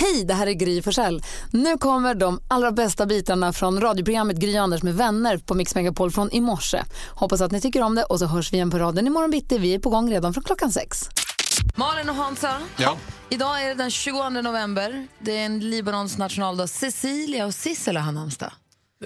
Hej, 0.00 0.24
det 0.24 0.34
här 0.34 0.46
är 0.46 0.52
Gry 0.52 0.82
Forssell. 0.82 1.22
Nu 1.50 1.78
kommer 1.78 2.14
de 2.14 2.40
allra 2.48 2.72
bästa 2.72 3.06
bitarna 3.06 3.52
från 3.52 3.80
radioprogrammet 3.80 4.36
Gry 4.36 4.56
Anders 4.56 4.82
med 4.82 4.94
vänner 4.94 5.38
på 5.38 5.54
Mix 5.54 5.74
Megapol 5.74 6.10
från 6.10 6.30
i 6.32 6.40
morse. 6.40 6.82
Hoppas 7.14 7.40
att 7.40 7.50
ni 7.52 7.60
tycker 7.60 7.82
om 7.82 7.94
det 7.94 8.04
och 8.04 8.18
så 8.18 8.26
hörs 8.26 8.52
vi 8.52 8.56
igen 8.56 8.70
på 8.70 8.78
raden 8.78 9.06
imorgon 9.06 9.30
bitti. 9.30 9.58
Vi 9.58 9.74
är 9.74 9.78
på 9.78 9.90
gång 9.90 10.10
redan 10.10 10.34
från 10.34 10.44
klockan 10.44 10.72
sex. 10.72 11.08
Malin 11.76 12.08
och 12.08 12.14
Hansa, 12.14 12.56
Ja. 12.76 12.96
idag 13.30 13.62
är 13.64 13.68
det 13.68 13.74
den 13.74 13.90
22 13.90 14.28
november. 14.30 15.06
Det 15.18 15.36
är 15.38 15.46
en 15.46 15.70
Libanons 15.70 16.18
nationaldag. 16.18 16.66
Cecilia 16.66 17.46
och 17.46 17.54
Sissel 17.54 17.96
har 17.96 18.12
namnsdag. 18.12 18.52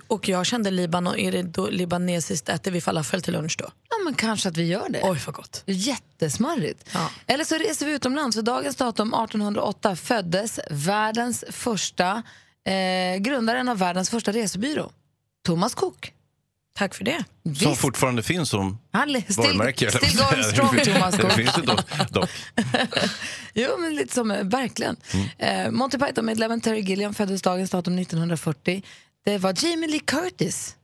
Och 0.06 0.28
jag 0.28 0.46
kände 0.46 0.70
Libanon, 0.70 1.16
är 1.18 1.32
det 1.32 1.42
då 1.42 1.70
libanesiskt, 1.70 2.48
äter 2.48 2.70
vi 2.70 2.80
falafel 2.80 3.22
till 3.22 3.32
lunch 3.32 3.56
då? 3.58 3.64
Ja, 3.64 3.96
men 4.04 4.14
kanske 4.14 4.48
att 4.48 4.56
vi 4.56 4.64
gör 4.66 4.88
det. 4.88 5.00
Oj 5.02 5.20
vad 5.26 5.34
gott. 5.34 5.62
Jättesmarrigt. 5.66 6.88
Ja. 6.94 7.10
Eller 7.26 7.44
så 7.44 7.54
reser 7.54 7.86
vi 7.86 7.92
utomlands. 7.92 8.36
För 8.36 8.42
dagens 8.42 8.76
datum 8.76 9.08
1808 9.14 9.96
föddes 9.96 10.60
världens 10.70 11.44
första, 11.50 12.22
eh, 12.66 13.16
grundaren 13.20 13.68
av 13.68 13.78
världens 13.78 14.10
första 14.10 14.32
resebyrå, 14.32 14.92
Thomas 15.46 15.74
Cook. 15.74 16.12
Tack 16.74 16.94
för 16.94 17.04
det. 17.04 17.24
Som 17.42 17.52
Visst. 17.52 17.76
fortfarande 17.80 18.22
finns 18.22 18.48
som 18.48 18.78
Han 18.92 19.12
li- 19.12 19.22
still, 19.28 19.36
varumärke. 19.44 19.90
still 19.90 20.18
going 20.18 20.44
strong, 20.44 20.78
Thomas 20.84 21.14
Det 21.16 21.22
Cook. 21.22 21.32
finns 21.32 21.54
det 21.54 21.62
dock. 21.62 22.10
dock. 22.10 22.30
Jo, 23.54 23.68
men 23.78 23.94
lite 23.94 24.14
som, 24.14 24.30
eh, 24.30 24.44
verkligen. 24.44 24.96
Mm. 25.38 25.66
Eh, 25.66 25.70
Monty 25.70 25.98
Python-medlemmen 25.98 26.60
Terry 26.60 26.80
Gilliam 26.80 27.14
föddes 27.14 27.42
dagens 27.42 27.70
datum 27.70 27.96
1940. 27.98 28.82
Det 29.24 29.38
var 29.38 29.64
Jamie 29.64 29.88
Lee 29.90 30.00
Curtis. 30.00 30.76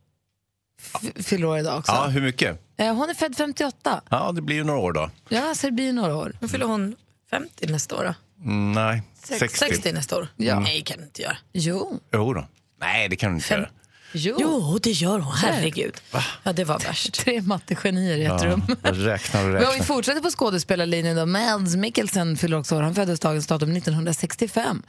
F- 0.82 1.24
fyller 1.26 1.46
år 1.46 1.58
idag 1.58 1.78
också. 1.78 1.92
Ja, 1.92 2.06
hur 2.06 2.20
mycket? 2.20 2.60
Eh, 2.76 2.94
hon 2.94 3.10
är 3.10 3.14
född 3.14 3.36
58. 3.36 4.00
Ja, 4.10 4.32
det 4.32 4.42
blir 4.42 4.56
ju 4.56 4.64
några 4.64 4.78
år 4.80 4.92
då. 4.92 5.10
Ja, 5.28 5.54
så 5.54 5.66
det 5.66 5.72
blir 5.72 5.92
några 5.92 6.16
år. 6.16 6.32
Nu 6.40 6.48
fyller 6.48 6.66
hon 6.66 6.96
50 7.30 7.66
nästa 7.66 7.96
år 7.96 8.04
då? 8.04 8.14
Mm, 8.44 8.72
nej, 8.72 9.02
Sex- 9.22 9.38
60. 9.38 9.58
60 9.58 9.92
nästa 9.92 10.16
år? 10.16 10.28
Ja. 10.36 10.60
Nej, 10.60 10.82
kan 10.82 10.98
du 10.98 11.04
inte 11.04 11.22
göra. 11.22 11.36
Jo. 11.52 12.00
Jo 12.12 12.34
då. 12.34 12.46
Nej, 12.80 13.08
det 13.08 13.16
kan 13.16 13.30
du 13.30 13.34
inte 13.34 13.48
Fem- 13.48 13.60
göra. 13.60 13.70
Jo. 14.12 14.36
Jo, 14.40 14.78
det 14.82 14.90
gör 14.90 15.18
hon. 15.18 15.32
Herregud. 15.32 15.94
Ja, 16.42 16.52
det 16.52 16.64
var 16.64 16.78
värst. 16.78 17.14
Tre 17.24 17.40
mattegenier 17.42 18.16
i 18.16 18.24
ett 18.24 18.42
rum. 18.42 18.62
Jag 18.82 19.06
räknar 19.06 19.40
och 19.44 19.46
Men 19.48 19.56
om 19.56 19.60
vi 19.60 19.66
räknar. 19.72 19.84
fortsätter 19.86 20.20
på 20.20 20.30
skådespelarlinjen 20.30 21.16
då. 21.16 21.26
Mads 21.26 21.76
Mikkelsen 21.76 22.36
fyller 22.36 22.56
också 22.58 22.76
år. 22.76 22.82
Han 22.82 22.94
föddes 22.94 23.20
dagens 23.20 23.46
datum 23.46 23.76
1965. 23.76 24.82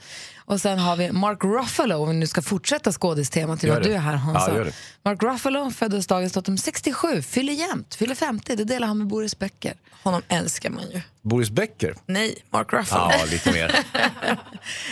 Och 0.50 0.60
sen 0.60 0.78
har 0.78 0.96
vi 0.96 1.12
Mark 1.12 1.44
Ruffalo, 1.44 1.94
om 1.96 2.08
vi 2.08 2.14
nu 2.14 2.26
ska 2.26 2.42
fortsätta 2.42 2.92
skådistemat 2.92 3.64
idag. 3.64 3.82
det. 3.82 3.88
Du 3.88 3.94
är 3.94 3.98
här 3.98 4.12
Ja, 4.12 4.18
Hansa. 4.18 4.52
det. 4.64 4.72
Mark 5.04 5.22
Ruffalo 5.22 5.70
föddes 5.70 6.06
dagens 6.06 6.32
datum 6.32 6.58
67, 6.58 7.22
fyller 7.22 7.52
jämnt, 7.52 7.94
fyller 7.94 8.14
50. 8.14 8.56
Det 8.56 8.64
delar 8.64 8.86
han 8.88 8.98
med 8.98 9.06
Boris 9.06 9.38
Becker. 9.38 9.74
Honom 10.02 10.22
älskar 10.28 10.70
man 10.70 10.84
ju. 10.90 11.00
Boris 11.22 11.50
Becker? 11.50 11.94
Nej, 12.06 12.34
Mark 12.50 12.72
Ruffalo. 12.72 13.10
Ja, 13.12 13.24
lite 13.30 13.52
mer. 13.52 13.76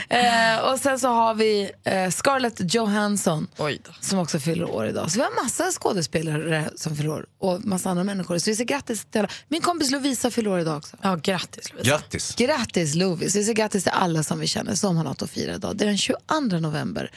Eh, 0.09 0.59
och 0.73 0.79
sen 0.79 0.99
så 0.99 1.09
har 1.09 1.35
vi 1.35 1.71
eh, 1.85 2.11
Scarlett 2.11 2.75
Johansson 2.75 3.47
Oj 3.59 3.81
då. 3.85 3.91
som 4.01 4.19
också 4.19 4.41
fyller 4.41 4.71
år 4.71 4.87
idag. 4.87 5.11
Så 5.11 5.19
vi 5.19 5.23
har 5.25 5.45
massa 5.45 5.71
skådespelare 5.73 6.71
som 6.77 6.97
fyller 6.97 7.11
år 7.11 7.27
och 7.39 7.65
massa 7.65 7.91
andra 7.91 8.05
människor. 8.05 8.39
Så 8.39 8.51
vi 8.51 8.57
säger 8.57 8.69
grattis 8.69 9.05
till 9.05 9.19
alla. 9.19 9.29
Min 9.49 9.61
kompis 9.61 9.91
Lovisa 9.91 10.31
fyller 10.31 10.51
år 10.51 10.61
idag 10.61 10.77
också. 10.77 10.97
Ja, 11.03 11.17
grattis 11.17 11.73
Lovisa. 11.73 11.91
Grattis. 11.91 12.35
Grattis 12.37 12.95
Lovis! 12.95 13.37
Vi 13.37 13.43
säger 13.43 13.55
grattis 13.55 13.83
till 13.83 13.93
alla 13.95 14.23
som 14.23 14.41
vi 14.41 14.47
känner 14.47 14.75
som 14.75 14.97
har 14.97 15.05
något 15.05 15.23
att 15.23 15.31
fira 15.31 15.48
idag. 15.55 15.77
Det 15.77 15.85
är 15.85 15.89
den 15.89 15.99
22 15.99 16.59
november. 16.61 17.11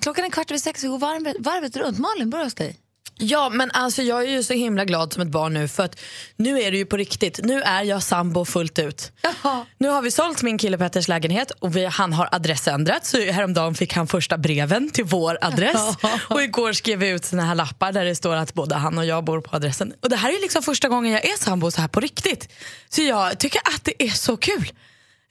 Klockan 0.00 0.24
är 0.24 0.30
kvart 0.30 0.50
över 0.50 0.58
sex, 0.58 0.84
vi 0.84 0.88
går 0.88 0.98
varvet, 0.98 1.36
varvet 1.38 1.76
runt. 1.76 1.98
Malin, 1.98 2.30
börja 2.30 2.44
hos 2.44 2.54
dig. 2.54 2.78
Ja, 3.18 3.48
men 3.48 3.70
alltså 3.70 4.02
jag 4.02 4.22
är 4.22 4.30
ju 4.30 4.42
så 4.42 4.52
himla 4.52 4.84
glad 4.84 5.12
som 5.12 5.22
ett 5.22 5.28
barn 5.28 5.54
nu 5.54 5.68
för 5.68 5.82
att 5.82 6.00
nu 6.36 6.62
är 6.62 6.70
det 6.70 6.76
ju 6.76 6.86
på 6.86 6.96
riktigt. 6.96 7.40
Nu 7.42 7.62
är 7.62 7.82
jag 7.82 8.02
sambo 8.02 8.44
fullt 8.44 8.78
ut. 8.78 9.12
Nu 9.78 9.88
har 9.88 10.02
vi 10.02 10.10
sålt 10.10 10.42
min 10.42 10.58
kille 10.58 10.78
Petters 10.78 11.08
lägenhet 11.08 11.50
och 11.50 11.76
vi, 11.76 11.84
han 11.84 12.12
har 12.12 12.28
adressändrat 12.32 13.06
så 13.06 13.20
häromdagen 13.20 13.74
fick 13.74 13.94
han 13.94 14.06
första 14.06 14.38
breven 14.38 14.90
till 14.90 15.04
vår 15.04 15.38
adress. 15.40 15.96
och 16.28 16.42
igår 16.42 16.72
skrev 16.72 16.98
vi 16.98 17.08
ut 17.08 17.24
såna 17.24 17.42
här 17.42 17.54
lappar 17.54 17.92
där 17.92 18.04
det 18.04 18.14
står 18.14 18.36
att 18.36 18.54
både 18.54 18.74
han 18.74 18.98
och 18.98 19.06
jag 19.06 19.24
bor 19.24 19.40
på 19.40 19.56
adressen. 19.56 19.94
Och 20.00 20.08
det 20.08 20.16
här 20.16 20.28
är 20.28 20.40
liksom 20.40 20.62
första 20.62 20.88
gången 20.88 21.12
jag 21.12 21.24
är 21.24 21.36
sambo 21.38 21.70
så 21.70 21.80
här 21.80 21.88
på 21.88 22.00
riktigt. 22.00 22.48
Så 22.88 23.02
jag 23.02 23.38
tycker 23.38 23.60
att 23.64 23.84
det 23.84 24.02
är 24.02 24.10
så 24.10 24.36
kul. 24.36 24.72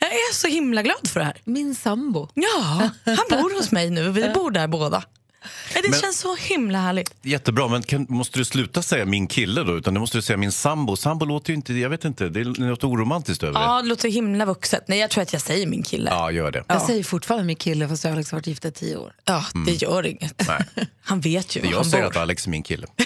Jag 0.01 0.11
är 0.13 0.33
så 0.33 0.47
himla 0.47 0.81
glad 0.81 1.07
för 1.07 1.19
det 1.19 1.25
här. 1.25 1.41
Min 1.43 1.75
sambo. 1.75 2.27
Ja, 2.33 2.89
han 3.05 3.41
bor 3.41 3.57
hos 3.57 3.71
mig 3.71 3.89
nu. 3.89 4.09
Vi 4.11 4.29
bor 4.33 4.51
där 4.51 4.67
båda. 4.67 5.03
Ja, 5.75 5.81
Det 5.83 5.89
Men- 5.89 5.99
känns 5.99 6.19
så 6.19 6.35
himla 6.35 6.79
härligt. 6.79 7.13
Jättebra, 7.21 7.67
men 7.67 7.83
kan, 7.83 8.05
måste 8.09 8.39
du 8.39 8.45
sluta 8.45 8.81
säga 8.81 9.05
min 9.05 9.27
kille 9.27 9.63
då? 9.63 9.77
Utan 9.77 9.93
du 9.93 9.99
måste 9.99 10.21
säga 10.21 10.37
min 10.37 10.51
sambo. 10.51 10.95
Sambo 10.95 11.25
låter 11.25 11.49
ju 11.49 11.55
inte, 11.55 11.73
jag 11.73 11.89
vet 11.89 12.05
inte, 12.05 12.29
det 12.29 12.39
är 12.39 12.45
något 12.61 12.83
oromantiskt 12.83 13.43
över 13.43 13.59
det. 13.59 13.65
Ja, 13.65 13.81
det 13.81 13.87
låter 13.87 14.09
himla 14.09 14.45
vuxet. 14.45 14.83
Nej, 14.87 14.99
jag 14.99 15.09
tror 15.09 15.21
att 15.21 15.33
jag 15.33 15.41
säger 15.41 15.67
min 15.67 15.83
kille. 15.83 16.09
Ja, 16.09 16.31
gör 16.31 16.51
det. 16.51 16.63
Jag 16.67 16.81
säger 16.81 17.03
fortfarande 17.03 17.45
min 17.47 17.55
kille 17.55 17.87
fast 17.87 18.03
jag 18.03 18.11
har 18.11 18.17
liksom 18.17 18.35
varit 18.37 18.47
gift 18.47 18.65
i 18.65 18.71
tio 18.71 18.95
år. 18.97 19.13
Ja, 19.25 19.45
det 19.65 19.71
gör 19.81 20.05
inget. 20.05 20.47
Nej. 20.47 20.65
Han 21.03 21.19
vet 21.21 21.55
ju 21.55 21.61
var 21.61 21.69
Jag 21.69 21.75
han 21.75 21.85
säger 21.85 22.03
bor. 22.03 22.11
att 22.11 22.17
Alex 22.17 22.45
är 22.45 22.49
min 22.49 22.63
kille. 22.63 22.87
du 22.97 23.03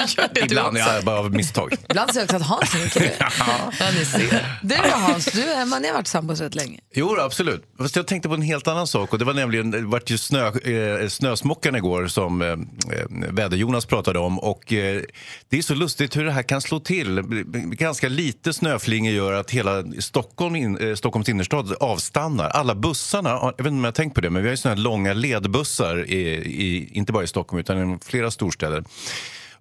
gör 0.00 0.34
det 0.34 0.40
Ibland, 0.40 0.76
du 0.76 0.80
också. 0.82 0.92
ja, 0.94 1.02
bara 1.02 1.18
av 1.18 1.30
misstag. 1.34 1.74
Ibland 1.90 2.10
säger 2.14 2.20
jag 2.20 2.24
också 2.24 2.36
att 2.36 2.42
Hans 2.42 2.74
är 2.74 2.78
min 2.78 2.88
kille. 2.88 3.14
ja, 3.20 3.90
ni 3.98 4.04
ser. 4.04 4.58
Du 4.62 4.74
då 4.76 4.96
Hans, 4.98 5.24
du 5.24 5.42
är, 5.42 5.64
man 5.66 5.84
har 5.84 5.92
varit 5.92 6.06
sambos 6.06 6.40
rätt 6.40 6.54
länge. 6.54 6.80
Jo, 6.94 7.16
absolut. 7.20 7.62
Fast 7.78 7.96
jag 7.96 8.06
tänkte 8.06 8.28
på 8.28 8.34
en 8.34 8.42
helt 8.42 8.68
annan 8.68 8.86
sak. 8.86 9.12
Och 9.12 9.18
det 9.18 9.24
var 9.24 9.34
nämligen, 9.34 9.70
det 9.70 9.80
vart 9.80 10.10
ju 10.10 10.18
snö, 10.18 10.46
eh, 11.00 11.08
snösmockan 11.48 11.76
igår 11.76 12.06
som 12.06 12.42
eh, 12.42 12.48
eh, 12.48 12.56
väder-Jonas 13.08 13.86
pratade 13.86 14.18
om. 14.18 14.38
Och 14.38 14.72
eh, 14.72 15.02
det 15.48 15.58
är 15.58 15.62
så 15.62 15.74
lustigt 15.74 16.16
hur 16.16 16.24
det 16.24 16.32
här 16.32 16.42
kan 16.42 16.60
slå 16.60 16.80
till. 16.80 17.22
Ganska 17.76 18.08
lite 18.08 18.52
snöflingor 18.52 19.12
gör 19.12 19.32
att 19.32 19.50
hela 19.50 19.84
Stockholm 19.98 20.56
in, 20.56 20.78
eh, 20.78 20.94
Stockholms 20.94 21.28
innerstad 21.28 21.74
avstannar. 21.80 22.48
Alla 22.48 22.74
bussarna, 22.74 23.30
jag 23.30 23.48
vet 23.48 23.58
inte 23.58 23.68
om 23.68 23.78
jag 23.78 23.86
har 23.86 23.92
tänkt 23.92 24.14
på 24.14 24.20
det, 24.20 24.30
men 24.30 24.42
vi 24.42 24.48
har 24.48 24.52
ju 24.52 24.56
såna 24.56 24.74
här 24.74 24.82
långa 24.82 25.12
ledbussar, 25.14 26.10
i, 26.10 26.18
i, 26.44 26.90
inte 26.92 27.12
bara 27.12 27.24
i 27.24 27.26
Stockholm 27.26 27.60
utan 27.60 27.94
i 27.94 27.98
flera 28.04 28.30
storstäder. 28.30 28.84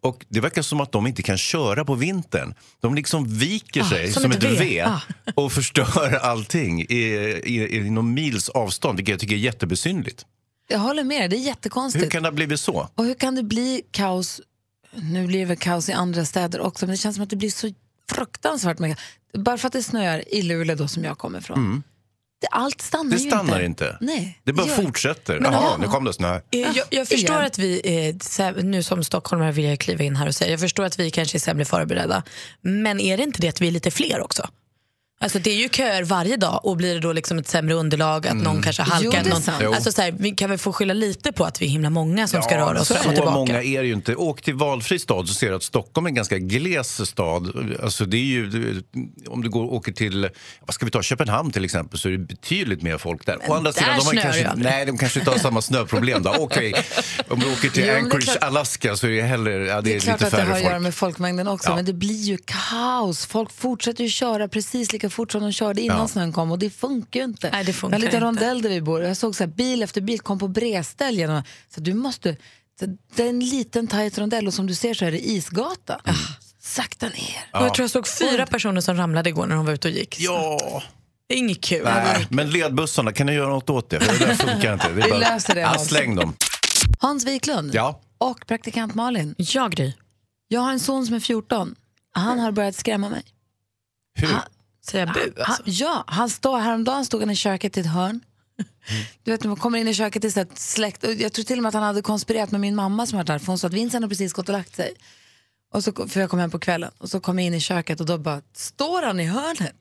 Och 0.02 0.26
Det 0.30 0.42
verkar 0.42 0.62
som 0.62 0.82
att 0.82 0.92
de 0.92 1.08
inte 1.08 1.24
kan 1.24 1.38
köra 1.38 1.86
på 1.86 1.96
vintern. 1.96 2.54
De 2.82 2.96
liksom 2.96 3.38
viker 3.38 3.84
sig 3.84 4.12
som 4.12 4.22
som, 4.22 4.32
ett 4.32 4.44
ett 4.44 4.52
V. 4.52 4.58
V 4.60 4.82
Ah. 4.82 5.02
och 5.36 5.52
förstör 5.52 6.16
allting 6.22 6.82
i, 6.82 6.96
i, 7.44 7.76
i 7.76 7.90
någon 7.90 8.14
mils 8.14 8.50
avstånd, 8.50 8.98
vilket 8.98 9.14
jag 9.14 9.20
tycker 9.20 9.36
är 9.36 9.40
jättebesynligt. 9.40 10.26
Jag 10.68 10.80
håller 10.80 11.04
med 11.04 11.30
det 11.30 11.36
är 11.36 11.40
jättekonstigt. 11.40 12.06
Hur 12.06 12.10
kan 12.10 12.24
det 12.24 12.30
ha 12.30 12.34
blivit 12.34 12.60
så? 12.60 12.90
Och 12.96 13.06
hur 13.06 13.14
kan 13.14 13.36
det 13.36 13.44
bli 13.44 13.82
kaos? 13.92 14.42
Nu 14.92 15.28
blir 15.28 15.40
det 15.40 15.46
väl 15.46 15.58
kaos 15.58 15.90
i 15.90 15.94
andra 15.94 16.26
städer 16.26 16.60
också, 16.62 16.86
men 16.86 16.92
det 16.94 16.98
känns 16.98 17.16
som 17.16 17.24
att 17.24 17.30
det 17.30 17.36
blir 17.36 17.50
så 17.50 17.74
fruktansvärt 18.12 18.80
mycket. 18.80 19.00
Bara 19.34 19.58
för 19.58 19.68
att 19.68 19.74
det 19.74 19.84
snöar 19.84 20.34
i 20.34 20.42
Luleå 20.42 20.76
då 20.76 20.88
som 20.88 21.04
jag 21.04 21.18
kommer 21.18 21.40
ifrån. 21.40 21.84
Det, 22.42 22.48
allt 22.48 22.82
stannar 22.82 23.04
Mm. 23.04 23.18
Det 23.18 23.24
ju 23.24 23.30
stannar 23.30 23.60
inte. 23.62 23.86
inte. 23.86 23.98
Nej, 24.02 24.40
Det 24.44 24.54
bara 24.54 24.68
gör- 24.68 24.76
fortsätter. 24.76 25.40
Men 25.40 25.52
Jaha, 25.54 25.64
ja. 25.72 25.78
nu 25.78 25.88
kom 25.88 26.04
det 26.06 26.14
snö. 26.14 26.36
Eh, 26.36 26.42
Jag, 26.60 26.76
jag 26.90 27.08
förstår 27.08 27.36
igen. 27.36 27.46
att 27.46 27.58
vi, 27.60 27.82
eh, 27.84 28.16
sä- 28.16 28.64
nu 28.64 28.84
som 28.84 29.04
stockholmare 29.04 29.52
vill 29.52 29.66
jag 29.66 29.80
kliva 29.80 30.04
in 30.04 30.16
här 30.16 30.28
och 30.28 30.36
säga, 30.36 30.52
jag 30.52 30.60
förstår 30.60 30.84
att 30.84 31.00
vi 31.00 31.12
kanske 31.12 31.38
är 31.38 31.40
sämre 31.40 31.66
förberedda. 31.66 32.24
Men 32.62 33.00
är 33.00 33.18
det 33.18 33.24
inte 33.24 33.42
det 33.42 33.48
att 33.50 33.62
vi 33.62 33.68
är 33.68 33.72
lite 33.72 33.92
fler 33.92 34.22
också? 34.22 34.50
Alltså 35.20 35.40
det 35.40 35.50
är 35.52 35.56
ju 35.56 35.70
köer 35.70 36.04
varje 36.04 36.38
dag 36.38 36.60
och 36.66 36.78
blir 36.78 36.94
det 36.94 37.00
då 37.00 37.14
liksom 37.14 37.38
ett 37.38 37.48
sämre 37.48 37.74
underlag, 37.76 38.28
att 38.28 38.32
Mm. 38.32 38.44
någon 38.44 38.62
kanske 38.62 38.84
Jo, 38.88 38.92
halkar. 38.94 39.12
det 39.24 39.30
är 39.30 39.34
någon. 39.34 39.42
Jo. 39.62 39.74
alltså 39.74 39.92
så 39.92 40.02
här, 40.02 40.12
vi 40.20 40.32
kan 40.32 40.50
väl 40.50 40.60
få 40.60 40.74
skylla 40.74 40.94
lite 40.94 41.32
på 41.32 41.46
att 41.46 41.62
vi 41.62 41.66
är 41.66 41.70
himla 41.70 41.90
många 41.90 42.28
som 42.28 42.42
ska 42.42 42.58
röra 42.58 42.82
oss 42.82 42.88
så 42.88 42.94
fram 42.96 43.06
och 43.08 43.14
tillbaka. 43.16 43.32
många 43.36 43.64
är 43.64 43.82
det 43.82 43.88
ju 43.88 43.94
inte. 43.94 44.16
Åk 44.16 44.42
till 44.42 44.54
valfri 44.54 45.00
stad 45.00 45.28
så 45.28 45.34
ser 45.34 45.50
du 45.50 45.56
att 45.56 45.64
Stockholm 45.64 46.06
är 46.06 46.10
en 46.10 46.16
ganska 46.16 46.38
gles 46.38 47.10
stad. 47.10 47.76
Alltså 47.84 48.06
det 48.06 48.18
är 48.18 48.22
ju, 48.22 48.82
om 49.28 49.42
du 49.44 49.50
går, 49.50 49.74
åker 49.74 49.92
till 49.92 50.30
vad 50.62 50.74
ska 50.74 50.86
vi 50.86 50.92
ta, 50.92 51.02
Köpenhamn 51.02 51.52
till 51.52 51.66
exempel 51.66 52.00
så 52.00 52.08
är 52.08 52.12
det 52.12 52.18
betydligt 52.18 52.82
mer 52.82 52.98
folk 52.98 53.26
där. 53.26 53.38
Å 53.48 53.54
andra 53.54 53.72
där 53.72 53.80
sidan, 53.82 53.98
de 54.00 54.06
har 54.06 54.24
kanske, 54.24 54.44
det 54.44 54.54
nej, 54.56 54.86
de 54.86 54.98
kanske 54.98 55.20
inte 55.20 55.32
har 55.32 55.38
samma 55.38 55.62
snöproblem. 55.62 56.24
Då. 56.24 56.36
Okej, 56.40 56.74
om 57.28 57.40
du 57.40 57.52
åker 57.52 57.70
till 57.70 57.72
Jo, 57.76 57.86
men 57.88 57.96
det 57.96 58.00
Anchorage, 58.02 58.24
klart- 58.24 58.44
Alaska 58.44 58.96
så 58.96 59.08
är 59.08 59.12
det 59.12 59.22
heller 59.22 59.52
ja, 59.60 59.76
det 59.76 59.82
Det 59.82 59.92
är 59.92 59.96
är 59.96 60.00
klart 60.00 60.22
lite 60.22 60.26
att 60.26 60.32
det 60.32 60.38
har 60.38 60.46
färre 60.46 60.56
att 60.56 60.62
göra 60.64 60.72
folk. 60.74 60.84
med 60.84 60.96
folkmängden 60.96 61.48
också, 61.48 61.70
Ja. 61.70 61.76
men 61.76 61.86
det 61.86 61.94
blir 61.94 62.24
ju 62.24 62.38
kaos. 62.46 63.26
Folk 63.26 63.52
fortsätter 63.54 64.04
ju 64.04 64.10
köra 64.10 64.48
precis 64.48 64.92
lika 64.94 65.07
fort 65.10 65.32
som 65.32 65.42
de 65.42 65.52
körde 65.52 65.82
innan 65.82 65.98
Ja. 65.98 66.08
snön 66.08 66.34
kom 66.34 66.52
och 66.52 66.60
det 66.60 66.70
funkar 66.70 67.20
ju 67.20 67.24
inte. 67.26 67.50
Nej, 67.52 67.64
det 67.64 67.74
funkar 67.74 67.96
en 67.98 68.02
liten 68.06 68.22
rondell 68.22 68.62
där 68.62 68.70
vi 68.70 68.82
bor. 68.82 69.04
Jag 69.04 69.18
såg 69.18 69.36
så 69.36 69.44
här, 69.44 69.52
bil 69.52 69.84
efter 69.84 70.02
bil 70.02 70.20
kom 70.20 70.40
på 70.40 70.48
bredställ 70.48 71.18
genom. 71.18 71.44
Så 71.76 71.82
du 71.82 71.94
måste, 71.94 72.38
så 72.80 72.86
det 73.16 73.24
är 73.24 73.30
en 73.30 73.40
liten 73.40 73.88
tajt 73.88 74.18
rondell 74.18 74.48
och 74.48 74.54
som 74.54 74.68
du 74.68 74.76
ser 74.76 74.94
så 74.94 75.06
är 75.06 75.12
det 75.12 75.28
isgata. 75.30 76.02
Mm. 76.06 76.18
Sakta 76.60 77.06
ner. 77.10 77.50
Och 77.54 77.62
jag 77.66 77.74
tror 77.74 77.84
jag 77.84 77.92
såg 77.92 78.08
fyra 78.08 78.46
personer 78.46 78.82
som 78.82 78.98
ramlade 78.98 79.30
igår 79.30 79.46
när 79.48 79.56
de 79.56 79.66
var 79.66 79.74
ute 79.74 79.88
och 79.88 79.94
gick. 79.94 80.16
Ja, 80.20 80.84
Det 81.28 81.34
är 81.36 81.38
inget 81.40 81.62
kul. 81.64 81.84
nej, 81.84 82.28
men 82.30 82.50
ledbussarna, 82.50 83.12
kan 83.14 83.26
ni 83.28 83.34
göra 83.34 83.50
något 83.50 83.70
åt 83.70 83.90
det? 83.90 84.00
För 84.00 84.20
det 84.20 84.26
där 84.26 84.36
funkar 84.36 84.74
inte. 84.74 84.90
Vi 84.90 85.02
bara, 85.02 85.18
löser 85.18 85.56
det, 85.56 85.62
Ja, 85.62 85.68
Hans. 85.68 85.88
släng 85.88 86.16
dem. 86.16 86.34
Hans 87.00 87.26
Wiklund 87.26 87.72
Ja. 87.76 88.02
och 88.18 88.48
praktikant 88.48 88.96
Malin. 88.96 89.36
Jag 89.38 89.72
Gry. 89.72 89.94
Jag 90.48 90.62
har 90.62 90.72
en 90.72 90.80
son 90.80 91.06
som 91.06 91.16
är 91.16 91.20
14. 91.20 91.76
Han 92.12 92.40
har 92.40 92.52
börjat 92.52 92.76
skrämma 92.76 93.10
mig. 93.10 93.24
Hur? 94.20 94.28
Säger 94.28 94.42
jag 94.94 95.14
bu 95.14 95.34
Han, 95.38 95.46
alltså? 95.46 95.64
ja, 95.66 96.04
han 96.08 96.30
står, 96.30 96.60
häromdagen 96.60 97.06
stod 97.06 97.22
han 97.22 97.30
i 97.30 97.36
köket 97.36 97.78
i 97.78 97.80
ett 97.80 97.86
hörn. 97.86 98.22
Du 99.24 99.32
vet, 99.32 99.42
när 99.42 99.48
man 99.48 99.58
kommer 99.58 99.80
in 99.80 99.88
i 99.88 99.94
köket 99.94 100.24
i 100.24 100.32
så 100.32 100.40
här 100.40 100.48
släkt. 100.56 101.04
och 101.04 101.14
Jag 101.14 101.34
tror 101.34 101.46
till 101.46 101.58
och 101.60 101.64
med 101.64 101.68
att 101.68 101.74
han 101.74 101.84
hade 101.84 102.02
konspirerat 102.02 102.52
med 102.52 102.62
min 102.62 102.76
mamma 102.76 103.06
som 103.06 103.18
var 103.18 103.24
där. 103.24 103.40
För 103.40 103.48
hon 103.48 103.58
sa 103.58 103.68
att 103.68 103.74
Vincent 103.74 104.04
har 104.04 104.10
precis 104.10 104.34
gått 104.34 104.50
och 104.50 104.54
lagt 104.54 104.76
sig. 104.76 104.94
Och 105.74 105.84
så, 105.84 106.08
för 106.08 106.20
jag 106.20 106.30
kom 106.30 106.40
hem 106.40 106.52
på 106.52 106.60
kvällen. 106.60 106.92
Och 106.98 107.10
så 107.10 107.20
kom 107.20 107.40
jag 107.40 107.46
in 107.46 107.54
i 107.54 107.60
köket 107.60 108.00
och 108.00 108.06
då 108.06 108.18
bara 108.18 108.42
står 108.54 109.02
han 109.02 109.20
i 109.20 109.26
hörnet. 109.26 109.76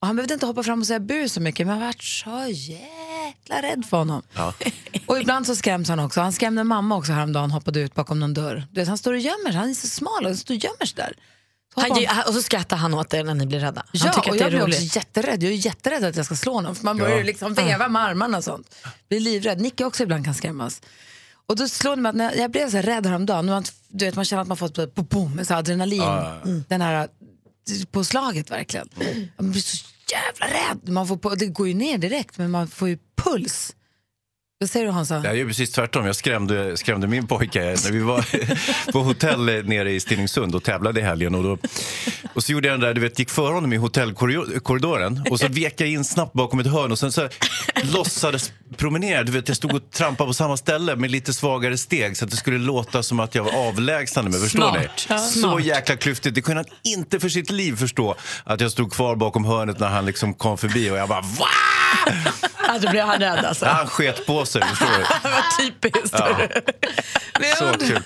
Och 0.00 0.06
han 0.06 0.16
behövde 0.16 0.34
inte 0.34 0.46
hoppa 0.46 0.62
fram 0.62 0.80
och 0.80 0.86
säga 0.86 1.00
bu 1.00 1.28
så 1.28 1.40
mycket. 1.40 1.66
Men 1.66 1.78
jag 1.78 1.86
varit 1.86 2.02
så 2.02 2.46
jäkla 2.48 3.62
rädd 3.62 3.84
för 3.90 3.96
honom. 3.96 4.22
Och 5.06 5.20
ibland 5.20 5.46
så 5.46 5.56
skräms 5.56 5.88
han 5.88 5.98
också. 5.98 6.20
Han 6.20 6.32
skrämde 6.32 6.64
mamma 6.64 6.96
också 6.96 7.12
häromdagen. 7.12 7.50
Hoppade 7.50 7.80
ut 7.80 7.94
bakom 7.94 8.20
någon 8.20 8.34
dörr. 8.34 8.66
Du 8.70 8.80
vet, 8.80 8.88
han 8.88 8.98
står 8.98 9.12
och 9.12 9.18
gömmer 9.18 9.50
sig. 9.50 9.54
Han 9.54 9.70
är 9.70 9.74
så 9.74 9.88
smal 9.88 10.26
och 10.26 10.38
står 10.38 10.54
och 10.54 10.64
gömmer 10.64 10.86
sig 10.86 10.96
där. 10.96 11.12
Han, 11.76 12.22
och 12.26 12.34
så 12.34 12.42
skrattar 12.42 12.76
han 12.76 12.94
åt 12.94 13.14
er 13.14 13.24
när 13.24 13.34
ni 13.34 13.46
blir 13.46 13.60
rädda. 13.60 13.80
Han 13.80 13.86
Ja, 13.92 14.12
tycker 14.12 14.18
och 14.28 14.34
att 14.34 14.38
det 14.38 14.38
jag 14.38 14.46
är 14.46 14.50
blir 14.50 14.60
roligt. 14.60 14.82
också 14.84 14.96
jätterädd. 14.98 15.42
Jag 15.42 15.52
är 15.52 15.56
jätterädd 15.56 16.04
att 16.04 16.16
jag 16.16 16.26
ska 16.26 16.34
slå 16.34 16.52
honom. 16.52 16.74
För 16.74 16.84
man 16.84 16.96
börjar 16.98 17.18
ju 17.18 17.24
liksom 17.24 17.54
veva 17.54 17.88
med 17.88 18.02
armarna 18.02 18.38
och 18.38 18.44
sånt. 18.44 18.74
Blir 19.08 19.20
livrädd. 19.20 19.60
Nicke 19.60 19.84
också 19.84 20.02
ibland 20.02 20.24
kan 20.24 20.34
skrämmas. 20.34 20.82
Och 21.46 21.56
då 21.56 21.68
slår 21.68 21.96
det 21.96 22.02
mig 22.02 22.10
att 22.10 22.16
när 22.16 22.34
jag 22.34 22.50
blev 22.50 22.70
så 22.70 22.76
här 22.76 22.82
rädd 22.82 23.06
häromdagen, 23.06 23.46
man, 23.46 23.64
du 23.88 24.04
vet, 24.04 24.14
man 24.14 24.24
känner 24.24 24.42
att 24.42 24.48
man 24.48 24.56
fått 24.56 24.94
boom, 24.94 25.06
boom, 25.10 25.44
så 25.44 25.54
adrenalin, 25.54 26.02
Mm. 26.02 26.64
den 26.68 26.80
här 26.80 27.08
på 27.90 28.04
slaget 28.04 28.50
verkligen. 28.50 28.88
Man 29.38 29.50
blir 29.50 29.62
så 29.62 29.84
jävla 30.12 30.46
rädd. 30.58 30.88
Man 30.88 31.06
får, 31.08 31.16
på- 31.16 31.34
det 31.34 31.46
går 31.46 31.68
ju 31.68 31.74
ner 31.74 31.98
direkt 31.98 32.38
men 32.38 32.50
man 32.50 32.68
får 32.68 32.88
ju 32.88 32.98
puls. 33.16 33.74
Vad 34.64 34.70
säger 34.70 34.86
du 34.86 34.92
Hansa? 34.92 35.20
Jag 35.24 35.36
gör 35.36 35.46
precis 35.46 35.70
tvärtom. 35.70 36.06
Jag 36.06 36.16
skrämde, 36.16 36.76
skrämde 36.76 37.06
min 37.06 37.26
pojke 37.26 37.60
när 37.60 37.92
vi 37.92 37.98
var 37.98 38.24
på 38.92 39.02
hotell 39.02 39.44
nere 39.44 39.92
i 39.92 40.00
Stenungsund 40.00 40.54
och 40.54 40.62
tävlade 40.62 41.00
i 41.00 41.02
helgen. 41.02 41.34
Och, 41.34 41.42
då, 41.42 41.58
och 42.34 42.44
så 42.44 42.52
gjorde 42.52 42.68
jag 42.68 42.72
den 42.72 42.80
där, 42.80 42.94
du 42.94 43.00
vet, 43.00 43.18
gick 43.18 43.30
före 43.30 43.54
honom 43.54 43.72
i 43.72 43.76
hotellkorridoren 43.76 45.24
och 45.30 45.40
så 45.40 45.48
vek 45.48 45.80
jag 45.80 45.88
in 45.88 46.04
snabbt 46.04 46.32
bakom 46.32 46.58
ett 46.58 46.66
hörn 46.66 46.92
och 46.92 46.98
sen 46.98 47.12
så 47.12 47.28
låtsades 47.82 48.52
promenera. 48.76 49.22
Du 49.22 49.32
vet, 49.32 49.48
jag 49.48 49.56
stod 49.56 49.74
och 49.74 49.90
trampade 49.90 50.28
på 50.28 50.34
samma 50.34 50.56
ställe 50.56 50.96
med 50.96 51.10
lite 51.10 51.32
svagare 51.32 51.76
steg 51.78 52.16
så 52.16 52.24
att 52.24 52.30
det 52.30 52.36
skulle 52.36 52.58
låta 52.58 53.02
som 53.02 53.20
att 53.20 53.34
jag 53.34 53.44
var 53.44 53.68
avlägsnande 53.68 54.30
mig. 54.30 54.40
Förstår 54.40 54.60
Smart. 54.60 54.76
ni? 54.76 54.88
Ja. 55.08 55.18
Så 55.18 55.60
jäkla 55.60 55.96
klyftigt. 55.96 56.34
Det 56.34 56.42
kunde 56.42 56.64
han 56.68 56.92
inte 56.92 57.20
för 57.20 57.28
sitt 57.28 57.50
liv 57.50 57.76
förstå 57.76 58.14
att 58.44 58.60
jag 58.60 58.70
stod 58.70 58.92
kvar 58.92 59.16
bakom 59.16 59.44
hörnet 59.44 59.78
när 59.78 59.88
han 59.88 60.06
liksom 60.06 60.34
kom 60.34 60.58
förbi 60.58 60.90
och 60.90 60.96
jag 60.96 61.08
bara 61.08 61.20
va? 61.20 61.46
Då 62.80 62.90
blev 62.90 63.06
han 63.06 63.18
rädd 63.18 63.44
alltså. 63.44 63.66
Han 63.66 63.86
sket 63.86 64.26
på 64.26 64.46
sig, 64.46 64.53
Det 65.22 65.28
var 65.28 65.58
typiskt. 65.66 66.14
Men 67.40 67.48
jag 67.48 67.58
Så 67.58 67.64
undrar- 67.64 67.86
kul. 67.88 68.02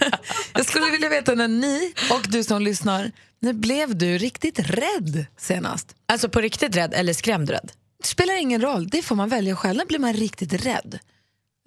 Jag 0.54 0.66
skulle 0.66 0.90
vilja 0.90 1.08
veta 1.08 1.34
när 1.34 1.48
ni 1.48 1.92
och 2.10 2.22
du 2.28 2.44
som 2.44 2.62
lyssnar, 2.62 3.12
när 3.40 3.52
blev 3.52 3.96
du 3.96 4.18
riktigt 4.18 4.58
rädd 4.58 5.26
senast? 5.36 5.94
Alltså 6.08 6.28
på 6.28 6.40
riktigt 6.40 6.76
rädd 6.76 6.94
eller 6.94 7.12
skrämd 7.12 7.50
rädd? 7.50 7.70
Det 8.02 8.06
spelar 8.08 8.34
ingen 8.40 8.60
roll, 8.60 8.88
det 8.88 9.02
får 9.02 9.16
man 9.16 9.28
välja 9.28 9.56
själv. 9.56 9.76
När 9.76 9.86
blir 9.86 9.98
man 9.98 10.12
riktigt 10.12 10.52
rädd? 10.66 10.98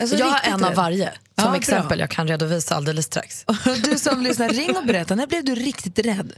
Alltså, 0.02 0.16
jag 0.18 0.26
har 0.26 0.40
en 0.54 0.64
av 0.64 0.74
varje 0.74 1.06
som 1.06 1.14
Ja, 1.36 1.44
bra. 1.44 1.56
exempel 1.56 2.00
jag 2.00 2.10
kan 2.10 2.28
redovisa 2.28 2.76
alldeles 2.76 3.06
strax. 3.06 3.46
Du 3.84 4.00
som 4.00 4.22
lyssnar, 4.22 4.50
ring 4.50 4.76
och 4.78 4.86
berätta. 4.86 5.16
När 5.16 5.28
blev 5.28 5.44
du 5.46 5.56
riktigt 5.56 6.00
rädd? 6.00 6.34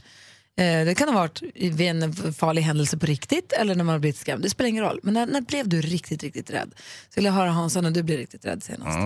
Eh, 0.56 0.86
det 0.86 0.98
kan 0.98 1.08
ha 1.08 1.20
varit 1.20 1.42
vid 1.54 1.88
en 1.88 2.12
farlig 2.32 2.62
händelse 2.62 2.98
på 2.98 3.06
riktigt 3.06 3.52
eller 3.52 3.74
när 3.74 3.84
man 3.84 3.92
har 3.92 4.00
blivit 4.00 4.16
skrämd. 4.16 4.42
Det 4.42 4.50
spelar 4.50 4.68
ingen 4.68 4.84
roll. 4.84 5.00
Men 5.02 5.14
när, 5.14 5.26
när 5.26 5.40
blev 5.40 5.68
du 5.68 5.80
riktigt, 5.80 6.22
riktigt 6.22 6.50
rädd? 6.50 6.70
Så 7.10 7.14
vill 7.16 7.24
jag 7.24 7.32
höra 7.32 7.50
Hansa 7.50 7.80
när 7.80 7.90
du 7.90 8.02
blev 8.02 8.18
riktigt 8.18 8.46
rädd 8.46 8.62
senast. 8.62 8.98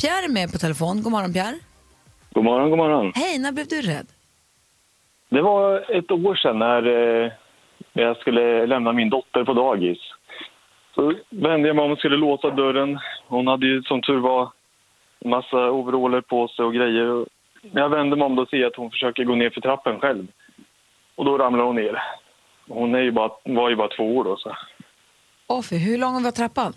Pierre 0.00 0.24
är 0.24 0.32
med 0.32 0.52
på 0.52 0.58
telefon. 0.58 1.02
God 1.02 1.12
morgon 1.12 1.32
Pierre. 1.32 1.58
God 2.34 2.44
morgon, 2.44 2.70
god 2.70 2.78
morgon. 2.78 3.12
Hej, 3.14 3.38
när 3.38 3.52
blev 3.52 3.66
du 3.66 3.82
rädd? 3.82 4.06
Det 5.28 5.42
var 5.42 5.96
ett 5.98 6.10
år 6.10 6.34
sedan 6.34 6.58
när 6.58 6.82
eh, 6.86 7.32
jag 7.92 8.16
skulle 8.16 8.66
lämna 8.66 8.92
min 8.92 9.10
dotter 9.10 9.44
på 9.44 9.52
dagis. 9.54 9.98
Så 10.94 11.14
vände 11.30 11.68
jag 11.68 11.76
mig 11.76 11.84
om 11.84 11.92
och 11.92 11.98
skulle 11.98 12.16
låsa 12.16 12.50
dörren. 12.50 12.98
Hon 13.26 13.46
hade 13.46 13.66
ju 13.66 13.82
som 13.82 14.02
tur 14.02 14.18
var 14.18 14.52
massa 15.24 15.70
overaller 15.70 16.20
på 16.20 16.48
sig 16.48 16.64
och 16.64 16.74
grejer. 16.74 17.26
När 17.72 17.82
jag 17.82 17.88
vände 17.88 18.16
mig 18.16 18.26
om 18.26 18.36
då 18.36 18.46
ser 18.46 18.56
jag 18.56 18.70
att 18.70 18.76
hon 18.76 18.90
försöker 18.90 19.24
gå 19.24 19.34
ner 19.34 19.50
för 19.50 19.60
trappen 19.60 20.00
själv. 20.00 20.26
Och 21.18 21.24
då 21.24 21.38
ramlar 21.38 21.64
hon 21.64 21.76
ner. 21.76 22.02
Hon 22.68 22.94
är 22.94 23.00
ju 23.00 23.10
bara, 23.12 23.30
var 23.44 23.70
ju 23.70 23.76
bara 23.76 23.88
två 23.88 24.16
år 24.16 24.24
då. 24.24 24.36
Så. 24.36 24.56
Åh, 25.46 25.62
fy, 25.62 25.76
hur 25.76 25.98
lång 25.98 26.22
var 26.22 26.30
trappan? 26.30 26.72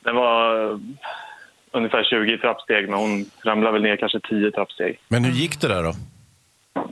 Det 0.00 0.12
var 0.12 0.64
eh, 0.70 0.78
ungefär 1.72 2.04
20 2.04 2.38
trappsteg 2.38 2.88
men 2.88 2.98
hon 2.98 3.24
ramlade 3.44 3.72
väl 3.72 3.82
ner 3.82 3.96
kanske 3.96 4.20
10 4.20 4.50
trappsteg. 4.50 5.00
Men 5.08 5.24
hur 5.24 5.32
gick 5.32 5.60
det 5.60 5.68
där 5.68 5.82
då? 5.82 5.92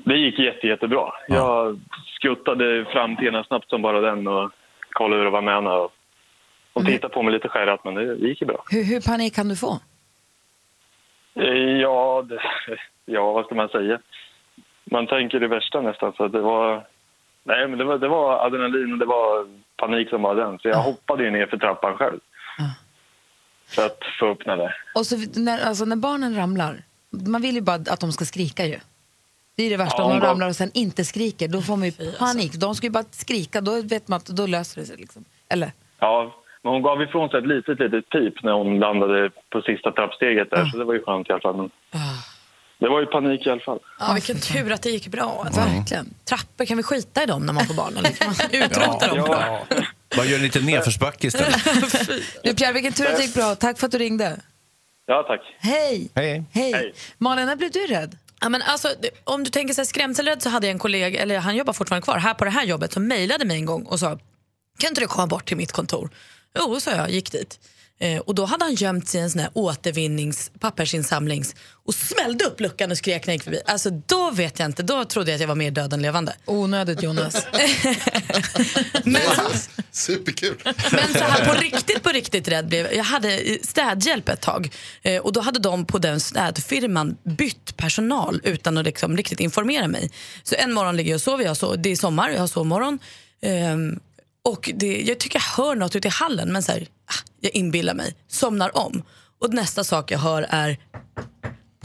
Det 0.05 0.17
gick 0.17 0.39
jätte, 0.39 0.67
jättebra. 0.67 1.13
Jag 1.29 1.81
skuttade 2.17 2.85
fram 2.85 3.17
till 3.17 3.25
henne 3.25 3.45
snabbt 3.45 3.71
som 3.71 3.83
bara 3.83 4.01
den 4.01 4.27
och 4.29 4.51
kollade 4.91 5.17
hur 5.19 5.25
det 5.25 5.31
var 5.31 5.43
med 5.43 5.55
henne. 5.55 5.71
Och 5.71 5.93
hon 6.75 6.85
tittade 6.87 7.15
på 7.15 7.23
mig 7.23 7.33
lite 7.33 7.49
skärrat, 7.49 7.85
men 7.85 7.95
det, 7.95 8.17
det 8.17 8.29
gick 8.29 8.41
ju 8.41 8.47
bra. 8.47 8.65
Hur, 8.71 8.85
hur 8.85 9.01
panik 9.01 9.35
kan 9.35 9.49
du 9.49 9.57
få? 9.57 9.79
Eh, 11.35 11.81
Ja, 11.81 12.23
det, 12.29 12.41
ja, 13.05 13.33
vad 13.33 13.45
ska 13.47 13.55
man 13.55 13.69
säga? 13.69 13.99
Man 14.91 15.07
tänker 15.07 15.41
det 15.41 15.49
värsta 15.49 15.81
nästan. 15.81 16.13
Så 16.17 16.29
det 16.29 16.41
var, 16.41 16.87
nej, 17.45 17.69
men 17.69 17.79
det 17.79 17.85
var, 17.85 17.99
det 17.99 18.09
var 18.09 18.47
adrenalin 18.47 18.93
och 18.93 18.99
det 18.99 19.07
var 19.07 19.47
panik 19.77 20.09
som 20.09 20.23
var 20.23 20.35
den. 20.35 20.59
Så 20.59 20.69
jag 20.69 20.83
hoppade 20.83 21.25
ju 21.25 21.31
ner 21.31 21.47
för 21.47 21.57
trappan 21.57 21.97
själv. 21.97 22.21
För 23.69 23.87
att 23.87 23.99
få 24.21 24.27
upp 24.27 24.47
henne. 24.47 24.75
Och 24.95 25.07
så, 25.07 25.17
när, 25.41 25.65
alltså, 25.67 25.85
när 25.85 25.97
barnen 25.97 26.37
ramlar, 26.37 26.77
man 27.11 27.43
vill 27.43 27.55
ju 27.55 27.61
bara 27.61 27.75
att 27.91 28.01
de 28.01 28.13
ska 28.13 28.25
skrika 28.25 28.65
ju. 28.67 28.79
Det 29.57 29.63
är 29.63 29.71
det 29.71 29.77
värsta, 29.77 29.99
Ja, 29.99 30.05
om 30.05 30.11
de 30.11 30.21
gav- 30.21 30.29
ramlar 30.31 30.49
och 30.49 30.57
sen 30.57 30.71
inte 30.75 31.05
skriker, 31.05 31.49
då 31.49 31.61
får 31.63 31.77
man 31.77 31.89
ju 31.89 31.93
panik. 32.19 32.53
De 32.53 32.75
ska 32.75 32.87
ju 32.87 32.91
bara 32.91 33.05
skrika, 33.11 33.61
då 33.61 33.83
vet 33.83 34.09
man 34.09 34.17
att 34.17 34.27
då 34.27 34.47
löser 34.47 34.81
det 34.81 34.87
sig. 34.87 34.97
Liksom. 34.97 35.25
Eller? 35.49 35.71
Ja, 35.99 36.35
men 36.63 36.73
hon 36.73 36.83
gav 36.83 37.03
ifrån 37.03 37.29
sig 37.29 37.39
ett 37.39 37.47
litet, 37.47 37.81
litet 37.81 38.09
pip 38.09 38.43
när 38.43 38.53
hon 38.53 38.79
landade 38.79 39.31
på 39.51 39.61
sista 39.63 39.93
trappsteget 39.93 40.51
där. 40.51 40.65
Så 40.65 40.79
det 40.79 40.85
var 40.85 40.95
ju 40.95 41.03
skönt 41.03 41.29
i 41.29 41.33
alla 41.33 41.41
fall. 41.41 41.57
Men 41.57 41.71
det 42.79 42.89
var 42.89 43.01
ju 43.01 43.07
panik 43.07 43.47
i 43.47 43.51
alla 43.51 43.61
fall. 43.61 43.79
Ja, 43.99 44.13
vilken 44.15 44.41
tur 44.41 44.73
att 44.73 44.83
det 44.83 44.91
gick 44.91 45.09
bra. 45.09 45.43
Alltså, 45.47 45.61
Verkligen. 45.61 46.15
Trappor, 46.25 46.65
kan 46.65 46.77
vi 46.77 46.83
skita 46.83 47.23
i 47.23 47.27
dem 47.27 47.47
när 47.47 47.53
man 47.53 47.67
får 47.67 47.75
barn? 47.75 47.95
Man 47.95 48.05
utrota 48.53 49.09
dem? 49.09 49.19
Ja, 49.19 49.67
Bara 50.17 50.27
gör 50.27 50.37
en 50.37 50.43
liten 50.43 50.67
nedförsbacke 50.67 51.27
istället. 51.27 51.65
Du 52.43 52.55
Pierre, 52.55 52.73
vilken 52.73 52.93
tur 52.93 53.07
att 53.07 53.17
det 53.17 53.23
gick 53.23 53.35
bra. 53.35 53.55
Tack 53.55 53.79
för 53.79 53.87
att 53.87 53.93
du 53.93 53.99
ringde. 53.99 54.41
ja 55.07 55.23
tack. 55.29 55.41
Hej! 55.59 56.11
Hej. 56.15 56.45
Hej! 56.53 56.73
Hej. 56.73 56.95
Malin, 57.19 57.47
när 57.47 57.57
blev 57.57 57.71
du 57.71 57.87
rädd? 57.87 58.19
Ja, 58.41 58.49
men 58.49 58.63
alltså, 58.63 58.89
om 59.25 59.45
du 59.45 59.51
tänker 59.51 59.75
så 59.75 59.81
här, 59.81 59.87
skrämselrädd 59.87 60.43
så 60.43 60.49
hade 60.49 60.67
jag 60.67 60.73
en 60.73 60.79
kollega, 60.79 61.21
eller 61.23 61.39
han 61.39 61.57
jobbar 61.57 61.73
fortfarande 61.73 62.05
kvar, 62.05 62.19
här 62.19 62.35
på 62.35 62.45
det 62.45 62.51
här 62.51 62.65
jobbet 62.65 62.93
som 62.93 63.07
mejlade 63.09 63.45
mig 63.45 63.57
en 63.57 63.65
gång 63.65 63.83
och 63.83 64.01
sa 64.01 64.19
kan 64.79 64.89
inte 64.89 65.01
du 65.01 65.07
komma 65.07 65.27
bort 65.27 65.49
till 65.49 65.57
mitt 65.57 65.73
kontor? 65.73 66.11
Jo, 66.59 66.81
sa 66.81 66.91
jag, 66.91 67.11
gick 67.11 67.33
dit. 67.33 67.61
Eh, 67.99 68.19
och 68.19 68.35
då 68.35 68.45
hade 68.45 68.65
han 68.65 68.75
gömt 68.75 69.09
sig 69.09 69.21
i 69.21 69.23
en 69.23 69.31
sån 69.31 69.41
här 69.41 69.51
återvinnings 69.55 70.51
pappersinsamlings 70.61 71.55
och 71.85 71.95
smällde 71.95 72.45
upp 72.45 72.61
luckan 72.61 72.91
och 72.91 72.99
skrek 72.99 73.27
när 73.27 73.35
jag 73.35 73.43
förbi. 73.43 73.61
Alltså 73.67 73.91
då 73.91 74.31
vet 74.31 74.59
jag 74.59 74.67
inte, 74.67 74.83
då 74.83 75.05
trodde 75.05 75.31
jag 75.31 75.35
att 75.35 75.41
jag 75.41 75.49
var 75.49 75.55
mer 75.55 75.71
död 75.71 75.93
än 75.93 76.03
levande. 76.03 76.37
Onödigt 76.45 77.03
Jonas. 77.03 77.47
Men, 79.05 79.23
Superkul. 79.91 80.57
men 80.65 81.13
så 81.13 81.25
här, 81.25 81.45
på 81.45 81.61
riktigt, 81.61 82.03
på 82.03 82.09
riktigt 82.09 82.49
rädd 82.49 82.69
blev 82.69 82.87
jag. 82.87 82.95
Jag 82.95 83.05
hade 83.05 83.59
städhjälp 83.63 84.29
ett 84.29 84.41
tag 84.41 84.71
eh, 85.03 85.23
och 85.23 85.33
då 85.33 85.41
hade 85.41 85.59
de 85.59 85.85
på 85.85 85.99
den 85.99 86.21
städfirman 86.21 87.17
bytt 87.25 87.77
personal 87.77 88.41
utan 88.45 88.79
att 88.79 88.85
liksom 88.85 89.17
riktigt 89.17 89.41
informera 89.41 89.89
mig. 89.89 90.11
Så 90.43 90.55
en 90.55 90.73
morgon 90.73 90.97
ligger 90.97 91.11
jag 91.11 91.17
och 91.17 91.23
sover, 91.23 91.45
jag 91.45 91.57
sov, 91.57 91.83
det 91.83 91.89
är 91.89 91.97
sommar, 91.97 92.31
jag 92.31 92.41
har 92.41 92.47
sovmorgon. 92.47 92.99
Ehm, 93.43 94.01
och 94.47 94.71
det, 94.75 95.03
jag 95.03 95.19
tycker 95.21 95.39
jag 95.39 95.65
hör 95.65 95.75
något 95.77 95.97
ute 95.97 96.09
i 96.09 96.11
hallen 96.11 96.53
men 96.53 96.63
så 96.63 96.73
här, 96.73 96.81
ah, 97.07 97.29
jag 97.41 97.55
inbillar 97.55 97.95
mig, 97.95 98.15
somnar 98.29 98.77
om. 98.77 99.03
Och 99.41 99.55
nästa 99.55 99.85
sak 99.85 100.11
jag 100.11 100.19
hör 100.19 100.47
är 100.51 100.79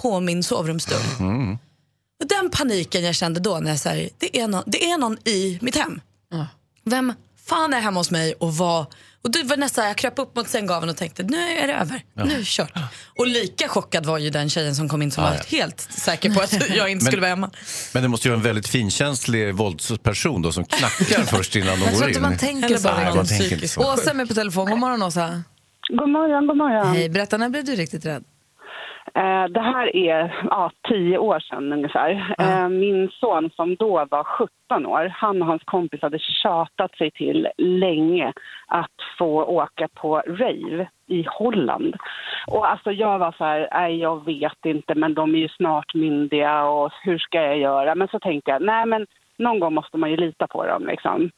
på 0.02 0.20
min 0.20 0.44
sovrumsdörr. 0.44 1.20
Och 2.22 2.28
den 2.28 2.50
paniken 2.52 3.04
jag 3.04 3.16
kände 3.16 3.40
då 3.40 3.60
när 3.60 3.70
jag 3.72 3.80
säger 3.80 4.10
det, 4.18 4.40
är 4.40 4.48
någon- 4.48 4.64
det 4.68 4.92
är 4.92 4.98
någon 4.98 5.18
i 5.28 5.60
mitt 5.62 5.76
hem. 5.76 6.02
Vem 6.84 7.14
fan 7.46 7.74
är 7.74 7.80
hemma 7.82 8.00
hos 8.00 8.12
mig 8.12 8.34
och 8.34 8.56
vad? 8.58 8.86
Och 9.24 9.32
det 9.32 9.44
var 9.44 9.58
nästan, 9.58 9.86
jag 9.88 9.98
kröp 9.98 10.20
upp 10.20 10.36
mot 10.36 10.50
sänggaveln 10.50 10.90
och 10.90 10.98
tänkte 10.98 11.24
nu 11.24 11.38
är 11.38 11.68
det 11.68 11.74
över, 11.74 12.02
nu 12.14 12.24
är 12.34 12.38
det 12.38 12.46
kört. 12.46 12.72
Och 13.18 13.28
lika 13.28 13.68
chockad 13.68 14.06
var 14.06 14.18
ju 14.18 14.30
den 14.30 14.50
tjejen 14.50 14.76
som 14.76 14.90
kom 14.90 15.02
in 15.02 15.12
som 15.12 15.24
var 15.24 15.32
helt 15.48 15.82
säker 15.82 16.30
på 16.34 16.42
att 16.42 16.70
jag 16.76 16.90
inte 16.90 17.06
skulle 17.06 17.22
vara 17.22 17.30
hemma. 17.30 17.52
Men 17.94 18.04
det 18.04 18.10
måste 18.10 18.28
ju 18.28 18.30
vara 18.32 18.38
en 18.40 18.44
väldigt 18.44 18.68
finkänslig 18.68 19.56
våldsperson 19.56 20.42
då 20.42 20.52
som 20.52 20.66
knackar 20.66 21.24
först 21.38 21.56
innan 21.56 21.80
de 21.80 21.86
Jag 21.86 21.92
går 21.94 21.98
tror 22.00 22.04
in. 22.04 22.10
inte 22.10 22.22
man 22.22 22.38
tänker 22.38 22.66
Eller 22.66 22.78
så. 22.78 22.84
bara 22.84 22.96
Nej, 22.96 23.06
någon 23.06 23.16
man 23.16 23.26
tänker 23.28 23.54
inte 23.56 23.68
så. 23.68 23.94
Åsa 23.94 24.10
är 24.10 24.14
med 24.14 24.28
på 24.28 24.34
telefon. 24.34 24.70
God 24.70 24.80
morgon 24.80 25.04
Åsa. 25.04 25.44
God 25.90 26.10
morgon, 26.10 26.48
god 26.48 26.58
morgon. 26.58 26.96
Hej, 26.96 27.10
berätta, 27.10 27.38
när 27.38 27.50
blev 27.50 27.66
du 27.66 27.76
riktigt 27.76 28.06
rädd? 28.06 28.24
Eh, 29.16 29.46
det 29.46 29.62
här 29.62 29.96
är 29.96 30.48
ja, 30.50 30.72
tio 30.90 31.18
år 31.18 31.40
sedan 31.40 31.74
ungefär. 31.74 32.36
Eh, 32.40 32.70
min 32.70 33.10
son 33.10 33.50
som 33.56 33.76
då 33.76 34.06
var 34.12 34.24
17 34.24 34.86
år, 34.86 35.14
han 35.16 35.42
och 35.42 35.48
hans 35.48 35.64
kompis 35.64 36.02
hade 36.02 36.20
tjatat 36.20 36.96
sig 36.96 37.12
till 37.12 37.48
länge 37.58 38.34
att 38.68 39.18
få 39.18 39.44
åka 39.44 39.88
på 39.88 40.18
rave 40.28 40.88
i 41.08 41.26
Holland. 41.28 41.96
Och 42.48 42.72
alltså 42.72 42.92
jag 42.92 43.20
var 43.20 43.32
så 43.38 43.44
här, 43.44 43.68
nej 43.72 43.98
jag 43.98 44.26
vet 44.26 44.66
inte 44.66 44.96
men 44.96 45.14
de 45.14 45.36
är 45.36 45.40
ju 45.40 45.50
snart 45.50 45.94
myndiga 45.94 46.64
och 46.64 46.92
hur 47.04 47.18
ska 47.18 47.42
jag 47.42 47.58
göra? 47.58 47.96
Men 47.96 48.08
så 48.08 48.20
tänkte 48.20 48.52
jag, 48.52 48.62
nej 48.62 48.86
men 48.86 49.06
någon 49.38 49.60
gång 49.60 49.74
måste 49.74 49.98
man 49.98 50.10
ju 50.10 50.18
lita 50.18 50.48
på 50.48 50.66
dem. 50.66 50.88
Liksom. 50.88 51.32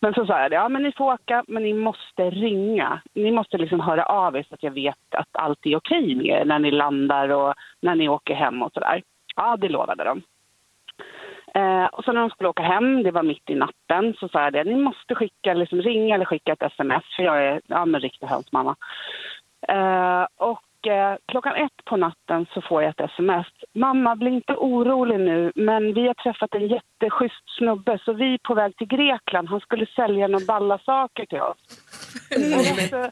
Men 0.00 0.14
så 0.14 0.26
sa 0.26 0.40
jag 0.40 0.50
det, 0.50 0.54
ja 0.54 0.68
men 0.68 0.82
ni 0.82 0.92
får 0.92 1.12
åka, 1.12 1.44
men 1.48 1.62
ni 1.62 1.72
måste 1.72 2.30
ringa. 2.30 3.00
Ni 3.14 3.30
måste 3.30 3.58
liksom 3.58 3.80
höra 3.80 4.04
av 4.04 4.36
er 4.36 4.42
så 4.48 4.54
att 4.54 4.62
jag 4.62 4.70
vet 4.70 5.14
att 5.14 5.28
allt 5.32 5.66
är 5.66 5.76
okej 5.76 6.14
med 6.14 6.26
er 6.26 6.44
när 6.44 6.58
ni 6.58 6.70
landar 6.70 7.28
och 7.28 7.54
när 7.80 7.94
ni 7.94 8.08
åker 8.08 8.34
hem 8.34 8.62
och 8.62 8.72
sådär. 8.72 9.02
Ja, 9.36 9.56
det 9.56 9.68
lovade 9.68 10.04
de. 10.04 10.22
Eh, 11.54 11.84
och 11.84 12.04
sen 12.04 12.14
när 12.14 12.20
de 12.20 12.30
skulle 12.30 12.48
åka 12.48 12.62
hem, 12.62 13.02
det 13.02 13.10
var 13.10 13.22
mitt 13.22 13.50
i 13.50 13.54
natten, 13.54 14.14
så 14.20 14.28
sa 14.28 14.42
jag 14.42 14.52
det, 14.52 14.64
ni 14.64 14.76
måste 14.76 15.14
skicka, 15.14 15.54
liksom 15.54 15.82
ringa 15.82 16.14
eller 16.14 16.24
skicka 16.24 16.52
ett 16.52 16.62
sms, 16.62 17.04
för 17.16 17.22
jag 17.22 17.44
är 17.44 17.60
ja, 17.66 17.82
en 17.82 18.00
riktig 18.00 18.26
hönsmamma. 18.26 18.76
Eh, 19.68 20.26
och 20.36 20.62
klockan 21.26 21.54
ett 21.54 21.84
på 21.84 21.96
natten 21.96 22.46
så 22.54 22.62
får 22.62 22.82
jag 22.82 22.90
ett 22.90 23.10
sms. 23.10 23.46
Mamma, 23.72 24.16
bli 24.16 24.30
inte 24.30 24.54
orolig 24.54 25.20
nu, 25.20 25.52
men 25.54 25.94
vi 25.94 26.06
har 26.06 26.14
träffat 26.14 26.54
en 26.54 26.68
jätteschysst 26.68 27.56
snubbe, 27.58 27.98
så 28.04 28.12
vi 28.12 28.34
är 28.34 28.38
på 28.38 28.54
väg 28.54 28.76
till 28.76 28.86
Grekland. 28.86 29.48
Han 29.48 29.60
skulle 29.60 29.86
sälja 29.86 30.28
några 30.28 30.46
balla 30.46 30.78
saker 30.78 31.26
till 31.26 31.40
oss. 31.40 31.58
Och 32.30 32.68
alltså, 32.68 33.10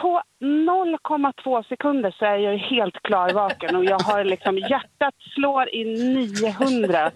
på 0.00 0.22
0,2 0.40 1.62
sekunder 1.68 2.14
så 2.18 2.24
är 2.24 2.36
jag 2.36 2.58
helt 2.58 3.02
klarvaken 3.02 3.76
och 3.76 3.84
jag 3.84 3.98
har 3.98 4.24
liksom, 4.24 4.58
hjärtat 4.58 5.14
slår 5.34 5.74
i 5.74 5.84
900. 5.84 7.10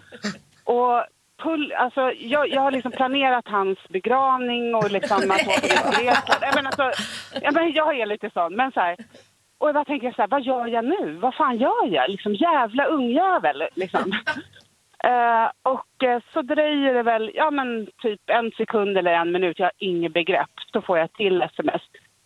Och 0.63 1.05
pull, 1.43 1.73
alltså, 1.73 2.11
jag, 2.11 2.49
jag 2.49 2.61
har 2.61 2.71
liksom 2.71 2.91
planerat 2.91 3.47
hans 3.47 3.79
begravning 3.89 4.75
och 4.75 4.91
liksom 4.91 5.31
att 5.31 5.47
åka 5.47 5.59
till 5.59 6.05
Grekland. 6.05 6.41
Jag, 6.41 6.55
menar, 6.55 6.71
alltså, 6.75 7.03
jag, 7.41 7.53
menar, 7.53 7.71
jag 7.75 7.99
är 7.99 8.05
lite 8.05 8.29
sån, 8.29 8.55
men 8.55 8.71
så 8.71 8.79
här. 8.79 8.95
Och 9.57 9.67
jag 9.67 9.75
bara 9.75 9.85
tänker 9.85 10.11
så 10.11 10.21
här, 10.21 10.27
vad 10.27 10.43
gör 10.43 10.67
jag 10.67 10.85
nu? 10.85 11.17
Vad 11.21 11.35
fan 11.35 11.57
gör 11.57 11.87
jag? 11.87 12.09
Liksom 12.09 12.33
jävla 12.33 12.85
ungjävel, 12.85 13.63
liksom. 13.75 14.11
Eh, 15.05 15.51
och 15.63 16.03
eh, 16.03 16.21
så 16.33 16.41
dröjer 16.41 16.93
det 16.93 17.03
väl, 17.03 17.31
ja 17.33 17.51
men 17.51 17.87
typ 18.01 18.21
en 18.25 18.51
sekund 18.51 18.97
eller 18.97 19.11
en 19.11 19.31
minut, 19.31 19.59
jag 19.59 19.65
har 19.65 19.71
inget 19.77 20.13
begrepp, 20.13 20.49
så 20.73 20.81
får 20.81 20.97
jag 20.97 21.13
till 21.13 21.41
sms 21.41 21.81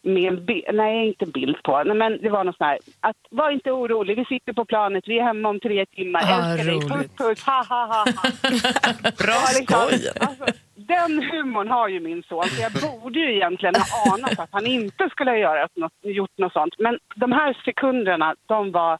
med 0.08 0.24
en 0.34 0.46
bild, 0.46 0.64
nej 0.74 1.08
inte 1.08 1.26
bild 1.26 1.64
på, 1.64 1.84
nej, 1.84 1.96
men 1.98 2.22
det 2.22 2.30
var 2.30 2.44
något 2.44 2.58
sånt 2.58 2.68
här, 2.68 2.80
att 3.00 3.16
var 3.30 3.52
inte 3.52 3.72
orolig, 3.72 4.16
vi 4.18 4.26
sitter 4.26 4.54
på 4.54 4.66
planet, 4.66 5.04
vi 5.08 5.20
är 5.20 5.24
hemma 5.24 5.50
om 5.50 5.60
tre 5.60 5.86
timmar, 5.86 6.22
Ah, 6.24 6.52
älskar 6.52 6.66
dig, 6.72 6.80
puss 6.82 6.92
roligt. 6.92 7.18
puss, 7.18 7.44
ha 7.44 7.64
ha 7.70 7.86
ha. 7.86 8.06
ha. 8.16 8.30
Bra 9.26 9.42
liksom, 9.60 9.88
skoj! 9.90 10.10
alltså, 10.20 10.46
den 10.76 11.24
humorn 11.32 11.68
har 11.68 11.88
ju 11.88 12.00
min 12.00 12.24
son, 12.24 12.44
så 12.50 12.62
jag 12.62 12.72
borde 12.72 13.20
ju 13.20 13.36
egentligen 13.36 13.76
ha 13.76 14.14
anat 14.14 14.40
att 14.40 14.50
han 14.52 14.66
inte 14.66 15.10
skulle 15.10 15.38
göra 15.38 15.68
något, 15.76 15.94
gjort 16.02 16.38
något 16.38 16.54
sånt. 16.54 16.74
Men 16.80 17.00
de 17.16 17.32
här 17.32 17.58
sekunderna, 17.66 18.36
de 18.48 18.72
var 18.72 19.00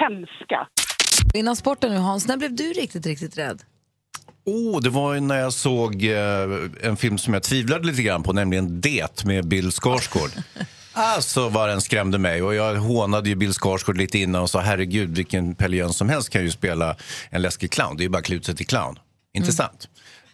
hemska. 0.00 0.68
Innan 1.34 1.56
sporten 1.56 1.90
nu 1.90 1.96
Hans, 1.96 2.28
när 2.28 2.36
blev 2.36 2.54
du 2.56 2.64
riktigt, 2.64 3.06
riktigt 3.06 3.38
rädd? 3.38 3.62
Oh, 4.44 4.80
det 4.80 4.90
var 4.90 5.14
ju 5.14 5.20
när 5.20 5.38
jag 5.40 5.52
såg 5.52 6.04
eh, 6.04 6.48
en 6.82 6.96
film 6.96 7.18
som 7.18 7.34
jag 7.34 7.42
tvivlade 7.42 7.86
lite 7.86 8.02
grann 8.02 8.22
på, 8.22 8.32
nämligen 8.32 8.80
Det 8.80 9.24
med 9.24 9.48
Bill 9.48 9.70
Skarsgård. 9.72 10.30
Alltså 10.92 11.48
vad 11.48 11.68
den 11.68 11.80
skrämde 11.80 12.18
mig. 12.18 12.42
Och 12.42 12.54
jag 12.54 12.74
hånade 12.74 13.28
ju 13.28 13.34
Bill 13.34 13.52
Skarsgård 13.54 13.96
lite 13.96 14.18
innan 14.18 14.42
och 14.42 14.50
sa 14.50 14.60
herregud 14.60 15.16
vilken 15.16 15.54
Pelle 15.54 15.76
som 15.92 16.08
helst 16.08 16.30
kan 16.30 16.42
ju 16.42 16.50
spela 16.50 16.96
en 17.30 17.42
läskig 17.42 17.70
clown. 17.70 17.96
Det 17.96 18.00
är 18.00 18.04
ju 18.04 18.08
bara 18.08 18.22
sig 18.44 18.56
till 18.56 18.66
clown. 18.66 18.98
Inte 19.34 19.52
sant? 19.52 19.88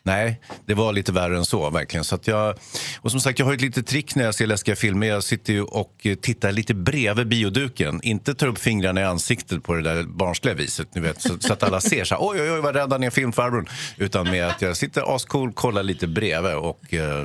Nej, 0.06 0.40
det 0.66 0.75
var 0.75 0.92
lite 0.92 1.12
värre 1.12 1.36
än 1.36 1.44
så 1.44 1.70
verkligen. 1.70 2.04
Så 2.04 2.18
jag, 2.25 2.58
och 3.00 3.10
som 3.10 3.20
sagt, 3.20 3.38
jag 3.38 3.46
har 3.46 3.54
ett 3.54 3.60
litet 3.60 3.86
trick 3.86 4.14
när 4.14 4.25
jag 4.25 4.34
ser 4.34 4.46
läskiga 4.46 4.76
filmer. 4.76 5.06
Jag 5.06 5.25
sitter 5.25 5.75
och 5.75 5.92
eh, 6.02 6.14
tittar 6.14 6.52
lite 6.52 6.75
bredvid 6.75 7.28
bioduken. 7.28 8.00
Inte 8.02 8.34
tar 8.34 8.46
upp 8.46 8.58
fingrarna 8.58 9.00
i 9.00 9.04
ansiktet 9.04 9.62
på 9.62 9.75
det 9.75 9.82
där 9.82 10.02
barnsliga 10.02 10.54
viset. 10.54 10.94
Ni 10.94 11.00
vet, 11.00 11.22
så, 11.22 11.38
så 11.40 11.52
att 11.52 11.62
alla 11.62 11.80
ser 11.80 12.04
så 12.04 12.14
här, 12.14 12.22
oj, 12.22 12.40
oj, 12.40 12.52
oj, 12.52 12.60
vad 12.60 12.76
rädd 12.76 12.92
han 12.92 13.04
är 13.04 13.10
filmfarbrorn. 13.10 13.68
Utan 13.96 14.30
med 14.30 14.46
att 14.46 14.62
jag 14.62 14.76
sitter 14.76 15.16
ascool, 15.16 15.52
kollar 15.52 15.82
lite 15.82 16.06
bredvid 16.06 16.54
och 16.54 16.80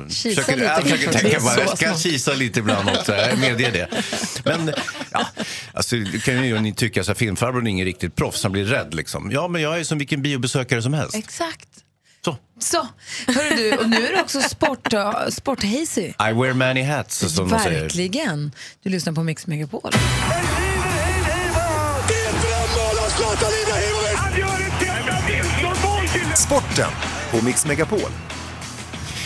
Kisa 0.08 0.42
försöker, 0.42 0.52
lite 0.52 0.64
jag 0.64 0.82
försöker 0.82 1.12
tänka 1.18 1.40
på, 1.40 1.60
jag 1.60 1.78
ska 1.78 1.94
kisa 1.94 2.32
lite 2.32 2.60
ibland 2.60 2.88
också, 2.88 3.14
jag 3.14 3.38
medger 3.38 3.72
det. 3.72 3.88
Men 4.44 4.72
ja, 5.12 5.26
alltså, 5.72 5.96
kan 6.24 6.46
ju 6.46 6.60
ni 6.60 6.74
tycka 6.74 7.00
att 7.00 7.18
filmfarbrorn 7.18 7.66
är 7.66 7.70
ingen 7.70 7.86
riktigt 7.86 8.16
proffs, 8.16 8.42
han 8.42 8.52
blir 8.52 8.64
rädd 8.64 8.94
liksom. 8.94 9.30
Ja, 9.30 9.48
men 9.48 9.62
jag 9.62 9.80
är 9.80 9.84
som 9.84 9.98
vilken 9.98 10.22
biobesökare 10.22 10.82
som 10.82 10.94
helst. 10.94 11.14
Exakt. 11.14 11.68
Så. 12.62 12.86
Hörru 13.26 13.56
du, 13.56 13.76
och 13.76 13.90
nu 13.90 14.06
är 14.06 14.12
du 14.12 14.20
också 14.20 14.40
sport, 14.40 14.92
uh, 14.94 15.28
sporthazy. 15.28 16.02
I 16.02 16.14
wear 16.18 16.52
many 16.52 16.82
hats, 16.82 17.34
som 17.34 17.48
de 17.48 17.58
säger. 17.58 17.80
Verkligen. 17.80 18.52
Du 18.82 18.90
lyssnar 18.90 19.12
på 19.12 19.22
Mix 19.22 19.46
Megapol. 19.46 19.92
Sporten 26.36 26.90
på 27.30 27.44
Mix 27.44 27.66
Megapol. 27.66 28.10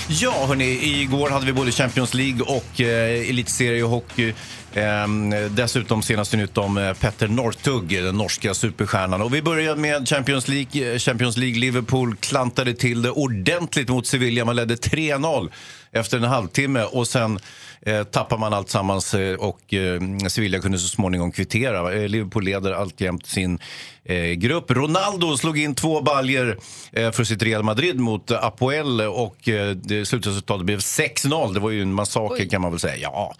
Ja, 0.09 0.47
hörni, 0.47 1.01
igår 1.03 1.31
hade 1.31 1.47
vi 1.47 1.53
både 1.53 1.73
Champions 1.73 2.15
League 2.15 2.41
och 2.41 2.81
eh, 2.81 3.31
elitseriehockey. 3.31 4.35
Ehm, 4.77 5.35
dessutom 5.51 6.03
senaste 6.03 6.37
nytt 6.37 6.59
om 6.59 6.79
eh, 6.79 6.93
Petter 6.93 7.29
Northug, 7.29 7.89
den 7.89 8.17
norska 8.17 8.55
superstjärnan. 8.55 9.23
Och 9.23 9.35
vi 9.35 9.43
börjar 9.43 9.77
med 9.77 10.09
Champions 10.09 10.49
League. 10.49 10.93
Eh, 10.93 10.99
Champions 10.99 11.37
League, 11.37 11.59
Liverpool 11.59 12.17
klantade 12.17 12.75
till 12.75 13.03
det 13.03 13.11
ordentligt 13.11 13.89
mot 13.89 14.07
Sevilla. 14.07 14.45
Man 14.45 14.57
ledde 14.57 14.75
3-0 14.75 15.51
efter 15.93 16.17
en 16.17 16.25
halvtimme 16.25 16.83
och 16.83 17.09
sen 17.09 17.39
eh, 17.83 18.05
tappar 18.05 18.39
man 18.39 18.53
allt 18.53 18.71
sammans 18.71 19.15
eh, 19.15 19.35
och 19.35 19.75
eh, 19.75 20.01
Sevilla 20.29 20.59
kunde 20.59 20.79
så 20.79 20.89
småningom 20.89 21.33
kvittera. 21.33 21.95
Eh, 21.95 22.09
Liverpool 22.09 22.45
leder 22.45 22.73
alltjämt 22.73 23.27
sin 23.27 23.59
eh, 24.05 24.25
grupp. 24.25 24.71
Ronaldo 24.71 25.37
slog 25.37 25.59
in 25.59 25.75
två 25.75 26.01
baljer 26.01 26.59
eh, 26.93 27.11
för 27.11 27.25
sitt 27.25 27.43
Real 27.43 27.63
Madrid 27.63 28.01
mot 28.01 28.31
Apoel 28.31 29.01
och 29.01 29.49
eh, 29.49 29.71
det 29.71 30.07
slutresultatet 30.07 30.67
blev 30.67 30.79
6-0. 30.79 31.55
Det 31.55 31.61
var 31.61 31.71
ju 31.71 31.83
en 31.83 31.93
massaker 31.93 32.49
kan 32.49 32.61
man 32.61 32.71
väl 32.71 32.81
säga. 32.81 32.97
Ja. 33.03 33.35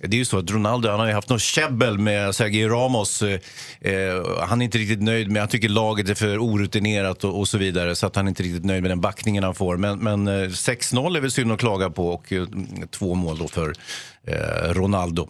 Det 0.00 0.16
är 0.16 0.18
ju 0.18 0.24
så 0.24 0.38
att 0.38 0.50
Ronaldo 0.50 0.88
han 0.88 1.00
har 1.00 1.06
ju 1.06 1.12
haft 1.12 1.28
något 1.28 1.42
käbbel 1.42 1.98
med 1.98 2.34
Sergio 2.34 2.68
Ramos. 2.68 3.22
Eh, 3.22 3.40
eh, 3.80 4.24
han 4.40 4.60
är 4.60 4.64
inte 4.64 4.78
riktigt 4.78 5.02
nöjd 5.02 5.30
med, 5.30 5.42
han 5.42 5.48
tycker 5.48 5.68
laget 5.68 6.08
är 6.08 6.14
för 6.14 6.38
orutinerat 6.38 7.24
och, 7.24 7.38
och 7.38 7.48
så 7.48 7.58
vidare. 7.58 7.96
Så 7.96 8.06
att 8.06 8.16
han 8.16 8.26
är 8.26 8.28
inte 8.28 8.42
riktigt 8.42 8.64
nöjd 8.64 8.82
med 8.82 8.90
den 8.90 9.00
backningen 9.00 9.44
han 9.44 9.54
får. 9.54 9.76
Men, 9.76 9.98
men 9.98 10.28
eh, 10.28 10.32
6-0 10.32 11.16
är 11.16 11.20
väl 11.20 11.30
synd 11.30 11.52
att 11.52 11.58
klaga 11.58 11.90
på 11.90 12.08
och 12.08 12.32
eh, 12.32 12.46
två 12.90 13.14
mål 13.14 13.38
då 13.38 13.48
för 13.48 13.72
eh, 14.26 14.72
Ronaldo. 14.72 15.28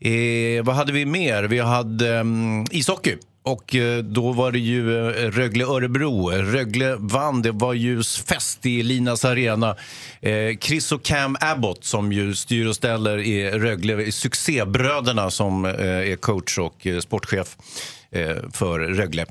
Eh, 0.00 0.64
vad 0.64 0.74
hade 0.74 0.92
vi 0.92 1.06
mer? 1.06 1.42
Vi 1.42 1.58
hade 1.58 2.16
mm, 2.16 2.66
ishockey. 2.70 3.16
Och 3.42 3.74
eh, 3.74 3.98
då 3.98 4.32
var 4.32 4.52
det 4.52 4.58
ju 4.58 5.08
eh, 5.08 5.30
Rögle-Örebro. 5.30 6.30
Rögle 6.30 6.96
vann. 6.98 7.42
Det 7.42 7.50
var 7.50 7.74
ju 7.74 8.02
fest 8.02 8.66
i 8.66 8.82
Linas 8.82 9.24
arena. 9.24 9.76
Eh, 10.20 10.58
Chris 10.60 10.92
och 10.92 11.02
Cam 11.02 11.36
Abbott 11.40 11.84
som 11.84 12.12
ju 12.12 12.34
styr 12.34 12.66
och 12.66 12.76
ställer 12.76 13.18
i 13.18 13.50
Rögle, 13.50 14.12
succébröderna 14.12 15.30
som 15.30 15.64
är 15.64 16.16
coach 16.16 16.58
och 16.58 16.86
sportchef 17.00 17.56
för 18.52 18.78
Rögle. 18.78 19.26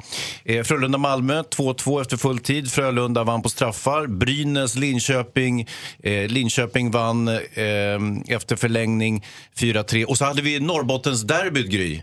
Frölunda-Malmö 0.63 1.41
2-2 1.41 2.01
efter 2.01 2.17
full 2.17 2.39
tid. 2.39 2.71
Frölunda 2.71 3.23
vann 3.23 3.41
på 3.41 3.49
straffar. 3.49 4.07
Brynäs-Linköping. 4.07 5.67
Linköping 6.27 6.91
vann 6.91 7.27
efter 8.27 8.55
förlängning 8.55 9.25
4-3. 9.55 10.05
Och 10.05 10.17
så 10.17 10.25
hade 10.25 10.41
vi 10.41 10.59
Norrbottens-derbyt, 10.59 11.67
Gry. 11.67 12.01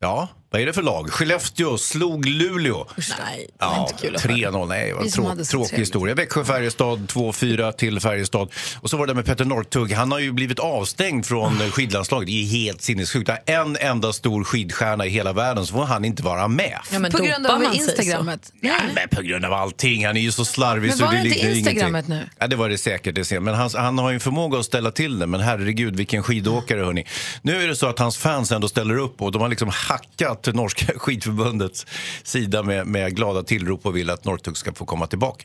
Ja, 0.00 0.28
vad 0.50 0.60
är 0.62 0.66
det 0.66 0.72
för 0.72 0.82
lag? 0.82 1.10
Skellefteå 1.10 1.78
slog 1.78 2.26
Luleå. 2.26 2.86
Nej, 2.96 3.46
det 3.58 3.64
var 3.66 3.72
Ja, 3.74 3.88
inte 3.90 4.02
kul 4.06 4.16
att 4.16 4.22
höra. 4.22 4.32
3-0. 4.34 4.68
Nej, 4.68 4.94
det 5.02 5.10
som 5.10 5.24
trå- 5.24 5.44
tråkig 5.44 5.76
historia. 5.76 6.14
Växjö-Färjestad 6.14 7.06
2-4 7.08 7.72
till 7.72 8.00
Färjestad. 8.00 8.48
Och 8.80 8.90
så 8.90 8.96
var 8.96 9.06
det 9.06 9.14
med 9.14 9.24
Petter 9.24 9.44
Northug. 9.44 9.92
Han 9.92 10.12
har 10.12 10.18
ju 10.18 10.32
blivit 10.32 10.58
avstängd 10.58 11.26
från 11.26 11.58
Ah. 11.62 11.70
skidlandslaget. 11.70 12.26
Det 12.26 12.32
är 12.42 12.46
helt 12.46 12.82
sinnessjukt. 12.82 13.30
En 13.46 13.76
enda 13.80 14.12
stor 14.12 14.44
skidstjärna 14.44 15.06
i 15.06 15.08
hela 15.08 15.32
världen 15.32 15.66
så 15.66 15.72
får 15.74 15.84
han 15.84 16.04
inte 16.04 16.22
vara 16.22 16.48
med. 16.48 16.78
Ja, 16.92 16.98
men 16.98 17.12
På 17.12 17.18
grund 17.18 17.46
av? 17.46 17.74
Instagrammet. 17.74 18.52
Ja, 18.60 18.74
men 18.94 19.08
på 19.08 19.22
grund 19.22 19.44
av 19.44 19.52
allting. 19.52 20.06
Han 20.06 20.16
är 20.16 20.20
ju 20.20 20.32
så 20.32 20.44
slarvig. 20.44 20.88
Men 20.88 20.98
så 20.98 21.04
var 21.04 21.12
det 21.12 21.18
det 21.22 21.28
inte 21.28 21.48
Instagrammet 21.58 22.08
nu? 22.08 22.28
Ja, 22.38 22.46
det 22.46 22.56
var 22.56 22.68
det 22.68 22.78
säkert. 22.78 23.14
Det. 23.14 23.40
Men 23.40 23.54
han, 23.54 23.70
han 23.74 23.98
har 23.98 24.10
ju 24.10 24.14
en 24.14 24.20
förmåga 24.20 24.58
att 24.58 24.64
ställa 24.64 24.90
till 24.90 25.18
det. 25.18 25.26
Men 25.26 25.40
herregud, 25.40 25.96
vilken 25.96 26.22
skidåkare 26.22 26.80
hörni. 26.84 27.04
Nu 27.42 27.62
är 27.62 27.68
det 27.68 27.76
så 27.76 27.86
att 27.86 27.98
hans 27.98 28.16
fans 28.16 28.52
ändå 28.52 28.68
ställer 28.68 28.98
upp 28.98 29.22
och 29.22 29.32
de 29.32 29.42
har 29.42 29.48
liksom 29.48 29.68
hackat 29.68 30.37
norska 30.46 30.92
skidförbundets 30.98 31.86
sida 32.22 32.62
med, 32.62 32.86
med 32.86 33.16
glada 33.16 33.42
tillrop 33.42 33.86
och 33.86 33.96
vill 33.96 34.10
att 34.10 34.24
Northug 34.24 34.56
ska 34.56 34.72
få 34.72 34.86
komma 34.86 35.06
tillbaka. 35.06 35.44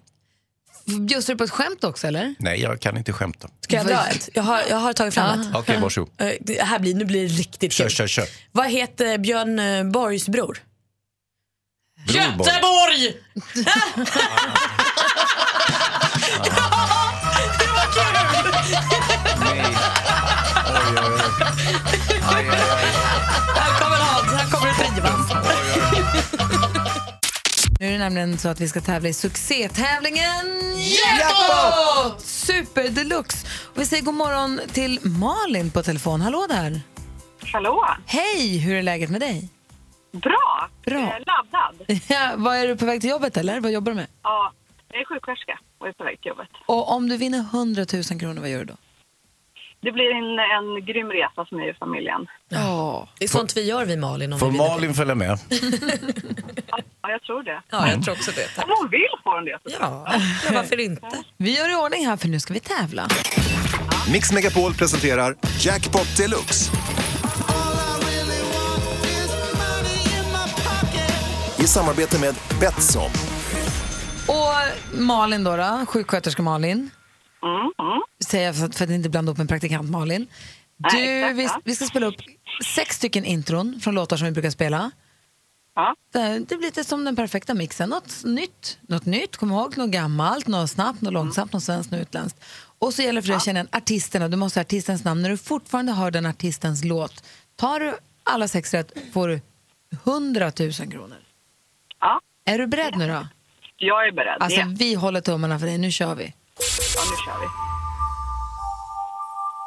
Just 1.09 1.27
det 1.27 1.35
på 1.35 1.43
ett 1.43 1.51
skämt 1.51 1.83
också 1.83 2.07
eller? 2.07 2.35
Nej, 2.39 2.61
jag 2.61 2.79
kan 2.79 2.97
inte 2.97 3.13
skämta. 3.13 3.47
Ska 3.61 3.75
jag 3.75 3.87
dra 3.87 4.07
ett? 4.07 4.29
Jag 4.33 4.43
har, 4.43 4.61
jag 4.69 4.77
har 4.77 4.93
tagit 4.93 5.13
fram 5.13 5.41
ett. 5.41 5.47
Okej, 5.55 5.79
varsågod. 5.81 6.09
Eh, 6.17 6.29
Det 6.41 6.61
här 6.63 6.79
blir, 6.79 6.95
nu 6.95 7.05
blir 7.05 7.21
det 7.21 7.33
riktigt 7.33 7.73
Kör, 7.73 7.83
kul. 7.83 7.91
kör, 7.91 8.07
kör. 8.07 8.25
Vad 8.51 8.69
heter 8.69 9.17
Björn 9.17 9.59
eh, 9.59 9.83
Borgs 9.83 10.27
bror? 10.29 10.57
Brorborg. 12.07 12.47
Göteborg! 12.47 13.13
Nej. 19.39 19.75
Oj, 20.67 20.97
oj, 20.97 21.11
oj. 22.09 22.12
Trivas. 24.93 25.33
Nu 27.79 27.87
är 27.87 27.91
det 27.91 27.97
nämligen 27.97 28.37
så 28.37 28.49
att 28.49 28.59
vi 28.61 28.67
ska 28.67 28.81
tävla 28.81 29.09
i 29.09 29.13
succétävlingen 29.13 30.45
Jackpot! 30.75 32.21
Super 32.21 32.89
deluxe. 32.89 33.47
Och 33.75 33.81
vi 33.81 33.85
säger 33.85 34.03
god 34.03 34.13
morgon 34.13 34.59
till 34.73 34.99
Malin 35.03 35.71
på 35.71 35.83
telefon. 35.83 36.21
Hallå 36.21 36.45
där. 36.49 36.81
Hallå! 37.53 37.85
Hej, 38.05 38.57
hur 38.57 38.75
är 38.75 38.83
läget 38.83 39.09
med 39.09 39.21
dig? 39.21 39.49
Bra! 40.11 40.69
Bra. 40.85 40.99
Eh, 40.99 41.07
laddad. 41.07 42.01
Ja, 42.07 42.31
vad 42.35 42.55
är 42.57 42.67
du 42.67 42.77
på 42.77 42.85
väg 42.85 43.01
till 43.01 43.09
jobbet 43.09 43.37
eller? 43.37 43.59
Vad 43.59 43.71
jobbar 43.71 43.91
du 43.91 43.95
med? 43.95 44.07
Ja, 44.23 44.53
jag 44.91 45.01
är 45.01 45.05
sjuksköterska 45.05 45.59
och 45.79 45.87
är 45.87 45.91
på 45.91 46.03
väg 46.03 46.21
till 46.21 46.29
jobbet. 46.29 46.47
Och 46.65 46.91
om 46.91 47.09
du 47.09 47.17
vinner 47.17 47.39
100 47.39 47.85
000 47.93 48.19
kronor, 48.19 48.41
vad 48.41 48.49
gör 48.49 48.59
du 48.59 48.65
då? 48.65 48.73
Det 49.83 49.91
blir 49.91 50.11
en, 50.11 50.39
en 50.39 50.85
grym 50.85 51.09
resa 51.11 51.45
för 51.49 51.55
mig 51.55 51.69
och 51.69 51.77
familjen. 51.77 52.27
Ja. 52.49 53.07
Det 53.19 53.25
är 53.25 53.29
sånt 53.29 53.57
vi 53.57 53.61
gör 53.63 53.85
vi 53.85 53.97
Malin. 53.97 54.33
Om 54.33 54.39
Får 54.39 54.45
vi 54.45 54.51
vinner 54.51 54.69
Malin 54.69 54.93
följa 54.93 55.15
med? 55.15 55.39
Ja, 57.01 57.11
jag 57.11 57.21
tror 57.21 57.43
det. 57.43 57.61
Ja, 57.71 57.89
jag 57.91 58.03
tror 58.03 58.13
också 58.15 58.31
det. 58.31 58.63
Om 58.63 58.69
hon 58.79 58.89
vill 58.89 59.07
får 59.23 59.35
hon 59.35 59.45
det. 59.45 59.59
Ja, 59.79 60.05
men 60.45 60.53
varför 60.53 60.79
inte? 60.79 61.07
Vi 61.37 61.57
gör 61.57 61.71
i 61.71 61.75
ordning 61.75 62.05
här 62.07 62.17
för 62.17 62.27
nu 62.27 62.39
ska 62.39 62.53
vi 62.53 62.59
tävla. 62.59 63.07
Mix 64.11 64.31
Megapol 64.31 64.73
presenterar 64.73 65.35
Jackpot 65.59 66.17
Deluxe. 66.17 66.71
I 71.59 71.67
samarbete 71.67 72.19
med 72.19 72.35
Betsson. 72.59 73.11
Och 74.27 74.99
Malin 74.99 75.43
då, 75.43 75.57
då 75.57 75.85
sjuksköterska 75.87 76.41
Malin. 76.41 76.89
Mm, 77.43 77.71
mm. 77.79 78.01
Säger 78.25 78.45
jag 78.45 78.55
för 78.55 78.65
att, 78.65 78.75
för 78.75 78.83
att 78.85 78.91
inte 78.91 79.09
blanda 79.09 79.31
upp 79.31 79.39
en 79.39 79.47
praktikant 79.47 79.89
Malin. 79.89 80.27
Du, 80.77 80.97
Nej, 80.97 81.33
vi, 81.33 81.49
vi 81.63 81.75
ska 81.75 81.85
spela 81.85 82.05
upp 82.05 82.15
sex 82.75 82.95
stycken 82.95 83.25
intron 83.25 83.79
från 83.81 83.95
låtar 83.95 84.17
som 84.17 84.25
vi 84.25 84.31
brukar 84.31 84.49
spela. 84.49 84.91
Ja. 85.75 85.95
Det, 86.13 86.39
det 86.39 86.45
blir 86.57 86.59
lite 86.67 86.83
som 86.83 87.03
den 87.05 87.15
perfekta 87.15 87.53
mixen. 87.53 87.89
Något 87.89 88.23
nytt, 88.23 88.79
något 88.81 89.05
nytt, 89.05 89.37
kom 89.37 89.51
ihåg, 89.51 89.77
något 89.77 89.89
gammalt, 89.89 90.47
något 90.47 90.69
snabbt, 90.69 91.01
något 91.01 91.13
långsamt, 91.13 91.53
något 91.53 91.63
svenskt, 91.63 91.91
något 91.91 92.01
utländskt. 92.01 92.43
Och 92.79 92.93
så 92.93 93.01
gäller 93.01 93.21
det 93.21 93.21
för 93.21 93.27
dig 93.27 93.37
att 93.37 93.45
känna 93.45 93.59
igen 93.59 93.69
artisterna, 93.71 94.27
du 94.27 94.37
måste 94.37 94.59
ha 94.59 94.61
artistens 94.61 95.03
namn. 95.03 95.21
När 95.21 95.29
du 95.29 95.37
fortfarande 95.37 95.91
hör 95.91 96.11
den 96.11 96.25
artistens 96.25 96.83
låt, 96.83 97.23
tar 97.55 97.79
du 97.79 97.97
alla 98.23 98.47
sex 98.47 98.73
rätt 98.73 98.91
får 99.13 99.27
du 99.27 99.41
100 100.05 100.51
000 100.59 100.71
kronor. 100.71 101.17
ja, 101.99 102.21
Är 102.45 102.57
du 102.57 102.67
beredd 102.67 102.97
nu 102.97 103.07
då? 103.07 103.27
jag 103.77 104.07
är 104.07 104.11
beredd. 104.11 104.37
Alltså 104.39 104.61
vi 104.67 104.93
håller 104.93 105.21
tummarna 105.21 105.59
för 105.59 105.65
dig, 105.65 105.77
nu 105.77 105.91
kör 105.91 106.15
vi 106.15 106.33
ja, 106.95 107.01
nu 107.11 107.15
kör 107.25 107.39
vi. 107.41 107.47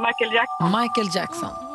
Michael 0.07 0.33
Jackson. 0.35 0.81
Michael 0.81 1.09
Jackson. 1.17 1.66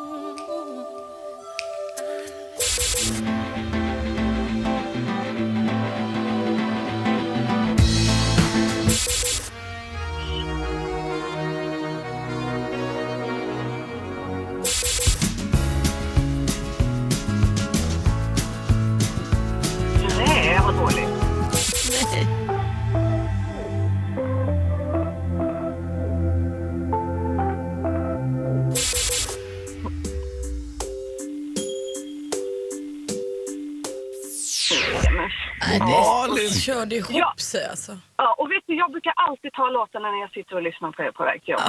Körde 36.66 36.96
ihop 36.96 37.10
Ja. 37.24 37.34
sig 37.38 37.64
alltså. 37.72 37.92
Ja, 38.16 38.34
och 38.38 38.50
vet 38.50 38.64
du, 38.66 38.72
jag 38.76 38.90
brukar 38.92 39.12
alltid 39.16 39.52
ta 39.52 39.68
låtarna 39.70 40.10
när 40.10 40.20
jag 40.20 40.30
sitter 40.30 40.54
och 40.56 40.62
lyssnar 40.62 40.90
på 40.92 41.02
er 41.02 41.10
på 41.12 41.24
väg 41.24 41.38
till 41.44 41.52
jobbet. 41.52 41.66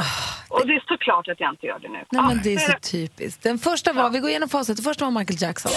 Och 0.50 0.68
det 0.68 0.74
är 0.74 0.84
såklart 0.88 1.28
att 1.28 1.40
jag 1.40 1.50
inte 1.54 1.66
gör 1.66 1.80
det 1.80 1.88
nu. 1.90 1.94
Nej, 1.98 2.06
Ja, 2.10 2.22
men 2.22 2.42
det 2.44 2.54
är 2.54 2.58
så 2.60 2.72
så 2.72 2.78
typiskt. 2.92 3.44
Den 3.44 3.58
första 3.60 3.94
var, 3.94 4.10
vi 4.10 4.20
går 4.20 4.30
igenom 4.30 4.50
facit, 4.50 4.78
den 4.78 4.84
första 4.84 5.06
var 5.06 5.12
Michael 5.20 5.42
Jackson. 5.42 5.72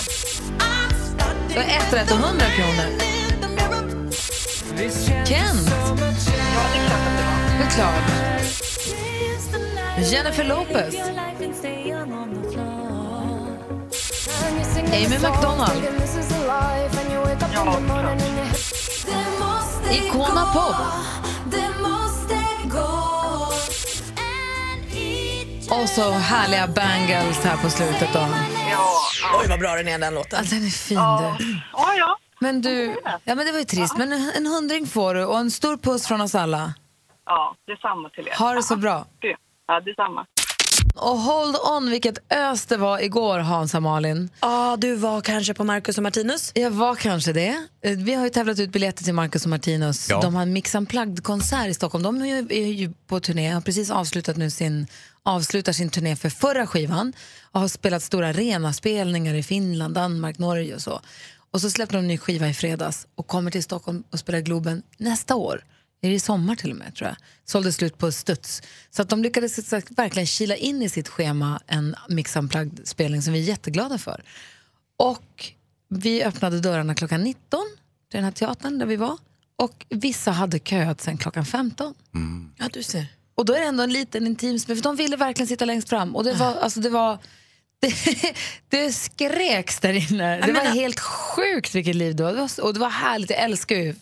Det 1.48 1.54
var 1.54 1.62
ett 1.62 1.92
rätt 1.92 2.10
och 2.12 2.18
100 2.18 2.44
kronor. 2.56 2.88
Kent. 5.30 5.66
Det 7.58 7.64
är 7.64 7.70
klart. 7.76 8.08
Jennifer 10.12 10.44
Lopez. 10.44 10.94
Amy 14.92 15.18
McDonald. 15.18 15.82
Icona 19.92 20.44
Pop. 20.52 20.76
Och 25.70 25.88
så 25.88 26.10
härliga 26.10 26.66
bangles 26.66 27.44
här 27.44 27.56
på 27.56 27.70
slutet 27.70 28.08
då. 28.12 28.26
Oj, 29.40 29.46
vad 29.48 29.58
bra 29.60 29.74
den 29.74 29.88
är 29.88 29.98
den 29.98 30.14
låten. 30.14 30.38
Alltså, 30.38 30.54
den 30.54 30.64
är 30.64 30.70
fin 30.70 30.96
du. 30.96 31.54
Ja, 31.72 31.94
ja. 31.98 32.18
Men 32.40 32.62
du, 32.62 33.00
ja 33.24 33.34
men 33.34 33.46
det 33.46 33.52
var 33.52 33.58
ju 33.58 33.64
trist. 33.64 33.96
Men 33.96 34.12
en, 34.12 34.30
en 34.36 34.46
hundring 34.46 34.86
får 34.86 35.14
du 35.14 35.24
och 35.24 35.38
en 35.38 35.50
stor 35.50 35.76
puss 35.76 36.06
från 36.06 36.20
oss 36.20 36.34
alla. 36.34 36.74
Ja, 37.26 37.54
detsamma 37.66 38.08
till 38.08 38.28
er. 38.28 38.34
Ha 38.38 38.52
det 38.54 38.62
så 38.62 38.76
bra. 38.76 39.06
Ja, 39.66 39.80
detsamma. 39.80 40.26
Och 40.96 41.18
hold 41.18 41.56
on 41.56 41.90
vilket 41.90 42.32
ös 42.32 42.66
det 42.66 42.76
var 42.76 42.98
igår 42.98 43.38
Hans 43.38 43.74
och 43.74 43.82
Malin. 43.82 44.30
Ja, 44.40 44.76
du 44.80 44.94
var 44.94 45.20
kanske 45.20 45.54
på 45.54 45.64
Marcus 45.64 45.96
och 45.96 46.02
Martinus? 46.02 46.52
Jag 46.54 46.70
var 46.70 46.94
kanske 46.94 47.32
det. 47.32 47.66
Vi 47.80 48.14
har 48.14 48.24
ju 48.24 48.30
tävlat 48.30 48.58
ut 48.58 48.70
biljetter 48.70 49.04
till 49.04 49.14
Marcus 49.14 49.44
och 49.44 49.50
Martinus. 49.50 50.08
Ja. 50.10 50.20
De 50.20 50.34
har 50.34 50.42
en 50.42 50.52
Mix 50.52 50.74
Unplugged-konsert 50.74 51.68
i 51.68 51.74
Stockholm. 51.74 52.02
De 52.04 52.22
är 52.22 52.26
ju, 52.26 52.46
är 52.50 52.72
ju 52.72 52.92
på 53.06 53.20
turné, 53.20 53.50
har 53.50 53.60
precis 53.60 53.90
avslutat 53.90 54.36
nu 54.36 54.50
sin, 54.50 54.86
avslutar 55.22 55.72
sin 55.72 55.90
turné 55.90 56.16
för 56.16 56.28
förra 56.28 56.66
skivan 56.66 57.12
och 57.52 57.60
har 57.60 57.68
spelat 57.68 58.02
stora 58.02 58.28
arenaspelningar 58.28 59.34
i 59.34 59.42
Finland, 59.42 59.94
Danmark, 59.94 60.38
Norge 60.38 60.74
och 60.74 60.82
så. 60.82 61.00
Och 61.50 61.60
så 61.60 61.70
släppte 61.70 61.96
de 61.96 61.98
en 61.98 62.08
ny 62.08 62.18
skiva 62.18 62.48
i 62.48 62.54
fredags 62.54 63.06
och 63.14 63.26
kommer 63.26 63.50
till 63.50 63.62
Stockholm 63.62 64.04
och 64.12 64.18
spelar 64.18 64.40
Globen 64.40 64.82
nästa 64.98 65.34
år. 65.34 65.64
Är 66.00 66.08
det 66.08 66.14
i 66.14 66.20
sommar 66.20 66.56
till 66.56 66.70
och 66.70 66.76
med 66.76 66.94
tror 66.94 67.08
jag. 67.08 67.16
Sålde 67.44 67.72
slut 67.72 67.98
på 67.98 68.12
studs. 68.12 68.62
Så 68.90 69.02
att 69.02 69.08
de 69.08 69.22
lyckades 69.22 69.72
verkligen 69.72 70.26
kila 70.26 70.56
in 70.56 70.82
i 70.82 70.88
sitt 70.88 71.08
schema 71.08 71.60
en 71.66 71.96
Mix 72.08 72.36
Unplugged-spelning 72.36 73.22
som 73.22 73.32
vi 73.32 73.38
är 73.38 73.44
jätteglada 73.44 73.98
för. 73.98 74.22
Och 74.96 75.52
vi 75.88 76.24
öppnade 76.24 76.60
dörrarna 76.60 76.94
klockan 76.94 77.22
19 77.22 77.60
till 78.10 78.18
den 78.18 78.24
här 78.24 78.32
teatern 78.32 78.78
där 78.78 78.86
vi 78.86 78.96
var. 78.96 79.18
Och 79.56 79.86
vissa 79.88 80.30
hade 80.30 80.58
köat 80.58 81.00
sen 81.00 81.18
klockan 81.18 81.46
15. 81.46 81.94
Ja, 82.58 82.68
du 82.72 82.82
ser. 82.82 83.06
Och 83.34 83.44
då 83.44 83.52
är 83.54 83.60
det 83.60 83.66
ändå 83.66 83.82
en 83.82 83.92
liten 83.92 84.26
intim 84.26 84.58
spel, 84.58 84.76
för 84.76 84.82
de 84.82 84.96
ville 84.96 85.16
verkligen 85.16 85.46
sitta 85.46 85.64
längst 85.64 85.88
fram. 85.88 86.16
Och 86.16 86.24
det 86.24 86.32
var, 86.32 86.54
alltså 86.54 86.80
det 86.80 86.90
var, 86.90 87.18
det, 87.80 87.94
det 88.68 88.92
skreks 88.92 89.80
där 89.80 90.12
inne. 90.12 90.40
Det 90.40 90.52
var 90.52 90.60
helt 90.64 91.00
sjukt 91.00 91.74
vilket 91.74 91.96
liv 91.96 92.16
det 92.16 92.22
var. 92.22 92.60
Och 92.62 92.74
det 92.74 92.80
var 92.80 92.90
härligt, 92.90 93.30
jag 93.30 93.38
älskar 93.40 93.76
ju 93.76 93.94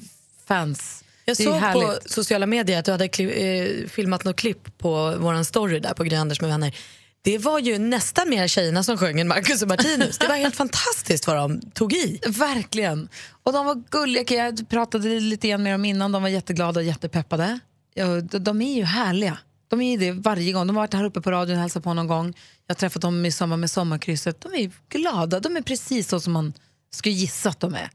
fans. 0.46 1.03
Jag 1.24 1.36
såg 1.36 1.60
på 1.72 1.98
sociala 2.06 2.46
medier 2.46 2.78
att 2.78 2.84
du 2.84 2.90
hade 2.90 3.04
eh, 3.04 3.88
filmat 3.88 4.24
något 4.24 4.36
klipp 4.36 4.78
på 4.78 5.16
vår 5.18 5.42
story 5.42 5.80
där 5.80 5.94
på 5.94 6.04
Gry 6.04 6.16
Anders 6.16 6.40
med 6.40 6.50
vänner. 6.50 6.74
Det 7.22 7.38
var 7.38 7.58
ju 7.58 7.78
nästan 7.78 8.30
mer 8.30 8.48
tjejerna 8.48 8.82
som 8.82 8.98
sjöng 8.98 9.20
än 9.20 9.28
Marcus 9.28 9.62
och 9.62 9.68
Martinus. 9.68 10.18
Det 10.18 10.28
var 10.28 10.36
helt 10.36 10.56
fantastiskt 10.64 11.26
vad 11.26 11.36
de 11.36 11.60
tog 11.60 11.92
i. 11.92 12.20
Verkligen. 12.28 13.08
Och 13.42 13.52
de 13.52 13.66
var 13.66 13.82
gulliga, 13.90 14.34
jag 14.36 14.68
pratade 14.68 15.20
lite 15.20 15.48
grann 15.48 15.62
med 15.62 15.74
dem 15.74 15.84
innan, 15.84 16.12
de 16.12 16.22
var 16.22 16.28
jätteglada 16.28 16.80
och 16.80 16.86
jättepeppade. 16.86 17.58
De, 17.94 18.20
de 18.20 18.62
är 18.62 18.74
ju 18.74 18.84
härliga. 18.84 19.38
De 19.68 19.80
är 19.80 19.90
ju 19.90 19.96
det 19.96 20.12
varje 20.12 20.52
gång. 20.52 20.66
De 20.66 20.76
har 20.76 20.82
varit 20.82 20.94
här 20.94 21.04
uppe 21.04 21.20
på 21.20 21.30
radion 21.30 21.56
och 21.56 21.60
hälsat 21.60 21.84
på 21.84 21.94
någon 21.94 22.06
gång. 22.06 22.34
Jag 22.66 22.74
har 22.74 22.78
träffat 22.78 23.02
dem 23.02 23.26
i 23.26 23.32
sommar 23.32 23.56
med 23.56 23.70
sommarkrysset. 23.70 24.40
De 24.40 24.54
är 24.54 24.70
glada, 24.88 25.40
de 25.40 25.56
är 25.56 25.62
precis 25.62 26.08
så 26.08 26.20
som 26.20 26.32
man 26.32 26.52
skulle 26.92 27.14
gissa 27.14 27.48
att 27.48 27.60
de 27.60 27.74
är. 27.74 27.90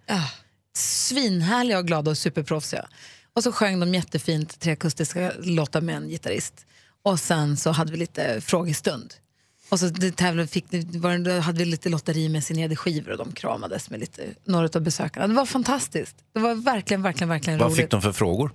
Svinhärliga 0.76 1.78
och 1.80 1.88
glada 1.88 2.12
och 2.12 2.18
superproffsiga. 2.18 2.88
Och 3.34 3.44
så 3.44 3.52
sjöng 3.52 3.80
de 3.80 3.94
jättefint 3.94 4.60
tre 4.60 4.72
akustiska 4.74 5.32
låtar 5.40 5.82
med 5.82 5.96
en 5.96 6.10
gitarrist. 6.10 6.66
Och 7.04 7.20
sen 7.20 7.58
så 7.58 7.72
hade 7.72 7.92
vi 7.92 7.98
lite 7.98 8.42
frågestund. 8.42 9.14
Och 9.70 9.80
så 9.80 9.86
det 9.86 10.12
tävlade, 10.12 10.48
fick, 10.48 10.66
var, 10.72 11.18
då 11.18 11.40
hade 11.40 11.60
vi 11.60 11.66
lite 11.66 11.90
lotteri 11.90 12.30
med 12.30 12.44
signerade 12.44 12.76
skivor 12.76 13.12
och 13.12 13.18
de 13.18 13.32
kramades 13.32 13.90
med 13.90 14.00
lite, 14.00 14.24
några 14.44 14.70
av 14.76 14.82
besökarna. 14.82 15.28
Det 15.28 15.34
var 15.34 15.46
fantastiskt. 15.46 16.16
Det 16.34 16.40
var 16.40 16.56
verkligen, 16.56 17.02
verkligen, 17.02 17.30
verkligen 17.30 17.60
Vad 17.60 17.68
roligt. 17.68 17.78
fick 17.82 17.92
de 17.92 18.02
för 18.02 18.12
frågor? 18.12 18.52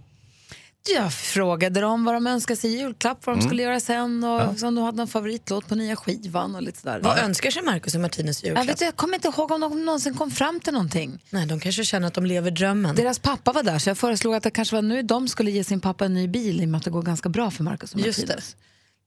Jag 0.94 1.12
frågade 1.12 1.80
dem 1.80 2.04
vad 2.04 2.14
de 2.14 2.26
önskade 2.26 2.56
sig 2.60 2.70
i 2.74 2.78
julklapp, 2.78 3.26
vad 3.26 3.36
de 3.36 3.38
Mm. 3.40 3.48
skulle 3.48 3.62
göra 3.62 3.80
sen 3.80 4.24
och 4.24 4.40
om 4.40 4.56
de 4.74 4.78
hade 4.78 4.96
någon 4.96 5.08
favoritlåt 5.08 5.68
på 5.68 5.74
nya 5.74 5.96
skivan 5.96 6.54
och 6.54 6.62
lite 6.62 6.80
sådär. 6.80 7.00
Vad 7.02 7.18
önskar 7.18 7.50
sig 7.50 7.62
Marcus 7.62 7.94
och 7.94 8.00
Martinus 8.00 8.44
i 8.44 8.46
jag, 8.46 8.50
julklapp? 8.58 8.68
vet, 8.76 8.80
jag 8.80 8.96
kommer 8.96 9.14
inte 9.14 9.28
ihåg 9.28 9.50
om 9.50 9.60
de 9.60 9.84
någonsin 9.84 10.14
kom 10.14 10.30
fram 10.30 10.60
till 10.60 10.72
någonting. 10.72 11.18
Nej, 11.30 11.46
de 11.46 11.60
kanske 11.60 11.84
känner 11.84 12.06
att 12.08 12.14
de 12.14 12.26
lever 12.26 12.50
drömmen. 12.50 12.96
Deras 12.96 13.18
pappa 13.18 13.52
var 13.52 13.62
där 13.62 13.78
så 13.78 13.90
jag 13.90 13.98
föreslog 13.98 14.34
att 14.34 14.42
det 14.42 14.50
kanske 14.50 14.74
var 14.76 14.82
nu 14.82 15.02
de 15.02 15.28
skulle 15.28 15.50
ge 15.50 15.64
sin 15.64 15.80
pappa 15.80 16.04
en 16.04 16.14
ny 16.14 16.28
bil 16.28 16.62
i 16.62 16.64
och 16.64 16.68
med 16.68 16.78
att 16.78 16.84
det 16.84 16.90
går 16.90 17.02
ganska 17.02 17.28
bra 17.28 17.50
för 17.50 17.64
Marcus 17.64 17.94
och 17.94 18.00
Just 18.00 18.18
Martinus. 18.18 18.56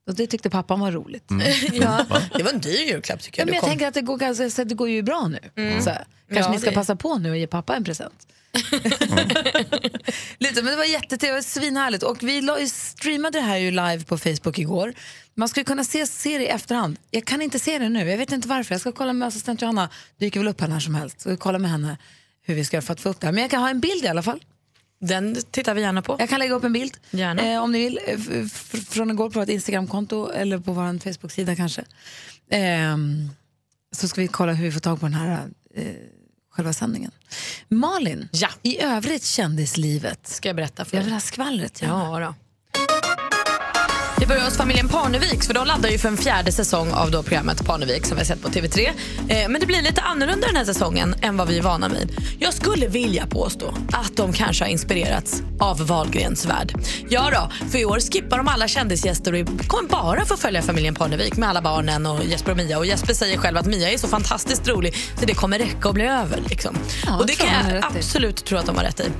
Och 0.08 0.14
det 0.14 0.26
tyckte 0.26 0.50
pappan 0.50 0.80
var 0.80 0.92
roligt. 0.92 1.30
Mm. 1.30 1.46
ja, 1.72 2.06
det 2.36 2.42
var 2.42 2.50
en 2.52 2.60
dyr 2.60 2.88
julklapp 2.88 3.20
tycker 3.22 3.40
Ja, 3.40 3.42
jag. 3.42 3.46
men 3.46 3.54
jag 3.54 3.62
kom. 3.62 3.70
tänker 3.70 3.86
att 3.88 3.94
det 3.94 4.02
går, 4.02 4.16
ganska, 4.18 4.64
det 4.64 4.74
går 4.74 4.88
ju 4.88 5.02
bra 5.02 5.28
nu. 5.28 5.38
Mm. 5.56 5.82
Så. 5.82 5.90
Kanske 5.90 6.04
Ja, 6.28 6.50
ni 6.52 6.58
ska 6.58 6.70
det- 6.70 6.74
passa 6.76 6.96
på 6.96 7.18
nu 7.18 7.30
och 7.30 7.36
ge 7.36 7.46
pappa 7.46 7.76
en 7.76 7.84
present. 7.84 8.26
Lite, 10.38 10.62
men 10.62 10.64
det 10.70 10.76
var 10.76 10.84
jättetrevligt, 10.84 11.46
svinhärligt. 11.46 12.02
Och 12.02 12.22
vi 12.22 12.40
la, 12.40 12.56
streamade 12.66 13.38
det 13.38 13.42
här 13.44 13.56
ju 13.56 13.70
live 13.70 14.00
på 14.04 14.18
Facebook 14.18 14.58
igår. 14.58 14.94
Man 15.34 15.48
skulle 15.48 15.64
kunna 15.64 15.84
se, 15.84 16.06
se 16.06 16.38
det 16.38 16.44
i 16.44 16.48
efterhand. 16.48 16.96
Jag 17.10 17.24
kan 17.24 17.42
inte 17.42 17.58
se 17.58 17.78
det 17.78 17.88
nu, 17.88 18.10
jag 18.10 18.18
vet 18.18 18.32
inte 18.32 18.48
varför. 18.48 18.74
Jag 18.74 18.80
ska 18.80 18.92
kolla 18.92 19.12
med 19.12 19.28
assistent 19.28 19.62
Johanna, 19.62 19.88
dyker 20.20 20.40
väl 20.40 20.48
upp 20.48 20.60
här 20.60 20.68
när 20.68 20.80
som 20.80 20.94
helst. 20.94 21.20
Så 21.20 21.30
vi 21.30 21.36
kolla 21.36 21.58
med 21.58 21.70
henne 21.70 21.96
hur 22.42 22.54
vi 22.54 22.64
ska 22.64 22.76
göra 22.76 22.82
för 22.82 22.92
att 22.92 23.00
få 23.00 23.08
upp 23.08 23.20
det 23.20 23.26
här. 23.26 23.32
Men 23.32 23.42
jag 23.42 23.50
kan 23.50 23.60
ha 23.62 23.70
en 23.70 23.80
bild 23.80 24.04
i 24.04 24.08
alla 24.08 24.22
fall. 24.22 24.40
Den 25.00 25.36
tittar 25.50 25.74
vi 25.74 25.80
gärna 25.80 26.02
på. 26.02 26.16
Jag 26.18 26.28
kan 26.28 26.38
lägga 26.38 26.54
upp 26.54 26.64
en 26.64 26.72
bild 26.72 26.96
eh, 27.38 27.62
om 27.62 27.72
ni 27.72 27.78
vill 27.78 27.98
eh, 28.06 28.44
från 28.88 29.10
igår 29.10 29.30
på 29.30 29.38
vårt 29.40 29.48
Instagramkonto 29.48 30.30
eller 30.30 30.58
på 30.58 30.72
vår 30.72 30.98
Facebook-sida 30.98 31.56
kanske. 31.56 31.84
Ehm, 32.50 33.28
så 33.92 34.08
ska 34.08 34.20
vi 34.20 34.28
kolla 34.28 34.52
hur 34.52 34.64
vi 34.64 34.72
får 34.72 34.80
tag 34.80 35.00
på 35.00 35.06
den 35.06 35.14
här 35.14 35.48
eh, 35.74 35.84
själva 36.50 36.72
sändningen. 36.72 37.10
Malin, 37.68 38.28
Ja. 38.32 38.48
i 38.62 38.80
övrigt 38.82 39.24
kändislivet. 39.24 40.26
Ska 40.28 40.48
jag 40.48 40.56
berätta 40.56 40.84
för 40.84 40.96
Jag 40.96 41.00
dig? 41.00 41.04
vill 41.04 41.12
ha 41.12 41.20
skvallret. 41.20 41.82
gärna. 41.82 42.20
Ja, 42.20 42.26
då. 42.26 42.34
Vi 44.20 44.26
börjar 44.26 44.44
hos 44.44 44.56
familjen 44.56 44.88
Parneviks 44.88 45.46
för 45.46 45.54
de 45.54 45.66
laddar 45.66 45.88
ju 45.88 45.98
för 45.98 46.08
en 46.08 46.16
fjärde 46.16 46.52
säsong 46.52 46.92
av 46.92 47.10
då 47.10 47.22
programmet 47.22 47.66
Parnevik 47.66 48.06
som 48.06 48.16
vi 48.16 48.20
har 48.20 48.24
sett 48.26 48.42
på 48.42 48.48
TV3. 48.48 48.88
Eh, 49.28 49.48
men 49.48 49.60
det 49.60 49.66
blir 49.66 49.82
lite 49.82 50.00
annorlunda 50.00 50.46
den 50.46 50.56
här 50.56 50.64
säsongen 50.64 51.14
än 51.22 51.36
vad 51.36 51.48
vi 51.48 51.58
är 51.58 51.62
vana 51.62 51.88
vid. 51.88 52.16
Jag 52.38 52.54
skulle 52.54 52.88
vilja 52.88 53.26
påstå 53.26 53.74
att 53.92 54.16
de 54.16 54.32
kanske 54.32 54.64
har 54.64 54.68
inspirerats 54.70 55.42
av 55.60 55.86
Wahlgrens 55.86 56.46
värld. 56.46 56.72
Ja 57.08 57.30
då, 57.32 57.66
för 57.70 57.78
i 57.78 57.84
år 57.84 58.12
skippar 58.12 58.38
de 58.38 58.48
alla 58.48 58.68
kändisgäster 58.68 59.32
och 59.32 59.68
kommer 59.68 59.88
bara 59.88 60.24
få 60.24 60.36
följa 60.36 60.62
familjen 60.62 60.94
Parnevik 60.94 61.36
med 61.36 61.48
alla 61.48 61.62
barnen 61.62 62.06
och 62.06 62.24
Jesper 62.24 62.50
och 62.50 62.56
Mia. 62.56 62.78
Och 62.78 62.86
Jesper 62.86 63.14
säger 63.14 63.38
själv 63.38 63.56
att 63.56 63.66
Mia 63.66 63.90
är 63.90 63.98
så 63.98 64.08
fantastiskt 64.08 64.68
rolig 64.68 64.94
så 65.20 65.26
det 65.26 65.34
kommer 65.34 65.58
räcka 65.58 65.88
och 65.88 65.94
bli 65.94 66.04
över. 66.04 66.42
Liksom. 66.48 66.76
Ja, 67.06 67.18
och 67.18 67.26
det 67.26 67.34
kan 67.34 67.72
jag 67.72 67.84
absolut 67.84 68.44
tro 68.44 68.58
att 68.58 68.66
de 68.66 68.76
har 68.76 68.84
rätt 68.84 69.00
i. 69.00 69.10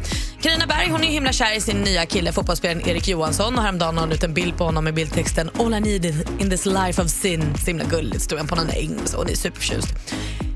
Carina 0.42 0.66
Berg 0.66 0.88
hon 0.90 1.05
är 1.05 1.09
himla 1.09 1.33
kär 1.33 1.57
i 1.57 1.61
sin 1.61 1.81
nya 1.81 2.07
kille, 2.07 2.33
fotbollsspelaren 2.33 2.88
Erik 2.88 3.09
Johansson. 3.09 3.55
Och 3.57 3.62
häromdagen 3.62 3.94
la 3.94 4.01
hon 4.01 4.12
ut 4.12 4.22
en 4.24 4.35
bild 4.35 4.57
på 4.57 4.64
honom 4.64 4.85
med 4.85 4.94
bildtexten 4.94 5.51
All 5.59 5.74
I 5.74 5.81
need 5.81 6.29
in 6.38 6.51
this 6.51 6.66
life 6.66 7.03
of 7.03 7.09
sin. 7.09 7.55
Så 7.59 7.66
himla 7.66 7.85
gulligt 7.85 8.22
stod 8.22 8.38
han 8.38 8.48
på 8.48 8.57
någon 8.57 8.70
äng 8.70 8.98
och 9.03 9.09
så. 9.09 9.24
Ni 9.24 9.33
är 9.33 9.37
superförtjust. 9.37 9.88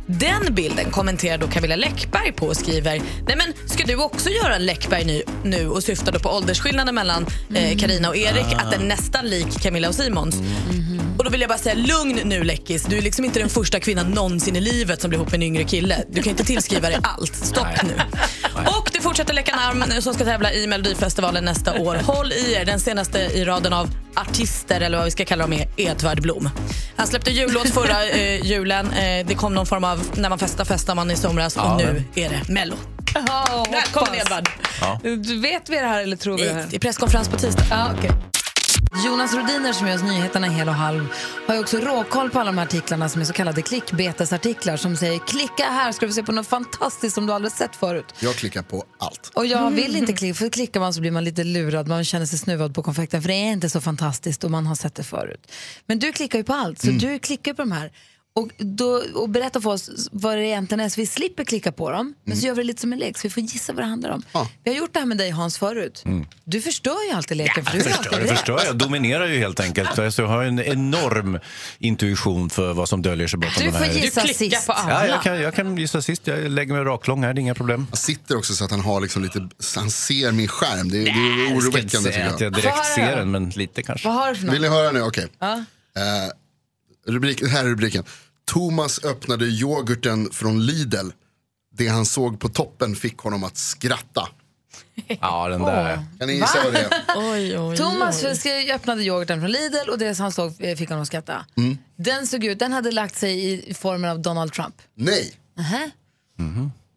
Den 0.07 0.55
bilden 0.55 0.91
kommenterar 0.91 1.39
då 1.39 1.47
Camilla 1.47 1.77
Läckberg 1.77 2.33
på 2.33 2.47
och 2.47 2.57
skriver 2.57 3.03
Nej 3.27 3.37
men 3.37 3.69
ska 3.69 3.85
du 3.85 3.97
också 3.97 4.31
göra 4.31 4.57
en 4.57 4.67
Läckberg 4.67 5.05
nu, 5.05 5.23
nu 5.45 5.69
och 5.69 5.83
syftar 5.83 6.13
då 6.13 6.19
på 6.19 6.29
åldersskillnaden 6.29 6.95
mellan 6.95 7.27
eh, 7.55 7.79
Carina 7.79 8.09
och 8.09 8.17
Erik 8.17 8.53
att 8.57 8.71
den 8.71 8.81
är 8.81 8.87
nästan 8.87 9.27
lik 9.27 9.63
Camilla 9.63 9.89
och 9.89 9.95
Simons. 9.95 10.37
Och 11.23 11.27
då 11.27 11.31
vill 11.33 11.41
jag 11.41 11.49
bara 11.51 11.59
säga 11.59 11.75
lugn 11.75 12.21
nu 12.25 12.45
Läckis. 12.45 12.83
Du 12.83 12.99
är 12.99 13.03
liksom 13.03 13.25
inte 13.25 13.39
den 13.39 13.49
första 13.49 13.81
kvinnan 13.81 14.07
någonsin 14.11 14.57
i 14.57 14.61
livet 14.61 15.01
som 15.01 15.09
blir 15.09 15.19
ihop 15.19 15.31
med 15.31 15.35
en 15.39 15.43
yngre 15.43 15.65
kille. 15.65 16.05
Du 16.11 16.23
kan 16.23 16.31
inte 16.31 16.45
tillskriva 16.45 16.89
dig 16.89 16.99
allt. 17.03 17.37
Stopp 17.37 17.83
nu. 17.83 17.95
Och 18.67 18.91
det 18.93 19.01
fortsätter 19.01 19.35
läcka 19.35 19.57
namn 19.57 19.85
som 20.03 20.15
ska 20.15 20.25
tävla 20.25 20.53
i 20.53 20.67
Melodifestivalen 20.67 21.45
nästa 21.45 21.79
år. 21.81 21.95
Håll 21.95 22.33
i 22.33 22.53
er. 22.55 22.65
Den 22.65 22.81
senaste 22.81 23.19
i 23.19 23.45
raden 23.45 23.73
av 23.73 23.91
artister 24.15 24.81
eller 24.81 24.97
vad 24.99 25.05
vi 25.05 25.11
ska 25.11 25.25
kalla 25.25 25.43
dem 25.45 25.53
är 25.53 25.69
Edvard 25.77 26.23
Blom. 26.23 26.51
Han 26.97 27.07
släppte 27.07 27.31
jullåt 27.31 27.69
förra 27.69 28.07
eh, 28.09 28.47
julen. 28.47 28.91
Eh, 28.93 29.27
det 29.27 29.35
kom 29.35 29.55
någon 29.55 29.67
form 29.67 29.85
av 29.85 30.03
när 30.15 30.29
man 30.29 30.39
festar 30.39 30.65
festar 30.65 30.95
man 30.95 31.11
i 31.11 31.17
somras 31.17 31.57
och 31.57 31.63
Ja. 31.63 31.77
nu 31.77 32.05
är 32.15 32.29
det 32.29 32.49
Mello. 32.49 32.75
Ja, 33.15 33.67
Välkommen. 33.73 34.15
Edvard. 34.21 34.49
Du 35.03 35.41
Vet 35.41 35.69
vi 35.69 35.77
det 35.77 35.87
här 35.87 36.03
eller 36.03 36.17
tror 36.17 36.37
vi 36.39 36.43
det 36.45 36.49
här? 36.49 36.57
Nej, 36.57 36.67
Det 36.71 36.77
är 36.77 36.81
presskonferens 36.81 37.29
på 37.29 37.39
tisdag. 37.39 37.65
Ja, 37.71 37.91
okej. 37.99 38.11
Jonas 38.95 39.35
Rodiner 39.35 39.73
som 39.73 39.89
gör 39.89 39.97
oss 39.97 40.03
nyheterna 40.03 40.47
hel 40.47 40.69
och 40.69 40.75
halv 40.75 41.09
har 41.47 41.55
ju 41.55 41.61
också 41.61 41.79
råkoll 41.79 42.31
på 42.31 42.39
alla 42.39 42.51
de 42.51 42.59
här 42.59 42.67
artiklarna 42.67 43.09
som 43.09 43.21
är 43.21 43.25
så 43.25 43.33
kallade 43.33 43.63
klickbetesartiklar 43.63 44.77
som 44.77 44.97
säger 44.97 45.19
klicka 45.19 45.65
här 45.65 45.93
ska 45.93 46.07
du 46.07 46.13
se 46.13 46.23
på 46.23 46.33
något 46.33 46.47
fantastiskt 46.47 47.15
som 47.15 47.27
du 47.27 47.33
aldrig 47.33 47.53
sett 47.53 47.77
förut. 47.77 48.15
Jag 48.21 48.35
klickar 48.35 48.63
på 48.63 48.85
allt. 48.99 49.31
Och 49.35 49.47
jag 49.47 49.71
vill 49.71 49.97
inte 49.97 50.13
klicka, 50.13 50.35
för 50.35 50.49
klickar 50.49 50.81
man 50.81 50.95
så 50.95 51.01
blir 51.01 51.11
man 51.11 51.25
lite 51.25 51.45
lurad, 51.45 51.89
man 51.89 52.05
känner 52.05 52.27
sig 52.27 52.39
snuvad 52.39 52.75
på 52.75 52.83
konfekten 52.83 53.23
för 53.23 53.29
det 53.29 53.35
är 53.35 53.53
inte 53.53 53.71
så 53.71 53.81
fantastiskt 53.81 54.45
och 54.45 54.51
man 54.51 54.67
har 54.67 54.75
sett 54.75 54.95
det 54.95 55.05
förut. 55.05 55.53
Men 55.87 55.99
du 55.99 56.13
klickar 56.13 56.39
ju 56.39 56.45
på 56.45 56.53
allt, 56.53 56.79
så 56.81 56.91
du 56.91 57.19
klickar 57.19 57.55
på 57.55 57.63
de 57.63 57.73
här. 57.73 57.93
Och, 58.35 58.51
då, 58.59 59.03
och 59.15 59.29
berätta 59.29 59.61
för 59.61 59.71
oss 59.71 60.09
vad 60.13 60.37
det 60.37 60.47
egentligen 60.47 60.81
är 60.81 60.89
så 60.89 61.01
vi 61.01 61.07
slipper 61.07 61.45
klicka 61.45 61.73
på 61.73 61.91
dem. 61.91 62.15
Men 62.25 62.37
så 62.37 62.47
gör 62.47 62.55
vi 62.55 62.63
det 62.63 62.67
lite 62.67 62.81
som 62.81 62.93
en 62.93 62.99
lek 62.99 63.19
så 63.19 63.23
vi 63.23 63.31
får 63.31 63.43
gissa 63.43 63.73
vad 63.73 63.83
det 63.83 63.89
handlar 63.89 64.11
om. 64.11 64.23
Ja. 64.33 64.49
Vi 64.65 64.71
har 64.71 64.79
gjort 64.79 64.93
det 64.93 64.99
här 64.99 65.07
med 65.07 65.19
dig 65.19 65.31
Hans 65.31 65.59
förut. 65.59 66.05
Du 66.45 66.61
förstör 66.61 66.97
ju 67.09 67.17
alltid 67.17 67.37
leken 67.37 67.65
för 67.65 67.73
du 67.73 67.79
alltid 67.79 67.93
förstör, 67.95 68.13
jag 68.13 68.23
rätt. 68.23 68.31
förstör, 68.31 68.61
jag 68.67 68.77
dominerar 68.77 69.27
ju 69.27 69.39
helt 69.39 69.61
enkelt. 69.61 69.99
Alltså, 69.99 70.23
jag 70.23 70.29
har 70.29 70.45
en 70.45 70.61
enorm 70.61 71.39
intuition 71.79 72.51
för 72.51 72.73
vad 72.73 72.89
som 72.89 73.03
döljer 73.03 73.27
sig 73.27 73.39
bakom 73.39 73.55
Du 73.59 73.65
de 73.65 73.73
får 73.73 73.79
här. 73.85 73.93
gissa 73.93 74.21
Du 74.23 74.27
klickar 74.35 74.57
sist. 74.57 74.67
på 74.67 74.73
alla. 74.73 75.07
Ja, 75.07 75.15
jag, 75.15 75.23
kan, 75.23 75.41
jag 75.41 75.55
kan 75.55 75.77
gissa 75.77 76.03
sist. 76.03 76.27
Jag 76.27 76.51
lägger 76.51 76.75
mig 76.75 76.85
raklång 76.85 77.23
här, 77.25 77.35
det 77.35 77.39
är 77.39 77.43
inga 77.43 77.55
problem. 77.55 77.87
Han 77.91 77.97
sitter 77.97 78.37
också 78.39 78.55
så 78.55 78.65
att 78.65 78.71
han 78.71 78.81
har 78.81 79.01
liksom 79.01 79.23
lite, 79.23 79.49
han 79.77 79.91
ser 79.91 80.33
min 80.33 80.49
skärm. 80.49 80.89
Det, 80.91 80.99
är- 80.99 81.05
det 81.05 81.11
är 81.11 81.15
Jag 81.15 81.63
ska 81.63 81.69
inte 81.69 81.69
oroväckande 81.69 82.13
säga 82.13 82.27
att 82.27 82.33
tycker 82.33 82.45
jag. 82.45 82.53
jag 82.55 82.63
direkt 82.63 82.87
ser 82.95 83.17
den, 83.17 83.31
men 83.31 83.51
lite 83.51 83.83
kanske. 83.83 84.09
Vad 84.09 84.17
har 84.17 84.29
du 84.29 84.35
för 84.37 84.45
något? 84.47 84.55
Vill 84.55 84.63
ni 84.63 84.69
höra 84.69 84.91
nu? 84.93 85.03
Okej. 85.03 85.27
Ja. 85.39 85.53
Eh, 85.97 86.03
rubrik, 87.07 87.49
här 87.49 87.65
är 87.65 87.69
rubriken. 87.69 88.05
Thomas 88.45 89.05
öppnade 89.05 89.45
yoghurten 89.45 90.31
från 90.33 90.67
Lidl. 90.67 91.09
Det 91.75 91.89
han 91.89 92.07
såg 92.07 92.41
på 92.41 92.49
toppen 92.49 92.97
fick 92.97 93.19
honom 93.19 93.45
att 93.45 93.57
skratta. 93.57 94.29
Ja, 95.21 95.49
den 95.49 95.63
där. 95.63 96.05
Kan 96.19 96.29
ni 96.29 96.35
gissa 96.35 96.59
vad 96.65 96.73
det 96.73 96.79
är? 96.81 96.91
Oj, 97.33 97.59
oj, 97.59 97.77
Thomas 97.77 98.25
oj. 98.25 98.37
ska- 98.37 98.75
öppnade 98.75 99.03
yoghurten 99.03 99.41
från 99.41 99.51
Lidl 99.51 99.91
och 99.91 99.99
det 99.99 100.19
han 100.19 100.33
såg 100.33 100.55
eh, 100.59 100.77
fick 100.77 100.89
honom 100.89 101.03
att 101.03 101.07
skratta. 101.09 101.47
Mm. 101.57 101.79
Den 101.97 102.27
såg 102.27 102.45
ut, 102.45 102.59
den 102.59 102.73
hade 102.73 102.91
lagt 102.93 103.17
sig 103.17 103.53
i 103.71 103.75
formen 103.75 104.11
av 104.11 104.21
Donald 104.21 104.53
Trump. 104.53 104.75
Nej. 104.95 105.33
Nähä. 105.57 105.91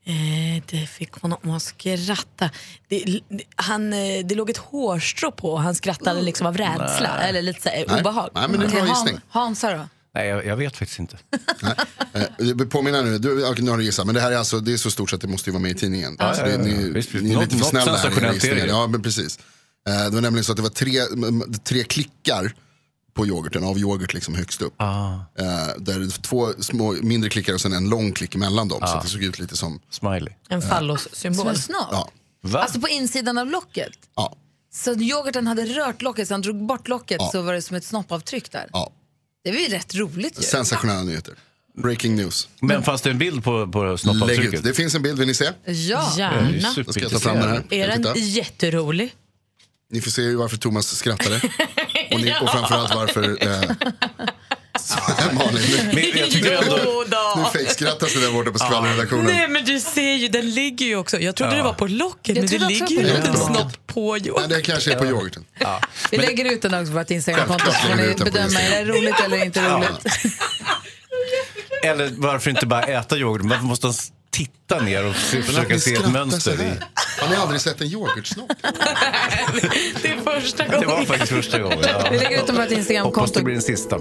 Eh, 0.07 0.63
det 0.69 0.87
fick 0.87 1.11
honom 1.13 1.51
att 1.51 1.61
skratta. 1.63 2.49
Det, 2.87 3.19
han, 3.55 3.93
eh, 3.93 4.25
det 4.25 4.35
låg 4.35 4.49
ett 4.49 4.57
hårstrå 4.57 5.31
på 5.31 5.51
och 5.51 5.61
han 5.61 5.75
skrattade 5.75 6.21
liksom 6.21 6.47
av 6.47 6.57
rädsla. 6.57 7.19
Eller 7.21 7.41
lite 7.41 7.61
så 7.61 7.69
här, 7.69 7.99
obehag. 7.99 8.29
Nej, 8.33 8.47
men 8.49 8.59
det 8.59 8.79
är 8.79 9.09
en. 9.09 9.21
Hansa 9.29 9.71
då? 9.77 9.87
Nej, 10.15 10.28
jag, 10.28 10.45
jag 10.45 10.56
vet 10.58 10.78
faktiskt 10.78 10.99
inte. 10.99 11.17
Eh, 12.13 12.67
Påminna 12.69 13.01
nu, 13.01 13.17
du, 13.17 13.56
nu 13.62 13.71
har 13.71 13.78
du 13.78 13.84
gissat, 13.84 14.06
men 14.06 14.15
det 14.15 14.21
här 14.21 14.32
är 14.32 14.36
alltså, 14.38 14.60
det 14.60 14.73
är 14.73 14.78
så 14.78 14.91
stort 14.91 15.10
så 15.10 15.15
att 15.15 15.21
det 15.21 15.28
måste 15.28 15.49
ju 15.49 15.51
vara 15.54 15.62
med 15.62 15.71
i 15.71 15.75
tidningen. 15.75 16.15
Ja, 16.19 16.34
så 16.34 16.41
ja, 16.41 16.45
det, 16.45 16.51
ja. 16.51 16.58
ni, 16.58 16.89
Visst, 16.89 17.12
visst. 17.13 17.23
ni 17.23 17.30
är 17.32 17.36
Något- 17.36 17.43
lite 17.43 17.58
för 17.58 17.65
snälla 17.65 17.97
här 17.97 18.65
i. 18.65 18.67
Ja, 18.69 18.88
men 18.88 19.01
precis. 19.04 19.39
Eh, 19.89 19.93
Det 20.06 20.10
var 20.10 20.21
nämligen 20.21 20.43
så 20.43 20.51
att 20.51 20.56
det 20.56 20.62
var 20.62 20.69
tre, 20.69 20.99
tre 21.63 21.84
klickar 21.84 22.54
på 23.13 23.28
yoghurten, 23.28 23.63
av 23.63 23.78
yoghurt 23.80 24.13
liksom 24.13 24.36
högst 24.36 24.62
upp. 24.62 24.73
Ah, 24.78 25.13
Eh, 25.13 25.67
Där 25.78 26.21
två 26.21 26.54
små, 26.60 26.91
mindre 27.01 27.30
klickar 27.30 27.54
och 27.54 27.62
sen 27.62 27.73
en 27.73 27.89
lång 27.89 28.12
klick 28.12 28.36
emellan 28.36 28.67
dem. 28.67 28.80
Så 28.80 28.86
att 28.93 29.04
det 29.04 29.10
såg 29.10 29.23
ut 29.23 29.39
lite 29.39 29.58
som, 29.58 29.80
smiley. 29.89 30.34
En 30.49 30.62
fallossymbol. 30.62 31.56
snopp? 31.56 31.88
ja. 31.91 32.10
Va? 32.41 32.60
Alltså 32.62 32.80
på 32.80 32.88
insidan 32.88 33.38
av 33.38 33.47
locket? 33.47 33.91
ja, 34.15 34.36
Så 34.73 34.93
yoghurten 34.93 35.47
hade 35.47 35.65
rört 35.65 36.01
locket, 36.01 36.28
så 36.28 36.34
han 36.34 36.41
drog 36.41 36.65
bort 36.65 36.88
locket 36.88 37.17
Ja. 37.19 37.30
så 37.32 37.41
var 37.41 37.54
det 37.54 37.62
som 37.62 37.78
ett 37.78 37.86
snoppavtryck 37.86 38.51
där. 38.51 38.69
ja. 38.73 38.91
Det 39.45 39.51
var 39.51 39.60
ju 39.60 39.67
rätt 39.67 39.95
roligt 39.95 40.39
ju. 40.39 40.43
Sensationella 40.43 41.03
nyheter. 41.03 41.34
Breaking 41.77 42.15
news. 42.15 42.47
Men 42.60 42.84
fanns 42.84 43.01
det 43.01 43.10
en 43.10 43.17
bild 43.17 43.43
på, 43.43 43.67
på 43.67 43.84
Lägg 43.84 43.93
ut. 43.93 43.99
snoppavtrycket? 43.99 44.63
Det 44.63 44.73
finns 44.73 44.95
en 44.95 45.01
bild, 45.01 45.19
vill 45.19 45.27
ni 45.27 45.34
se? 45.34 45.45
Ja. 45.65 46.13
Gärna. 46.17 46.73
Då 46.86 46.91
ska 46.91 47.01
jag 47.01 47.12
ta 47.12 47.19
fram 47.19 47.38
den 47.38 47.49
här. 47.49 47.63
Är 47.69 47.88
den 47.88 47.97
Titta. 47.97 48.17
jätterolig? 48.17 49.13
Ni 49.91 50.01
får 50.01 50.12
se 50.12 50.21
ju 50.21 50.36
varför 50.36 50.58
Thomas 50.58 50.88
skrattade. 50.97 51.36
och, 52.12 52.21
ni, 52.21 52.34
och 52.41 52.49
framförallt 52.49 52.95
varför 52.95 53.47
eh, 53.47 53.62
Malin, 55.34 55.62
nu, 55.69 55.91
Men 55.93 56.19
jag 56.19 56.32
tycker 56.32 56.52
ändå... 56.63 56.80
Jo 56.84 57.04
då. 57.08 57.34
nu 57.41 57.60
fejkskrattas 57.60 58.13
det 58.13 58.19
där 58.21 58.32
borta 58.32 58.52
på 58.52 58.60
skvallerredaktionen. 58.60 59.26
Nej 59.26 59.48
men 59.48 59.65
du 59.65 59.80
ser 59.80 60.13
ju, 60.13 60.28
den 60.28 60.50
ligger 60.54 60.86
ju 60.86 60.95
också. 60.95 61.19
Jag 61.19 61.36
trodde 61.36 61.56
det 61.56 61.63
var 61.63 61.74
på 61.74 61.88
locket 61.88 62.38
men 62.38 62.48
det 62.48 62.58
ligger 62.60 62.88
ju 62.88 62.95
på 62.95 63.02
en 63.02 63.15
liten 63.15 63.38
snopp 63.38 63.88
på 63.88 64.13
Nej, 64.13 64.28
yoghurt. 64.28 64.50
det 64.50 64.62
kanske 64.62 64.91
är 64.93 64.95
på 64.98 65.06
yoghurten. 65.06 65.45
Vi 66.12 66.17
lägger 66.17 66.45
ut 66.54 66.62
den 66.62 66.74
också 66.74 66.91
på 66.91 66.98
vårt 67.00 67.12
Instagramkonto 67.12 67.65
så 67.65 67.71
får 67.88 67.95
ni 67.95 68.15
bedöma 68.24 68.60
är 68.62 68.86
det 68.86 68.91
roligt 68.91 69.19
eller 69.26 69.45
inte 69.45 69.69
roligt. 69.69 69.89
Eller 71.84 72.12
varför 72.17 72.50
inte 72.50 72.65
bara 72.65 72.84
äta 72.84 73.17
yoghurt? 73.17 73.41
Varför 73.43 73.63
måste 73.65 73.88
han 73.88 73.93
titta 74.32 74.80
ner 74.80 75.06
och 75.06 75.15
se, 75.15 75.41
försöka 75.41 75.80
se 75.80 75.93
ett 75.93 76.12
mönster 76.12 76.54
i? 76.54 76.71
Har 77.21 77.30
ni 77.30 77.36
aldrig 77.36 77.62
sett 77.62 77.82
en 77.82 77.88
yoghurtsnopp? 77.88 78.52
Det 80.02 80.08
är 80.08 80.39
första 80.41 80.63
Det 80.63 80.78
var 80.78 80.86
gången. 80.86 81.06
faktiskt 81.06 81.32
första 81.32 81.60
gången. 81.60 81.80
Ja. 81.82 82.08
Vi 82.12 82.17
lägger 82.17 82.41
ut 82.41 82.48
den 82.48 82.56
på 82.56 82.62
vårt 82.62 82.69
Hoppas 82.69 82.69
det 82.69 82.76
Instagramkonto. 82.76 83.43
blir 83.43 83.54
den 83.54 83.62
sista. 83.63 84.00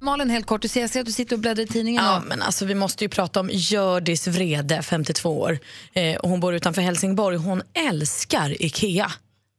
Malin, 0.00 0.30
helt 0.30 0.46
kort, 0.46 0.62
du 0.62 0.68
ser, 0.68 0.80
jag 0.80 0.90
ser 0.90 1.00
att 1.00 1.06
du 1.06 1.12
sitter 1.12 1.36
och 1.36 1.40
bläddrar 1.40 1.64
i 1.64 1.66
tidningen. 1.66 2.04
Ja, 2.04 2.22
men 2.26 2.42
alltså, 2.42 2.64
vi 2.64 2.74
måste 2.74 3.04
ju 3.04 3.08
prata 3.08 3.40
om 3.40 3.50
Hjördis 3.52 4.26
Vrede, 4.26 4.82
52 4.82 5.40
år. 5.40 5.58
Eh, 5.92 6.16
och 6.16 6.28
hon 6.30 6.40
bor 6.40 6.54
utanför 6.54 6.82
Helsingborg. 6.82 7.36
Hon 7.36 7.62
älskar 7.88 8.62
Ikea. 8.62 9.12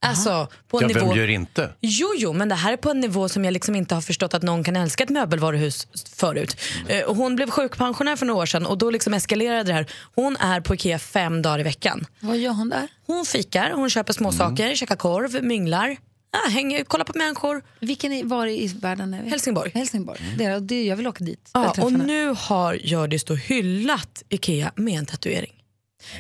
Alltså, 0.06 0.48
på 0.68 0.78
en 0.78 0.90
Ja, 0.90 0.96
nivå... 0.96 1.08
vem 1.10 1.18
gör 1.18 1.28
inte? 1.28 1.70
Jo, 1.82 2.08
jo, 2.18 2.34
men 2.34 2.50
det 2.50 2.56
här 2.56 2.74
är 2.74 2.78
på 2.78 2.90
en 2.92 3.00
nivå 3.00 3.30
som 3.30 3.46
jag 3.46 3.52
liksom 3.52 3.76
inte 3.76 3.96
har 3.96 4.02
förstått 4.02 4.34
att 4.34 4.44
någon 4.44 4.64
kan 4.64 4.76
älska 4.76 5.04
ett 5.04 5.10
möbelvaruhus 5.10 5.88
förut. 6.16 6.58
Eh, 6.88 7.04
och 7.04 7.16
hon 7.16 7.36
blev 7.36 7.50
sjukpensionär 7.50 8.16
för 8.16 8.26
några 8.26 8.42
år 8.42 8.46
sedan 8.46 8.66
och 8.66 8.78
då 8.78 8.90
liksom 8.92 9.14
eskalerade 9.14 9.64
det 9.64 9.74
här. 9.74 9.86
Hon 10.16 10.38
är 10.38 10.62
på 10.62 10.74
Ikea 10.76 11.00
fem 11.00 11.42
dagar 11.42 11.60
i 11.60 11.64
veckan. 11.64 12.06
Vad 12.20 12.38
gör 12.38 12.52
hon 12.52 12.70
där? 12.70 12.88
Hon 13.08 13.26
fikar, 13.26 13.72
hon 13.72 13.90
köper 13.90 14.14
små 14.14 14.32
saker, 14.32 14.76
käkar 14.76 14.96
korv, 14.96 15.44
minglar. 15.44 15.98
Ah, 16.32 16.50
hänger, 16.50 16.84
kolla 16.84 17.04
på 17.04 17.18
människor. 17.18 17.62
Vilken 17.80 18.14
är, 18.14 18.24
var 18.24 18.48
i 18.48 18.68
världen 18.68 19.14
är 19.14 19.24
vi? 19.24 19.30
Helsingborg. 19.30 19.72
Helsingborg. 19.74 20.20
Det, 20.38 20.44
är- 20.44 20.60
det, 20.60 20.84
jag 20.86 20.96
vill 20.96 21.08
åka 21.08 21.24
dit. 21.24 21.50
Ja, 21.54 21.74
och 21.82 21.94
nu 21.94 22.36
har 22.38 22.74
Hjördis 22.74 23.24
då 23.24 23.36
hyllat 23.36 24.24
Ikea 24.30 24.72
med 24.76 25.00
en 25.00 25.06
tatuering. 25.06 25.54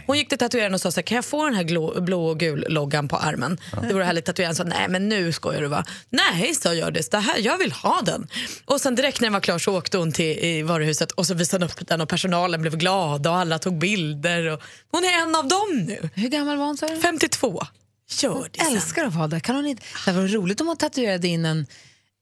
Hon 0.07 0.17
gick 0.17 0.29
till 0.29 0.37
tatueraren 0.37 0.73
och 0.73 0.81
sa 0.81 0.91
så 0.91 0.95
här, 0.97 1.01
kan 1.03 1.15
jag 1.15 1.25
få 1.25 1.45
den 1.45 1.55
här 1.55 1.63
blå, 1.63 2.01
blå 2.01 2.25
och 2.25 2.39
gul 2.39 2.65
loggan 2.69 3.07
på 3.07 3.17
armen? 3.17 3.59
Det 3.87 3.93
vore 3.93 4.03
härligt. 4.03 4.25
Tatueraren 4.25 4.55
sa, 4.55 4.63
nej 4.63 4.87
men 4.89 5.09
nu 5.09 5.31
skojar 5.31 5.61
du 5.61 5.67
va? 5.67 5.85
Nej, 6.09 6.53
sa 6.55 6.73
Hjördis, 6.73 7.09
det 7.09 7.17
här, 7.19 7.35
jag 7.39 7.57
vill 7.57 7.71
ha 7.71 8.01
den. 8.01 8.27
Och 8.65 8.81
sen 8.81 8.95
direkt 8.95 9.21
när 9.21 9.25
den 9.25 9.33
var 9.33 9.39
klar 9.39 9.57
så 9.59 9.77
åkte 9.77 9.97
hon 9.97 10.11
till 10.11 10.25
i 10.39 10.61
varuhuset 10.61 11.11
och 11.11 11.27
så 11.27 11.33
visade 11.33 11.65
hon 11.65 11.71
upp 11.71 11.87
den 11.87 12.01
och 12.01 12.09
personalen 12.09 12.61
blev 12.61 12.77
glada 12.77 13.31
och 13.31 13.37
alla 13.37 13.59
tog 13.59 13.77
bilder. 13.79 14.45
Och 14.53 14.61
hon 14.91 15.03
är 15.03 15.21
en 15.21 15.35
av 15.35 15.47
dem 15.47 15.85
nu. 15.87 16.09
Hur 16.15 16.29
gammal 16.29 16.57
var 16.57 16.65
hon 16.65 16.75
du? 16.75 16.99
52. 17.01 17.63
Hjördis. 18.09 18.67
älskar 18.71 19.05
att 19.05 19.13
vara 19.15 19.27
där. 19.27 19.39
Kan 19.39 19.55
hon 19.55 19.65
inte? 19.65 19.83
Det 20.05 20.11
var 20.11 20.27
roligt 20.27 20.61
om 20.61 20.67
hon 20.67 20.77
tatuerade 20.77 21.27
in 21.27 21.45
en, 21.45 21.65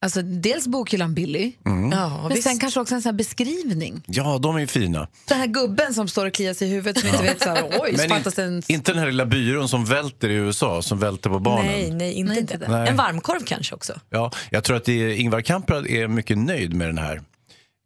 alltså 0.02 0.21
dels 0.21 0.67
bokhyllan 0.67 1.13
Billy, 1.13 1.54
Mm. 1.65 1.91
Ja, 1.91 2.19
men 2.21 2.30
visst. 2.30 2.43
sen 2.43 2.60
kanske 2.60 2.80
också 2.80 2.95
en 2.95 3.02
sån 3.02 3.10
här 3.10 3.17
beskrivning. 3.17 4.04
Ja, 4.08 4.38
de 4.38 4.56
är 4.56 4.60
ju 4.60 4.67
fina. 4.67 5.08
Den 5.28 5.38
här 5.39 5.47
gubben 5.47 5.93
som 5.93 6.08
står 6.08 6.26
och 6.26 6.34
kliar 6.34 6.54
sig 6.54 6.67
i 6.67 6.71
huvudet 6.71 7.00
som 7.00 7.10
inte 7.10 7.23
vet 7.23 7.41
så 7.43 7.50
här, 7.50 7.63
oj, 7.80 7.95
Men 7.97 8.23
det 8.23 8.38
en... 8.38 8.54
in, 8.58 8.63
inte 8.67 8.91
den 8.91 9.00
här 9.00 9.08
lilla 9.08 9.26
byrån 9.26 9.69
som 9.69 9.86
välter 9.86 10.30
i 10.30 10.34
USA, 10.34 10.82
som 10.82 11.00
välter 11.00 11.30
på 11.30 11.39
barnen. 11.39 11.65
Nej, 11.65 11.91
nej, 11.91 12.13
inte, 12.13 12.30
Nej, 12.32 12.39
inte 12.41 12.58
det. 12.58 12.65
det. 12.65 12.71
Nej. 12.71 12.89
En 12.89 12.95
varmkorv 12.95 13.43
kanske 13.45 13.76
också. 13.76 13.93
Ja, 14.10 14.32
jag 14.50 14.63
tror 14.63 14.78
att 14.78 14.86
det 14.86 14.93
är, 15.04 15.10
Ingvar 15.15 15.41
Kamprad 15.41 15.88
är 15.88 16.08
mycket 16.08 16.38
nöjd 16.38 16.73
med 16.73 16.88
den 16.88 16.97
här 16.97 17.21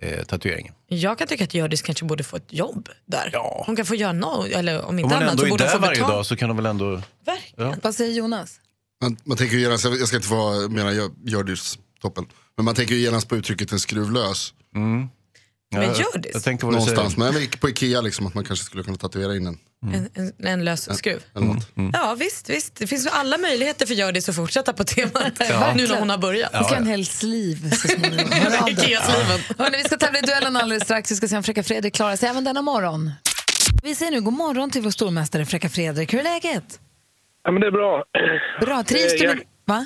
eh, 0.01 0.23
tatueringen. 0.23 0.73
Jag 0.87 1.17
kan 1.17 1.27
tycka 1.27 1.43
att 1.43 1.53
Hjördis 1.53 1.81
kanske 1.81 2.05
borde 2.05 2.23
få 2.23 2.37
ett 2.37 2.53
jobb 2.53 2.89
där. 3.05 3.29
Ja. 3.33 3.63
Hon 3.65 3.75
kan 3.75 3.85
få 3.85 3.95
göra 3.95 4.13
något, 4.13 4.47
eller 4.47 4.81
om 4.81 4.89
Om 4.89 4.99
inte 4.99 5.13
man 5.15 5.23
annat 5.23 5.31
ändå 5.31 5.41
så 5.41 5.45
är 5.45 5.49
borde 5.49 5.63
hon 5.63 5.67
där 5.67 5.75
få 5.75 5.81
varje 5.81 5.93
betalt. 5.95 6.13
dag 6.13 6.25
så 6.25 6.35
kan 6.35 6.47
de 6.49 6.57
väl 6.57 6.65
ändå... 6.65 7.01
Verkligen. 7.25 7.79
Vad 7.83 7.95
säger 7.95 8.13
Jonas? 8.13 8.59
Man, 9.01 9.17
man 9.23 9.37
tänker 9.37 9.55
ju 9.55 9.61
genast, 9.61 9.85
jag 9.85 10.07
ska 10.07 10.17
inte 10.17 10.27
få 10.27 10.69
mena 10.69 10.91
Hjördis 11.25 11.79
toppen. 12.01 12.25
Men 12.55 12.65
man 12.65 12.75
tänker 12.75 12.95
ju 12.95 13.01
genast 13.01 13.29
på 13.29 13.35
uttrycket 13.35 13.71
en 13.71 13.79
skruvlös. 13.79 14.53
Mm. 15.73 15.87
Men 15.87 15.95
jag, 15.97 16.05
Hjördis? 16.13 16.31
jag 16.33 16.43
tänker 16.43 16.65
vad 16.67 16.73
du 16.73 16.77
Någonstans. 16.79 17.13
säger. 17.13 17.31
Men 17.31 17.47
på 17.59 17.69
Ikea 17.69 18.01
liksom 18.01 18.27
att 18.27 18.33
man 18.33 18.43
kanske 18.43 18.65
skulle 18.65 18.83
kunna 18.83 18.97
tatuera 18.97 19.35
in 19.35 19.47
en. 19.47 19.57
En, 19.93 20.09
en, 20.13 20.47
en 20.47 20.65
lös 20.65 20.97
skruv. 20.97 21.23
Eller 21.35 21.45
något. 21.47 21.67
Ja 21.93 22.15
visst, 22.19 22.49
visst, 22.49 22.75
det 22.75 22.87
finns 22.87 23.07
alla 23.07 23.37
möjligheter 23.37 23.85
för 23.85 23.93
Hjördis 23.93 24.29
att 24.29 24.35
fortsätta 24.35 24.73
på 24.73 24.83
temat 24.83 25.39
nu 25.75 25.87
när 25.87 25.99
hon 25.99 26.09
har 26.09 26.17
börjat. 26.17 26.49
Ska 26.49 26.59
ha 26.63 26.75
en 26.75 26.87
hel 26.87 27.05
sliv 27.05 27.69
så 27.71 27.87
småningom. 27.87 28.17
Ikea-sliven. 28.67 29.39
Hörrni, 29.57 29.77
vi 29.77 29.83
ska 29.83 29.97
tävla 29.97 30.19
i 30.19 30.21
duellen 30.21 30.55
alldeles 30.57 30.83
strax. 30.83 31.11
Vi 31.11 31.15
ska 31.15 31.27
se 31.27 31.37
om 31.37 31.43
Fräcka 31.43 31.63
Fredrik 31.63 31.93
klarar 31.93 32.15
sig 32.15 32.29
även 32.29 32.43
denna 32.43 32.61
morgon. 32.61 33.11
Vi 33.83 33.95
säger 33.95 34.11
nu 34.11 34.21
god 34.21 34.33
morgon 34.33 34.69
till 34.71 34.81
vår 34.81 34.91
stormästare 34.91 35.45
Fräcka 35.45 35.69
Fredrik. 35.69 36.13
Hur 36.13 36.19
är 36.19 36.23
läget? 36.23 36.79
Ja, 37.43 37.51
men 37.51 37.61
det 37.61 37.67
är 37.67 37.71
bra. 37.71 38.03
Bra, 38.61 38.83
trivs 38.83 39.13
du 39.19 39.25
Eh, 39.25 39.27
med... 39.35 39.37
jag- 39.37 39.75
Va? 39.75 39.85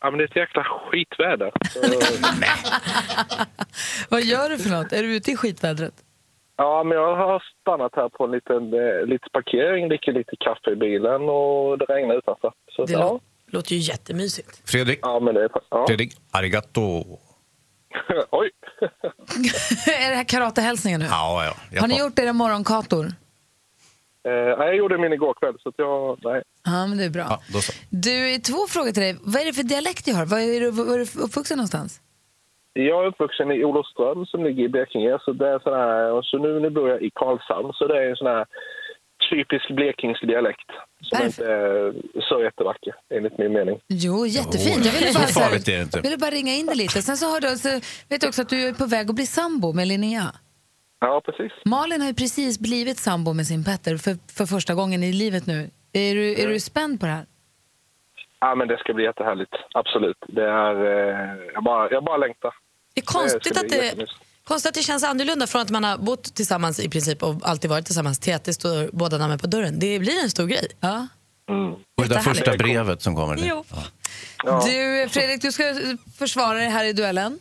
Ja, 0.00 0.10
men 0.10 0.18
det 0.18 0.24
är 0.24 0.28
ett 0.28 0.36
jäkla 0.36 0.64
skitväder. 0.64 1.52
Vad 4.08 4.22
gör 4.22 4.48
du 4.48 4.58
för 4.58 4.70
något? 4.70 4.92
Är 4.92 5.02
du 5.02 5.16
ute 5.16 5.30
i 5.30 5.36
skitvädret? 5.36 5.94
ja, 6.60 6.82
men 6.84 6.98
jag 6.98 7.16
har 7.16 7.42
stannat 7.60 7.92
här 7.96 8.08
på 8.08 8.24
en 8.24 8.30
liten, 8.30 8.62
eh, 8.74 9.06
liten 9.06 9.28
parkering, 9.32 9.88
dricker 9.88 10.12
lite 10.12 10.36
kaffe 10.40 10.70
i 10.70 10.76
bilen 10.76 11.22
och 11.28 11.78
det 11.78 11.84
regnar 11.84 12.14
utanför. 12.18 12.52
Så, 12.72 12.84
Det 12.84 12.92
ja. 12.92 12.98
lå- 13.00 13.20
låter 13.46 13.72
ju 13.74 13.78
jättemysigt. 13.78 14.70
Fredrik, 14.70 14.98
ja, 15.02 15.20
men 15.20 15.34
det 15.34 15.44
är... 15.44 15.50
Ja. 15.70 15.84
Fredrik, 15.86 16.12
arigato. 16.30 16.80
Oj! 18.30 18.50
är 19.86 20.10
det 20.10 20.16
här 20.16 20.24
karatehälsningen 20.24 21.00
nu? 21.00 21.06
Ja, 21.10 21.44
ja. 21.44 21.54
Jag 21.72 21.80
Har 21.80 21.88
ni 21.88 21.98
gjort 21.98 22.18
era 22.18 22.32
morgonkator? 22.32 23.06
Eh, 24.28 24.66
jag 24.66 24.76
gjorde 24.76 24.98
min 24.98 25.12
igår 25.12 25.34
kväll, 25.40 25.54
så 25.62 25.68
att 25.68 25.74
jag... 25.78 26.18
Nej. 26.24 26.42
Ja, 26.64 26.86
men 26.86 26.98
det 26.98 27.04
är 27.04 27.10
bra. 27.10 27.26
Ja, 27.28 27.40
då 27.52 27.58
så. 27.60 27.72
Du, 27.90 28.38
två 28.38 28.66
frågor 28.68 28.90
till 28.92 29.02
dig. 29.02 29.16
Vad 29.22 29.42
är 29.42 29.46
det 29.46 29.52
för 29.52 29.62
dialekt 29.62 30.04
du 30.04 30.12
har? 30.14 30.26
Var 30.26 30.38
är 30.38 30.60
du, 30.60 30.70
var 30.70 30.94
är 30.94 30.98
du 30.98 31.06
uppvuxen 31.26 31.56
någonstans? 31.56 32.00
Jag 32.72 33.04
är 33.04 33.08
uppvuxen 33.08 33.50
i 33.52 33.64
Olofström 33.64 34.26
som 34.26 34.44
ligger 34.44 34.64
i 34.64 34.68
Blekinge. 34.68 35.18
Så 35.24 35.32
det 35.32 35.48
är 35.48 35.58
sån 35.58 35.72
här, 35.72 36.12
och 36.12 36.24
så 36.24 36.38
nu, 36.38 36.60
nu 36.60 36.70
bor 36.70 36.88
jag 36.88 37.02
i 37.02 37.10
Karlshamn, 37.14 37.72
så 37.74 37.86
det 37.86 37.96
är 37.98 38.10
en 38.10 38.16
sån 38.16 38.26
här 38.26 38.46
typisk 39.30 39.70
blekingsk 39.70 40.26
dialekt. 40.26 40.70
Som 41.02 41.18
Varför? 41.18 41.26
inte 41.26 41.44
är 41.52 41.92
så 42.28 42.42
jättevacker, 42.42 42.94
enligt 43.14 43.38
min 43.38 43.52
mening. 43.52 43.78
Jo, 43.88 44.26
jättefint. 44.26 44.84
Jag 44.86 44.92
ville 44.92 45.12
bara, 45.12 45.26
så 45.26 45.40
här- 45.40 45.46
farligt 45.46 45.68
är 45.68 45.76
det 45.76 45.82
inte. 45.82 46.00
ville 46.00 46.16
bara 46.16 46.30
ringa 46.30 46.52
in 46.54 46.66
det 46.66 46.74
lite. 46.74 47.02
Sen 47.02 47.16
så 47.16 47.30
hörde 47.32 47.46
jag, 47.46 47.58
så 47.58 47.68
vet 48.08 48.22
jag 48.22 48.28
också 48.28 48.42
att 48.42 48.48
du 48.48 48.68
är 48.68 48.72
på 48.72 48.86
väg 48.86 49.08
att 49.10 49.14
bli 49.14 49.26
sambo 49.26 49.72
med 49.72 49.88
Linnea. 49.88 50.34
Ja, 51.00 51.22
precis. 51.24 51.52
Malin 51.64 52.00
har 52.00 52.08
ju 52.08 52.14
precis 52.14 52.58
blivit 52.58 52.98
sambo 52.98 53.32
med 53.32 53.46
sin 53.46 53.64
Petter 53.64 53.96
för, 53.96 54.18
för 54.32 54.46
första 54.46 54.74
gången 54.74 55.02
i 55.02 55.12
livet 55.12 55.46
nu. 55.46 55.70
Är 55.92 56.14
du, 56.14 56.42
är 56.42 56.48
du 56.48 56.60
spänd 56.60 57.00
på 57.00 57.06
det 57.06 57.12
här? 57.12 57.26
Ja, 58.40 58.54
men 58.54 58.68
det 58.68 58.78
ska 58.78 58.94
bli 58.94 59.04
jättehärligt. 59.04 59.52
Absolut. 59.74 60.16
Det 60.28 60.44
är... 60.44 60.74
Eh, 60.74 61.36
jag, 61.54 61.64
bara, 61.64 61.90
jag 61.90 62.04
bara 62.04 62.16
längtar. 62.16 62.54
Det 62.94 63.00
är 63.00 63.04
konstigt 63.04 63.56
ska 63.56 63.64
att 63.64 63.70
det, 63.70 64.06
konstigt 64.44 64.68
att 64.68 64.74
det 64.74 64.82
känns 64.82 65.04
annorlunda 65.04 65.46
från 65.46 65.62
att 65.62 65.70
man 65.70 65.84
har 65.84 65.98
bott 65.98 66.34
tillsammans 66.34 66.80
i 66.80 66.90
princip 66.90 67.22
och 67.22 67.34
alltid 67.42 67.70
varit 67.70 67.86
tillsammans 67.86 68.18
till 68.18 68.34
att 68.34 68.44
det 68.44 68.52
står 68.52 68.90
båda 68.92 69.18
namnen 69.18 69.38
på 69.38 69.46
dörren. 69.46 69.78
Det 69.78 69.98
blir 69.98 70.22
en 70.22 70.30
stor 70.30 70.46
grej. 70.46 70.68
Ja. 70.80 71.06
Mm. 71.48 71.72
Och 71.72 71.82
det 72.02 72.08
där 72.08 72.20
första 72.20 72.56
brevet 72.56 73.02
som 73.02 73.16
kommer. 73.16 73.36
Jo. 73.40 73.64
Ja. 74.44 74.62
Du, 74.66 75.08
Fredrik, 75.08 75.42
du 75.42 75.52
ska 75.52 75.64
försvara 76.18 76.58
dig 76.58 76.68
här 76.68 76.84
i 76.84 76.92
duellen. 76.92 77.38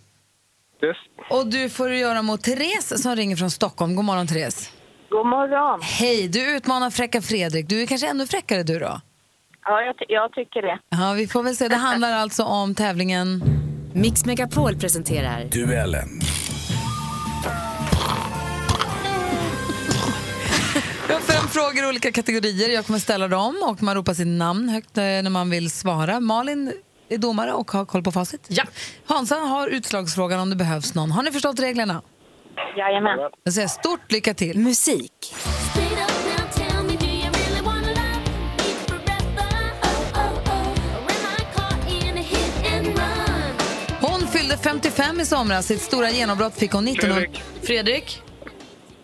Yes. 0.83 0.97
Och 1.29 1.47
du 1.47 1.69
får 1.69 1.91
göra 1.93 2.21
mot 2.21 2.43
Therese 2.43 3.01
som 3.03 3.15
ringer 3.15 3.35
från 3.35 3.51
Stockholm. 3.51 3.95
God 3.95 4.05
morgon, 4.05 4.27
Therese. 4.27 4.71
God 5.09 5.25
morgon. 5.27 5.79
Hej, 5.83 6.27
du 6.27 6.55
utmanar 6.57 6.89
fräcka 6.89 7.21
Fredrik. 7.21 7.69
Du 7.69 7.81
är 7.81 7.85
kanske 7.85 8.07
ännu 8.07 8.27
fräckare 8.27 8.63
du 8.63 8.79
då? 8.79 9.01
Ja, 9.65 9.81
jag, 9.81 9.97
ty- 9.97 10.05
jag 10.07 10.31
tycker 10.33 10.61
det. 10.61 10.79
Ja, 10.89 11.13
vi 11.13 11.27
får 11.27 11.43
väl 11.43 11.55
se. 11.55 11.67
Det 11.67 11.75
handlar 11.75 12.11
alltså 12.13 12.43
om 12.43 12.75
tävlingen... 12.75 13.43
Mix 13.93 14.25
Megapol 14.25 14.75
presenterar 14.75 15.43
Duellen. 15.43 16.09
Vi 21.07 21.13
har 21.13 21.19
fem 21.21 21.47
frågor 21.47 21.83
i 21.85 21.87
olika 21.89 22.11
kategorier. 22.11 22.69
Jag 22.69 22.85
kommer 22.85 22.99
ställa 22.99 23.27
dem 23.27 23.55
och 23.63 23.83
man 23.83 23.95
ropar 23.95 24.13
sitt 24.13 24.27
namn 24.27 24.69
högt 24.69 24.97
eh, 24.97 25.03
när 25.03 25.29
man 25.29 25.49
vill 25.49 25.71
svara. 25.71 26.19
Malin 26.19 26.73
är 27.09 27.17
domare 27.17 27.53
och 27.53 27.71
har 27.71 27.85
koll 27.85 28.03
på 28.03 28.11
facit. 28.11 28.45
Ja. 28.47 28.63
Hansa 29.05 29.35
har 29.35 29.67
utslagsfrågan 29.67 30.39
om 30.39 30.49
det 30.49 30.55
behövs 30.55 30.95
någon. 30.95 31.11
Har 31.11 31.23
ni 31.23 31.31
förstått 31.31 31.59
reglerna? 31.59 32.01
Jajamän. 32.77 33.19
Jag 33.43 33.53
säger 33.53 33.67
stort 33.67 34.11
lycka 34.11 34.33
till. 34.33 34.59
musik. 34.59 35.35
Hon 44.01 44.27
fyllde 44.27 44.57
55 44.57 45.19
i 45.19 45.25
somras. 45.25 45.65
Sitt 45.65 45.81
stora 45.81 46.09
genombrott 46.11 46.55
fick 46.55 46.71
hon 46.71 46.87
1900... 46.87 47.15
Fredrik. 47.21 47.43
Fredrik? 47.63 48.21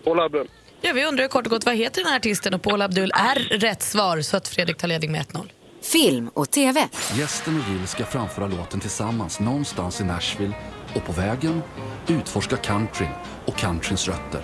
Paula 0.04 0.24
Abdul. 0.24 0.48
Ja, 0.82 0.94
vi 0.94 1.06
undrar 1.06 1.28
kort 1.28 1.46
och 1.46 1.52
gott 1.52 1.66
vad 1.66 1.76
heter 1.76 2.02
den 2.02 2.10
här 2.12 2.18
artisten 2.20 2.54
och 2.54 2.62
Paul 2.62 2.82
Abdul 2.82 3.12
är 3.16 3.36
rätt 3.60 3.82
svar 3.82 4.22
så 4.22 4.38
att 4.38 4.48
Fredrik 4.48 4.78
tar 4.78 4.88
ledning 4.88 5.12
med 5.12 5.22
1-0. 5.26 5.50
Film 5.84 6.30
och 6.34 6.52
TV. 6.52 6.88
Gästen 7.18 7.62
och 7.62 7.70
Jill 7.74 7.88
ska 7.88 8.06
framföra 8.06 8.48
låten 8.48 8.80
tillsammans 8.80 9.40
någonstans 9.40 10.02
i 10.02 10.04
Nashville 10.04 10.54
och 10.96 11.06
på 11.06 11.12
vägen 11.12 11.62
utforska 12.08 12.58
countryn 12.58 13.10
och 13.46 13.56
countryns 13.56 14.08
rötter. 14.08 14.42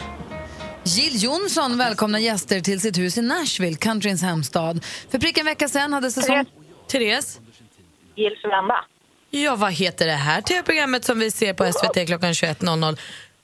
Jill 0.83 1.23
Johnson 1.23 1.77
välkomnar 1.77 2.19
gäster 2.19 2.61
till 2.61 2.81
sitt 2.81 2.97
hus 2.97 3.17
i 3.17 3.21
Nashville, 3.21 3.75
countryns 3.77 4.21
hemstad. 4.21 4.85
För 5.09 5.19
prick 5.19 5.37
en 5.37 5.45
vecka 5.45 5.69
sedan 5.69 5.93
hade 5.93 6.11
säsong... 6.11 6.45
Therese? 6.87 7.39
Gills 8.15 8.43
Veranda. 8.43 8.85
Ja, 9.29 9.55
vad 9.55 9.71
heter 9.71 10.05
det 10.05 10.13
här 10.13 10.41
tv-programmet 10.41 11.05
som 11.05 11.19
vi 11.19 11.31
ser 11.31 11.53
på 11.53 11.71
SVT 11.71 12.07
klockan 12.07 12.33
21.00? 12.33 12.99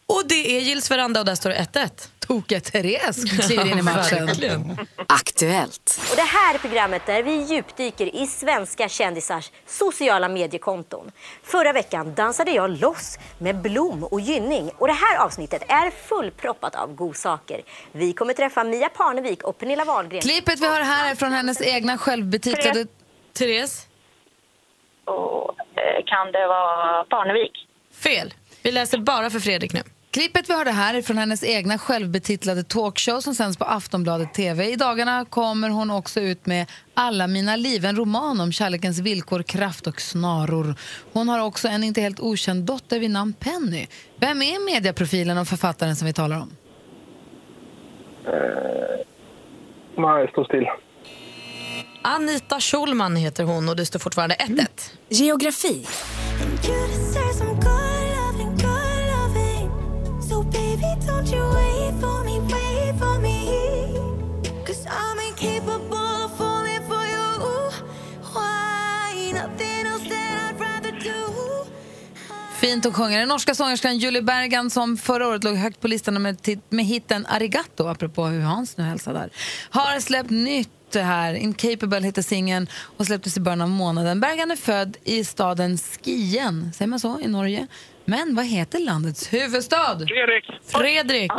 Och 0.08 0.24
det 0.28 0.58
är 0.58 0.62
Gills 0.62 0.92
veranda 0.92 1.20
och 1.20 1.26
där 1.26 1.36
står 1.36 1.50
det 1.50 1.68
1-1. 1.74 2.10
Tokiga 2.28 2.60
Therese 2.60 3.24
kliver 3.24 3.72
in 3.72 3.80
i 3.80 3.82
matchen. 3.82 4.78
Aktuellt. 5.08 6.02
Och 6.12 6.16
det 6.16 6.22
här 6.22 6.54
är 6.56 6.58
programmet 6.60 7.06
där 7.06 7.24
vi 7.24 7.44
djupdyker 7.44 8.16
i 8.16 8.28
svenska 8.28 8.90
kändisars 8.90 9.52
sociala 9.66 10.30
mediekonton. 10.30 11.12
Förra 11.44 11.74
veckan 11.74 12.16
dansade 12.16 12.52
jag 12.52 12.82
loss 12.82 13.18
med 13.38 13.62
Blom 13.62 14.04
och 14.04 14.22
Gynning 14.22 14.72
och 14.78 14.88
det 14.88 14.94
här 14.94 15.18
avsnittet 15.18 15.64
är 15.68 15.92
fullproppat 15.92 16.76
av 16.76 16.96
godsaker. 16.96 17.62
Vi 17.92 18.14
kommer 18.14 18.34
träffa 18.34 18.64
Mia 18.64 18.90
Parnevik 18.90 19.44
och 19.44 19.58
Pernilla 19.58 19.86
Wahlgren. 19.86 20.22
Klippet 20.22 20.60
vi 20.60 20.68
har 20.68 20.82
här 20.82 21.12
är 21.12 21.16
från 21.16 21.32
hennes 21.32 21.62
egna 21.62 21.98
självbetitlade... 21.98 22.88
Therese? 23.34 23.88
Och, 25.06 25.60
eh, 25.60 26.04
kan 26.06 26.32
det 26.32 26.48
vara 26.48 27.04
Parnevik? 27.04 27.52
Fel. 27.94 28.34
Vi 28.62 28.72
läser 28.72 28.98
bara 28.98 29.30
för 29.30 29.40
Fredrik 29.40 29.74
nu. 29.74 29.82
Klippet 30.16 30.50
vi 30.50 30.54
hörde 30.54 30.72
här 30.72 30.94
är 30.94 31.02
från 31.02 31.18
hennes 31.18 31.44
egna 31.44 31.78
självbetitlade 31.78 32.64
talkshow 32.64 33.20
som 33.20 33.36
sänds 33.36 33.58
på 33.58 33.66
Aftonbladet 33.66 34.34
TV. 34.34 34.70
I 34.70 34.76
dagarna 34.76 35.26
kommer 35.26 35.70
hon 35.70 35.92
också 35.92 36.20
ut 36.20 36.46
med 36.46 36.72
Alla 36.94 37.28
mina 37.28 37.56
liv, 37.56 37.86
en 37.86 37.96
roman 37.96 38.42
om 38.42 38.52
kärlekens 38.52 39.00
villkor, 39.00 39.44
kraft 39.44 39.88
och 39.88 40.02
snaror. 40.02 40.76
Hon 41.14 41.30
har 41.30 41.40
också 41.40 41.68
en 41.68 41.84
inte 41.84 42.02
helt 42.02 42.20
okänd 42.20 42.64
dotter 42.64 43.00
vid 43.00 43.12
namn 43.12 43.34
Penny. 43.34 43.88
Vem 44.20 44.42
är 44.42 44.74
medieprofilen 44.74 45.38
och 45.38 45.48
författaren 45.48 45.96
som 45.96 46.06
vi 46.06 46.14
talar 46.14 46.38
om? 46.38 46.52
Eh, 48.26 49.06
nej, 49.98 50.28
stå 50.32 50.46
still. 50.46 50.66
Anita 52.02 52.60
Schulman 52.60 53.16
heter 53.16 53.44
hon 53.44 53.70
och 53.70 53.76
det 53.76 53.86
står 53.86 54.00
fortfarande 54.00 54.36
1-1. 54.36 54.68
Geografi. 55.10 55.86
Fint 72.66 72.86
och 72.86 72.96
sjunger. 72.96 73.20
Den 73.20 73.28
norska 73.28 73.56
sångerskan 73.56 73.98
Julie 73.98 74.22
Bergan 74.22 74.70
som 74.70 74.98
förra 74.98 75.28
året 75.28 75.44
låg 75.44 75.56
högt 75.56 75.82
på 75.82 75.88
listan 75.88 76.22
med, 76.22 76.38
med 76.70 76.86
hitten 76.86 77.26
Arigato, 77.26 77.88
apropå 77.88 78.26
hur 78.26 78.42
Hans 78.42 78.78
nu 78.78 78.84
hälsar 78.84 79.14
där, 79.14 79.30
har 79.70 80.00
släppt 80.00 80.30
nytt 80.30 80.70
det 80.92 81.02
här. 81.02 81.34
Incapable 81.34 82.02
heter 82.02 82.22
singeln 82.22 82.68
och 82.98 83.06
släpptes 83.06 83.38
i 83.38 83.40
början 83.40 83.62
av 83.62 83.70
månaden. 83.70 84.20
Bergan 84.20 84.52
är 84.52 84.56
född 84.56 84.98
i 85.04 85.24
staden 85.24 85.78
Skien, 85.78 86.72
säger 86.74 86.90
man 86.90 87.00
så, 87.00 87.20
i 87.20 87.28
Norge. 87.28 87.68
Men 88.06 88.36
vad 88.36 88.46
heter 88.46 88.80
landets 88.80 89.34
huvudstad? 89.34 89.98
Fredrik! 89.98 90.46
Fredrik! 90.66 91.32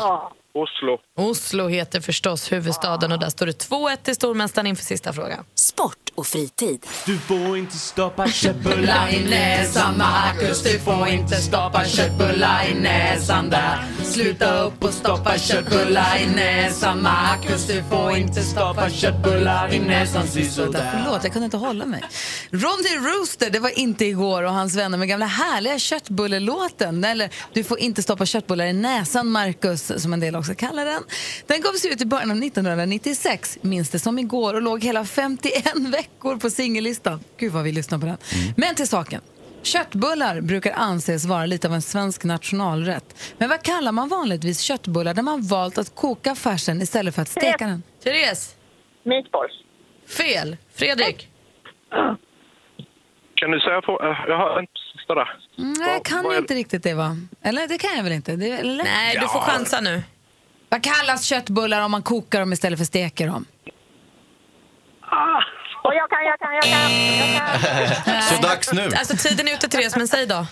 Oslo. 0.54 0.98
Oslo 1.16 1.68
heter 1.68 2.00
förstås 2.00 2.52
huvudstaden 2.52 3.12
och 3.12 3.18
där 3.18 3.28
står 3.28 3.46
det 3.46 3.68
2-1 3.68 3.96
till 3.96 4.14
stormästaren 4.14 4.66
inför 4.66 4.84
sista 4.84 5.12
frågan. 5.12 5.44
Sport 5.54 6.05
och 6.16 6.26
fritid. 6.26 6.86
Du 7.06 7.18
får 7.18 7.58
inte 7.58 7.76
stoppa 7.76 8.28
köttbullar 8.28 9.14
i 9.14 9.30
näsan 9.30 9.98
Marcus 9.98 10.62
Du 10.62 10.78
får 10.78 11.08
inte 11.08 11.36
stoppa 11.36 11.84
köttbullar 11.84 12.64
i 12.70 12.80
näsan 12.80 13.50
där 13.50 13.84
Sluta 14.04 14.62
upp 14.62 14.84
och 14.84 14.94
stoppa 14.94 15.38
köttbullar 15.38 16.18
i 16.18 16.26
näsan 16.26 17.02
Marcus 17.02 17.66
Du 17.66 17.82
får 17.90 18.16
inte 18.16 18.42
stoppa 18.42 18.90
köttbullar 18.90 19.74
i 19.74 19.78
näsan 19.78 20.26
sisådär 20.26 20.90
Förlåt, 20.92 21.24
jag 21.24 21.32
kunde 21.32 21.44
inte 21.44 21.56
hålla 21.56 21.86
mig. 21.86 22.02
Ronny 22.50 23.08
Rooster, 23.08 23.50
det 23.50 23.58
var 23.58 23.78
inte 23.78 24.04
igår 24.04 24.42
och 24.42 24.52
hans 24.52 24.74
vänner 24.74 24.98
med 24.98 25.08
gamla 25.08 25.26
härliga 25.26 25.78
köttbullelåten. 25.78 27.04
Eller 27.04 27.30
Du 27.52 27.64
får 27.64 27.78
inte 27.78 28.02
stoppa 28.02 28.26
köttbullar 28.26 28.66
i 28.66 28.72
näsan, 28.72 29.26
Marcus, 29.30 29.92
som 30.02 30.12
en 30.12 30.20
del 30.20 30.36
också 30.36 30.54
kallar 30.54 30.84
den. 30.84 31.02
Den 31.46 31.60
gavs 31.60 31.84
ut 31.84 32.00
i 32.00 32.06
början 32.06 32.30
av 32.30 32.36
1996, 32.36 33.58
minns 33.60 33.90
det 33.90 33.98
som 33.98 34.18
igår, 34.18 34.54
och 34.54 34.62
låg 34.62 34.84
hela 34.84 35.04
51 35.04 35.74
veckor 35.76 36.05
på 36.40 36.50
singellistan. 36.50 37.20
Gud 37.36 37.52
vad 37.52 37.64
vi 37.64 37.72
lyssnar 37.72 37.98
på 37.98 38.06
den. 38.06 38.16
Men 38.56 38.74
till 38.74 38.88
saken. 38.88 39.20
Köttbullar 39.62 40.40
brukar 40.40 40.72
anses 40.72 41.24
vara 41.24 41.46
lite 41.46 41.68
av 41.68 41.74
en 41.74 41.82
svensk 41.82 42.24
nationalrätt. 42.24 43.34
Men 43.38 43.48
vad 43.48 43.62
kallar 43.62 43.92
man 43.92 44.08
vanligtvis 44.08 44.60
köttbullar 44.60 45.14
där 45.14 45.22
man 45.22 45.42
valt 45.42 45.78
att 45.78 45.94
koka 45.94 46.34
färsen 46.34 46.82
istället 46.82 47.14
för 47.14 47.22
att 47.22 47.28
steka 47.28 47.66
den? 47.66 47.82
Therese? 48.04 48.56
Meatballs. 49.02 49.52
Fel. 50.18 50.56
Fredrik? 50.74 51.28
Kan 53.34 53.50
du 53.50 53.60
säga 53.60 53.80
på... 53.82 53.92
äh, 54.02 54.28
Jag 54.28 54.38
har 54.38 54.60
inte 54.60 54.72
sista 54.96 55.14
där. 55.14 55.28
Mm, 55.58 55.72
Nej, 55.78 55.92
jag 55.92 56.04
kan 56.04 56.36
inte 56.36 56.54
riktigt 56.54 56.82
det 56.82 56.94
va? 56.94 57.16
Eller 57.42 57.68
det 57.68 57.78
kan 57.78 57.96
jag 57.96 58.02
väl 58.04 58.12
inte? 58.12 58.36
Nej, 58.36 59.14
du 59.20 59.28
får 59.28 59.40
chansa 59.40 59.80
nu. 59.80 60.02
Vad 60.68 60.82
kallas 60.82 61.24
köttbullar 61.24 61.84
om 61.84 61.90
man 61.90 62.02
kokar 62.02 62.40
dem 62.40 62.52
istället 62.52 62.78
för 62.78 62.84
steker 62.86 63.26
dem? 63.26 63.44
Och 65.86 65.94
jag 66.00 66.06
kan, 66.12 66.22
jag 66.30 66.38
kan, 66.42 66.52
jag 66.54 66.64
kan. 66.74 66.92
Jag 67.18 68.04
kan. 68.04 68.22
Så 68.22 68.42
dags 68.42 68.72
nu. 68.72 68.90
Alltså 68.98 69.16
tiden 69.16 69.48
är 69.48 69.52
ute 69.52 69.68
Therese, 69.68 69.96
men 69.96 70.08
säg 70.08 70.26
då. 70.26 70.46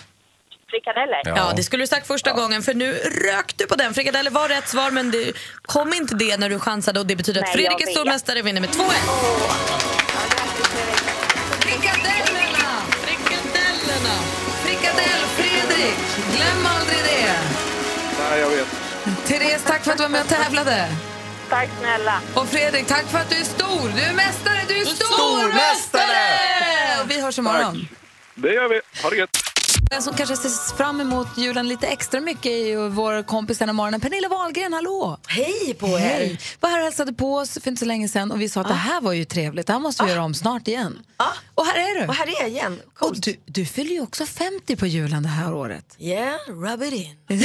Frikadeller. 0.71 1.23
Ja. 1.25 1.53
det 1.57 1.63
skulle 1.63 1.83
du 1.83 1.87
sagt 1.87 2.07
första 2.07 2.33
gången 2.33 2.63
för 2.63 2.75
nu 2.75 2.93
rök 3.29 3.55
du 3.57 3.67
på 3.67 3.75
den. 3.75 3.95
Frikadeller 3.95 4.31
var 4.31 4.49
rätt 4.49 4.69
svar 4.69 4.91
men 4.91 5.11
det 5.11 5.33
kom 5.63 5.95
inte 5.95 6.15
det 6.15 6.37
när 6.37 6.51
du 6.51 6.59
chansade 6.59 7.01
och 7.01 7.07
det 7.07 7.17
betyder 7.17 7.41
att 7.41 7.47
Nej, 7.47 7.55
Fredrik 7.55 7.73
jag 7.73 7.83
är 7.83 7.87
vet. 7.87 7.95
stormästare 7.95 8.41
och 8.41 8.47
vinner 8.47 8.61
med 8.61 8.71
2-1. 8.71 8.75
Frikadellerna! 11.61 12.69
Frikadellerna! 13.05 14.15
Frikadell-Fredrik! 14.65 15.97
Glöm 16.37 16.67
aldrig 16.67 16.99
det! 16.99 17.33
Nej, 18.21 18.41
jag 18.41 18.49
vet. 18.51 18.67
Therese, 19.27 19.63
tack 19.67 19.85
för 19.85 19.91
att 19.91 19.97
du 19.97 20.03
var 20.03 20.11
med 20.11 20.21
och 20.21 20.29
tävlade. 20.29 20.89
Tack 21.49 21.69
snälla. 21.81 22.21
Och 22.35 22.49
Fredrik, 22.49 22.87
tack 22.87 23.05
för 23.07 23.19
att 23.19 23.31
du 23.31 23.37
är 23.37 23.45
stor. 23.45 23.89
Du 23.97 24.01
är 24.03 24.13
mästare, 24.15 24.57
du 24.69 24.75
är 24.81 24.85
Stormästare! 24.85 26.05
stormästare! 26.05 27.05
Vi 27.09 27.21
hörs 27.21 27.39
imorgon. 27.39 27.89
Det 28.35 28.53
gör 28.55 28.69
vi. 28.69 28.81
Ha 29.03 29.11
det 29.11 29.17
gött. 29.17 29.31
Den 29.95 30.03
som 30.03 30.15
kanske 30.15 30.37
ser 30.37 30.77
fram 30.77 31.01
emot 31.01 31.29
julen 31.39 31.69
lite 31.69 31.87
extra 31.87 32.21
mycket 32.21 32.47
är 32.47 32.67
ju 32.67 32.89
vår 32.89 33.23
kompis 33.23 33.59
denna 33.59 33.73
morgonen, 33.73 34.01
Pernilla 34.01 34.29
Wahlgren. 34.29 34.73
Hallå! 34.73 35.19
Hej 35.27 35.75
på 35.79 35.87
er! 35.89 35.99
Hej! 35.99 36.39
Var 36.61 36.71
här 36.71 36.79
och 36.79 36.85
hälsade 36.85 37.13
på 37.13 37.35
oss 37.37 37.59
för 37.63 37.69
inte 37.71 37.81
så 37.81 37.87
länge 37.87 38.09
sedan 38.09 38.33
och 38.33 38.41
vi 38.41 38.49
sa 38.49 38.61
att 38.61 38.69
det 38.69 38.75
här 38.75 39.01
var 39.01 39.13
ju 39.13 39.25
trevligt. 39.25 39.67
Det 39.67 39.73
här 39.73 39.81
måste 39.81 40.05
vi 40.05 40.11
göra 40.11 40.23
om 40.25 40.35
snart 40.35 40.69
igen. 40.69 40.99
Och 41.55 41.67
här 41.67 41.75
är 41.79 42.01
du! 42.01 42.07
Och 42.07 42.15
här 42.15 42.27
är 42.27 42.41
jag 42.41 42.49
igen. 42.51 42.81
Och 42.99 43.21
du, 43.21 43.37
du 43.47 43.67
fyller 43.67 43.91
ju 43.91 44.01
också 44.01 44.27
50 44.27 44.77
på 44.77 44.87
julen 44.87 45.23
det 45.23 45.29
här 45.29 45.55
året. 45.55 45.97
Yeah, 45.99 46.37
rub 46.49 46.83
it 46.83 46.93
in. 46.95 47.17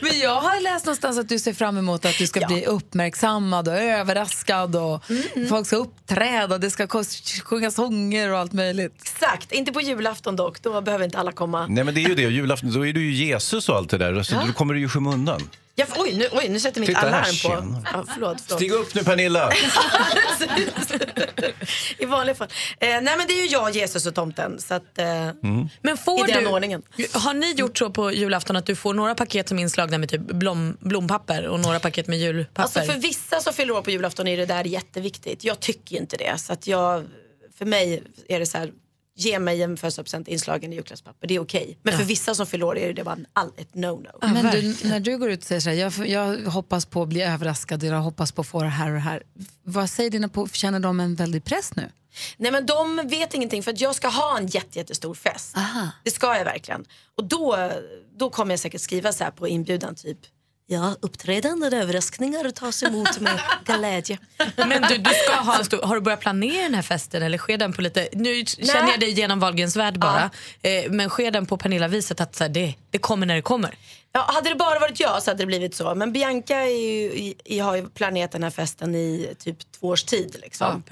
Men 0.00 0.18
jag 0.18 0.40
har 0.40 0.60
läst 0.60 0.86
någonstans 0.86 1.18
att 1.18 1.28
du 1.28 1.38
ser 1.38 1.52
fram 1.52 1.76
emot 1.78 2.04
att 2.04 2.18
du 2.18 2.26
ska 2.26 2.46
bli 2.46 2.66
uppmärksammad 2.66 3.68
och 3.68 3.74
överraskad 3.74 4.76
och 4.76 5.02
folk 5.48 5.66
ska 5.66 5.76
uppträda 5.76 6.58
det 6.58 6.70
ska 6.70 6.86
kos- 6.86 7.40
sjunga 7.42 7.70
sånger 7.70 8.32
och 8.32 8.38
allt 8.38 8.52
möjligt. 8.52 8.94
Exakt, 9.02 9.52
inte 9.52 9.72
på 9.72 9.80
julafton 9.80 10.36
dock. 10.36 10.53
Då 10.62 10.80
behöver 10.80 11.04
inte 11.04 11.18
alla 11.18 11.32
komma. 11.32 11.66
Nej 11.66 11.84
men 11.84 11.94
det 11.94 12.04
är 12.04 12.08
ju 12.08 12.14
det, 12.14 12.22
julafton, 12.22 12.72
då 12.72 12.86
är 12.86 12.92
du 12.92 13.10
ju 13.10 13.26
Jesus 13.26 13.68
och 13.68 13.76
allt 13.76 13.90
det 13.90 13.98
där. 13.98 14.22
Så 14.22 14.34
Ja. 14.34 14.42
Då 14.46 14.52
kommer 14.52 14.74
du 14.74 14.80
ju 14.80 14.86
i 14.86 14.88
skymundan. 14.88 15.50
Ja, 15.76 15.86
oj, 15.96 16.14
nu, 16.16 16.28
oj, 16.32 16.48
nu 16.48 16.60
sätter 16.60 16.80
mitt 16.80 16.88
Titta 16.88 17.00
här, 17.00 17.08
alarm 17.08 17.24
tjena. 17.32 17.56
på. 17.60 17.82
Ja, 17.92 18.04
förlåt, 18.14 18.40
förlåt. 18.40 18.60
Stig 18.60 18.72
upp 18.72 18.94
nu 18.94 19.04
Pernilla! 19.04 19.52
I 21.98 22.04
vanliga 22.04 22.34
fall. 22.34 22.48
Eh, 22.80 22.88
nej 22.88 23.14
men 23.18 23.26
det 23.26 23.32
är 23.32 23.42
ju 23.42 23.46
jag, 23.46 23.76
Jesus 23.76 24.06
och 24.06 24.14
tomten. 24.14 24.60
Så 24.60 24.74
att, 24.74 24.98
eh, 24.98 25.06
Men 25.82 25.96
får 25.96 26.30
I 26.30 26.32
den 26.32 26.44
du, 26.44 26.50
ordningen. 26.50 26.82
Har 27.12 27.34
ni 27.34 27.52
gjort 27.52 27.78
så 27.78 27.90
på 27.90 28.12
julafton 28.12 28.56
att 28.56 28.66
du 28.66 28.76
får 28.76 28.94
några 28.94 29.14
paket 29.14 29.48
som 29.48 29.58
är 29.58 29.62
inslagna 29.62 29.98
med 29.98 30.08
typ 30.08 30.20
blom, 30.20 30.76
blompapper 30.80 31.46
och 31.46 31.60
några 31.60 31.80
paket 31.80 32.06
med 32.06 32.18
julpapper? 32.18 32.62
Alltså 32.62 32.92
för 32.92 33.00
vissa 33.00 33.40
som 33.40 33.52
fyller 33.52 33.74
år 33.74 33.82
på 33.82 33.90
julafton 33.90 34.28
är 34.28 34.36
det 34.36 34.46
där 34.46 34.64
jätteviktigt. 34.64 35.44
Jag 35.44 35.60
tycker 35.60 35.96
inte 35.96 36.16
det. 36.16 36.38
Så 36.38 36.52
att 36.52 36.66
jag, 36.66 37.04
för 37.58 37.64
mig 37.64 38.02
är 38.28 38.38
det 38.38 38.46
så 38.46 38.58
här, 38.58 38.70
ge 39.16 39.38
mig 39.38 39.62
en 39.62 39.76
födelsedagspresent 39.76 40.28
inslagen 40.28 40.72
i 40.72 40.76
julklappspapper. 40.76 41.26
Det 41.28 41.34
är 41.34 41.40
okej. 41.40 41.78
Men 41.82 41.98
för 41.98 42.04
vissa 42.04 42.34
som 42.34 42.46
fyller 42.46 42.66
år 42.66 42.78
är 42.78 42.92
det 42.92 43.04
bara 43.04 43.12
en- 43.14 43.26
all, 43.32 43.50
ett 43.56 43.72
no-no. 43.74 44.18
Men 44.20 44.50
du, 44.50 44.76
när 44.88 45.00
du 45.00 45.18
går 45.18 45.30
ut 45.30 45.38
och 45.38 45.44
säger 45.44 45.60
så 45.60 45.70
här, 45.70 45.76
jag, 45.76 46.08
jag 46.08 46.50
hoppas 46.50 46.86
på 46.86 47.02
att 47.02 47.08
bli 47.08 47.22
överraskad, 47.22 47.82
jag 47.82 48.00
hoppas 48.00 48.32
på 48.32 48.40
att 48.40 48.46
få 48.46 48.62
det 48.62 48.68
här 48.68 48.88
och 48.88 48.94
det 48.94 49.00
här. 49.00 49.22
Vad 49.62 49.90
säger 49.90 50.10
dina 50.10 50.28
på, 50.28 50.48
känner 50.48 50.80
de 50.80 51.00
en 51.00 51.14
väldig 51.14 51.44
press 51.44 51.76
nu? 51.76 51.90
Nej 52.36 52.52
men 52.52 52.66
de 52.66 52.96
vet 53.08 53.34
ingenting 53.34 53.62
för 53.62 53.70
att 53.72 53.80
jag 53.80 53.94
ska 53.94 54.08
ha 54.08 54.38
en 54.38 54.46
jätte, 54.46 54.78
jättestor 54.78 55.14
fest. 55.14 55.56
Det 56.04 56.10
ska 56.10 56.36
jag 56.36 56.44
verkligen. 56.44 56.84
Och 57.16 57.24
då, 57.24 57.70
då 58.18 58.30
kommer 58.30 58.52
jag 58.52 58.60
säkert 58.60 58.80
skriva 58.80 59.12
så 59.12 59.24
här 59.24 59.30
på 59.30 59.48
inbjudan 59.48 59.94
typ 59.94 60.18
Ja, 60.66 60.96
uppträdande 61.00 61.76
överraskningar 61.76 62.50
tas 62.50 62.82
emot 62.82 63.20
med 63.20 63.40
glädje. 63.64 64.18
Men 64.56 64.82
du, 64.82 64.98
du 64.98 65.10
ska 65.10 65.36
ha 65.36 65.58
en 65.58 65.64
stor, 65.64 65.82
har 65.82 65.94
du 65.94 66.00
börjat 66.00 66.20
planera 66.20 66.62
den 66.62 66.74
här 66.74 66.82
festen 66.82 67.22
eller 67.22 67.38
sker 67.38 67.58
den 67.58 67.72
på 67.72 67.82
lite, 67.82 68.08
nu 68.12 68.44
känner 68.46 68.90
jag 68.90 69.00
dig 69.00 69.10
genom 69.10 69.40
Wahlgrens 69.40 69.76
värld 69.76 69.98
bara, 69.98 70.30
eh, 70.62 70.90
men 70.90 71.08
sker 71.08 71.30
den 71.30 71.46
på 71.46 71.56
Pernilla-viset 71.56 72.20
att 72.20 72.36
så 72.36 72.44
här, 72.44 72.48
det, 72.48 72.74
det 72.90 72.98
kommer 72.98 73.26
när 73.26 73.34
det 73.34 73.42
kommer? 73.42 73.74
Ja, 74.12 74.24
hade 74.28 74.48
det 74.48 74.54
bara 74.54 74.78
varit 74.78 75.00
jag 75.00 75.22
så 75.22 75.30
hade 75.30 75.42
det 75.42 75.46
blivit 75.46 75.74
så. 75.74 75.94
Men 75.94 76.12
Bianca 76.12 76.64
ju, 76.64 77.34
i, 77.44 77.58
har 77.58 77.76
ju 77.76 77.88
planerat 77.88 78.32
den 78.32 78.42
här 78.42 78.50
festen 78.50 78.94
i 78.94 79.34
typ 79.38 79.72
två 79.72 79.88
års 79.88 80.04
tid. 80.04 80.36
Liksom. 80.42 80.82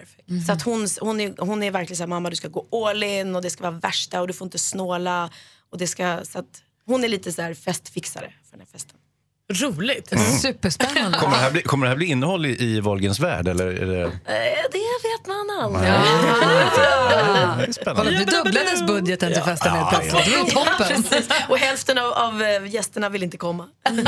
Så 0.46 0.52
att 0.52 0.62
hon, 0.62 0.87
hon, 1.00 1.20
är, 1.20 1.35
hon 1.38 1.62
är 1.62 1.70
verkligen 1.70 1.96
så 1.96 2.02
här, 2.02 2.08
mamma 2.08 2.30
du 2.30 2.37
ska 2.37 2.48
gå 2.48 2.87
all 2.88 3.02
in 3.02 3.37
och 3.37 3.42
det 3.42 3.50
ska 3.50 3.62
vara 3.62 3.80
värsta 3.80 4.20
och 4.20 4.26
du 4.26 4.32
får 4.32 4.44
inte 4.44 4.58
snåla. 4.58 5.30
Och 5.70 5.78
det 5.78 5.87
ska, 5.87 6.20
så 6.24 6.38
att 6.38 6.62
hon 6.87 7.04
är 7.04 7.08
lite 7.08 7.32
så 7.32 7.42
här 7.42 7.54
festfixare 7.54 8.32
för 8.50 8.56
den 8.56 8.61
här 8.61 8.72
festen. 8.72 8.96
Roligt. 9.52 10.12
Superspännande. 10.42 11.18
Kommer 11.18 11.37
det 11.37 11.42
här 11.42 11.50
bli, 11.50 11.62
kommer 11.62 11.87
det 11.87 11.90
här 11.90 11.96
bli 11.96 12.07
innehåll 12.07 12.46
i, 12.46 12.62
i 12.62 12.81
Wahlgrens 12.81 13.20
värld? 13.20 13.48
Eller 13.48 13.66
är 13.66 13.87
det... 13.87 14.02
Eh, 14.02 14.11
det 14.72 14.78
vet 14.78 15.26
man 15.26 15.50
aldrig. 15.62 15.92
Kolla, 17.85 18.11
du 18.11 18.24
dubblades 18.24 18.87
budgeten 18.87 19.33
till 19.33 19.42
festen 19.42 19.72
helt 19.72 19.90
plötsligt. 19.90 20.24
Det 20.24 20.31
ju 20.31 20.44
toppen. 20.44 21.05
Och 21.48 21.59
hälften 21.59 21.98
av, 21.98 22.12
av 22.12 22.42
eh, 22.42 22.66
gästerna 22.74 23.09
vill 23.09 23.22
inte 23.22 23.37
komma. 23.37 23.68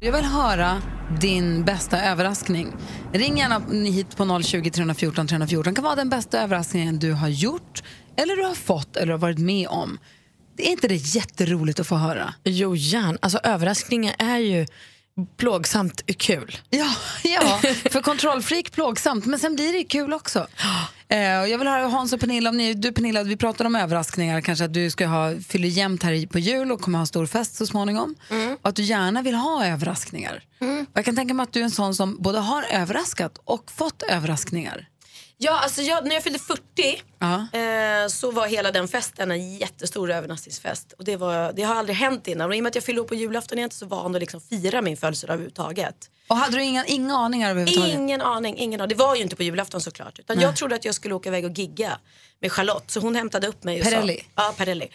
Jag 0.00 0.12
vill 0.12 0.24
höra 0.24 0.82
din 1.20 1.64
bästa 1.64 2.04
överraskning. 2.04 2.72
Ring 3.12 3.38
gärna 3.38 3.62
hit 3.90 4.16
på 4.16 4.42
020 4.42 4.70
314 4.70 5.26
314. 5.26 5.72
Det 5.72 5.76
kan 5.76 5.84
vara 5.84 5.94
den 5.94 6.08
bästa 6.08 6.40
överraskningen 6.42 6.98
du 6.98 7.12
har 7.12 7.28
gjort, 7.28 7.82
eller 8.16 8.36
du 8.36 8.42
har 8.44 8.54
fått 8.54 8.96
eller 8.96 9.12
har 9.12 9.18
varit 9.18 9.38
med 9.38 9.68
om. 9.68 9.98
Det 10.56 10.66
är 10.66 10.70
inte 10.70 10.88
det 10.88 10.94
jätteroligt 10.94 11.80
att 11.80 11.86
få 11.86 11.96
höra? 11.96 12.34
Jo, 12.44 12.76
gärna. 12.76 13.18
Alltså 13.22 13.38
överraskningar 13.38 14.14
är 14.18 14.38
ju 14.38 14.66
plågsamt 15.36 16.02
kul. 16.18 16.58
Ja, 16.70 16.94
ja, 17.24 17.60
för 17.90 18.00
kontrollfreak 18.00 18.72
plågsamt, 18.72 19.26
men 19.26 19.38
sen 19.38 19.54
blir 19.54 19.72
det 19.72 19.84
kul 19.84 20.12
också. 20.12 20.46
Eh, 21.08 21.40
och 21.40 21.48
jag 21.48 21.58
vill 21.58 21.68
höra 21.68 21.88
Hans 21.88 22.12
och 22.12 22.20
Pernilla, 22.20 22.50
om 22.50 22.56
ni, 22.56 22.74
du 22.74 22.92
Pernilla, 22.92 23.22
vi 23.22 23.36
pratade 23.36 23.66
om 23.66 23.74
överraskningar, 23.74 24.40
kanske 24.40 24.64
att 24.64 24.74
du 24.74 24.90
ska 24.90 25.06
ha, 25.06 25.34
fyller 25.48 25.68
jämnt 25.68 26.02
här 26.02 26.26
på 26.26 26.38
jul 26.38 26.72
och 26.72 26.80
kommer 26.80 26.98
ha 26.98 27.06
stor 27.06 27.26
fest 27.26 27.54
så 27.56 27.66
småningom. 27.66 28.14
Och 28.62 28.68
att 28.68 28.76
du 28.76 28.82
gärna 28.82 29.22
vill 29.22 29.34
ha 29.34 29.66
överraskningar. 29.66 30.42
Och 30.92 30.98
jag 30.98 31.04
kan 31.04 31.16
tänka 31.16 31.34
mig 31.34 31.44
att 31.44 31.52
du 31.52 31.60
är 31.60 31.64
en 31.64 31.70
sån 31.70 31.94
som 31.94 32.22
både 32.22 32.38
har 32.38 32.64
överraskat 32.72 33.38
och 33.44 33.70
fått 33.70 34.02
överraskningar. 34.02 34.88
Ja, 35.44 35.58
alltså 35.60 35.82
jag, 35.82 36.06
när 36.06 36.14
jag 36.14 36.22
fyllde 36.22 36.38
40 36.38 37.02
Ja. 37.18 37.58
eh, 37.58 38.08
så 38.08 38.30
var 38.30 38.46
hela 38.46 38.72
den 38.72 38.88
festen 38.88 39.30
en 39.30 39.56
jättestor 39.56 40.10
övernattningsfest. 40.10 40.92
Och 40.92 41.04
det, 41.04 41.16
var, 41.16 41.52
det 41.52 41.62
har 41.62 41.74
aldrig 41.74 41.96
hänt 41.96 42.28
innan. 42.28 42.50
Och 42.50 42.56
i 42.56 42.58
och 42.58 42.62
med 42.62 42.70
att 42.70 42.74
jag 42.74 42.84
fyllde 42.84 43.02
på 43.02 43.14
julafton 43.14 43.58
är 43.58 43.62
jag 43.62 43.66
inte 43.66 43.76
så 43.76 43.86
van 43.86 44.14
att 44.14 44.20
liksom 44.20 44.40
fira 44.40 44.82
min 44.82 44.96
födelsedag 44.96 45.32
överhuvudtaget. 45.34 46.10
Och 46.28 46.36
hade 46.36 46.56
du 46.56 46.62
inga, 46.62 46.84
inga 46.84 47.16
aningar 47.16 47.50
överhuvudtaget? 47.50 47.94
Ingen 47.94 48.20
aning, 48.20 48.58
ingen 48.58 48.80
aning. 48.80 48.88
Det 48.96 49.04
var 49.04 49.16
ju 49.16 49.22
inte 49.22 49.36
på 49.36 49.42
julafton 49.42 49.80
såklart. 49.80 50.18
Utan 50.18 50.36
Nej. 50.36 50.44
jag 50.44 50.56
trodde 50.56 50.74
att 50.74 50.84
jag 50.84 50.94
skulle 50.94 51.14
åka 51.14 51.28
iväg 51.28 51.44
och 51.44 51.58
gigga 51.58 51.98
med 52.40 52.52
Charlotte. 52.52 52.90
Så 52.90 53.00
hon 53.00 53.14
hämtade 53.14 53.46
upp 53.46 53.64
mig 53.64 53.78
och 53.78 53.84
Perrelli? 53.84 54.16
sa... 54.16 54.42
Ja, 54.42 54.54
Perrelli. 54.56 54.88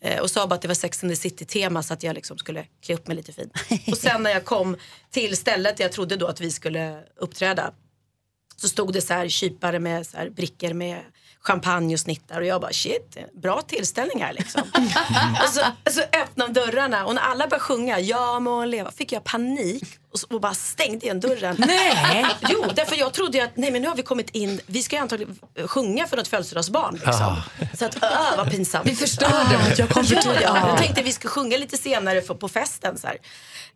Eh, 0.00 0.20
och 0.20 0.30
sa 0.30 0.46
bara 0.46 0.54
att 0.54 0.62
det 0.62 0.68
var 0.68 0.74
Sex 0.74 1.02
and 1.02 1.12
the 1.12 1.16
City-tema 1.16 1.82
så 1.82 1.94
att 1.94 2.02
jag 2.02 2.14
liksom 2.14 2.38
skulle 2.38 2.64
klä 2.86 2.94
upp 2.94 3.06
mig 3.06 3.16
lite 3.16 3.32
fint. 3.32 3.52
och 3.92 3.98
sen 3.98 4.22
när 4.22 4.30
jag 4.30 4.44
kom 4.44 4.76
till 5.10 5.36
stället 5.36 5.80
jag 5.80 5.92
trodde 5.92 6.16
då 6.16 6.26
att 6.26 6.40
vi 6.40 6.50
skulle 6.50 7.00
uppträda 7.16 7.72
så 8.56 8.68
stod 8.68 8.92
det 8.92 9.00
så 9.00 9.14
här 9.14 9.28
kypare 9.28 9.78
med 9.78 10.06
så 10.06 10.16
här 10.16 10.30
brickor 10.30 10.72
med 10.72 11.00
champagne 11.40 11.94
och 11.94 12.00
snittar 12.00 12.40
och 12.40 12.46
jag 12.46 12.60
bara 12.60 12.72
shit, 12.72 13.16
bra 13.42 13.62
tillställning 13.62 14.22
här 14.22 14.32
liksom. 14.32 14.62
och 15.42 15.48
så, 15.48 15.60
så 15.90 16.00
öppnade 16.00 16.52
de 16.52 16.60
dörrarna 16.60 17.06
och 17.06 17.14
när 17.14 17.22
alla 17.22 17.46
började 17.46 17.64
sjunga 17.64 18.00
Ja 18.00 18.40
må 18.40 18.64
leva 18.64 18.90
fick 18.90 19.12
jag 19.12 19.24
panik 19.24 19.84
och, 20.30 20.40
bara 20.40 20.54
stängde 20.54 21.04
igen 21.06 21.20
dörren. 21.20 21.56
Nej. 21.66 22.26
Jo, 22.48 22.64
därför 22.74 22.96
jag 22.96 23.12
trodde 23.12 23.38
ju 23.38 23.44
att 23.44 23.56
nej 23.56 23.70
men 23.70 23.82
nu 23.82 23.88
har 23.88 23.96
vi 23.96 24.02
kommit 24.02 24.30
in, 24.30 24.60
vi 24.66 24.82
ska 24.82 24.96
ju 24.96 25.02
antagligen 25.02 25.38
sjunga 25.66 26.06
för 26.06 26.16
något 26.16 26.28
födelsedagsbarn 26.28 26.94
liksom. 26.94 27.12
Aha. 27.12 27.42
Så 27.78 27.84
att, 27.84 28.02
öh 28.02 28.36
vad 28.36 28.50
pinsamt. 28.50 28.86
Vi 28.90 28.94
förstörde. 28.96 29.34
Ah, 29.36 29.74
jag 29.78 29.88
kom 29.88 30.04
för 30.04 30.14
Ja. 30.14 30.22
tidigt. 30.22 30.40
Ja, 30.42 30.68
jag 30.68 30.78
tänkte 30.78 31.02
vi 31.02 31.12
skulle 31.12 31.30
sjunga 31.30 31.56
lite 31.56 31.76
senare 31.76 32.22
för, 32.22 32.34
på 32.34 32.48
festen. 32.48 32.98
Så 32.98 33.06
här. 33.06 33.16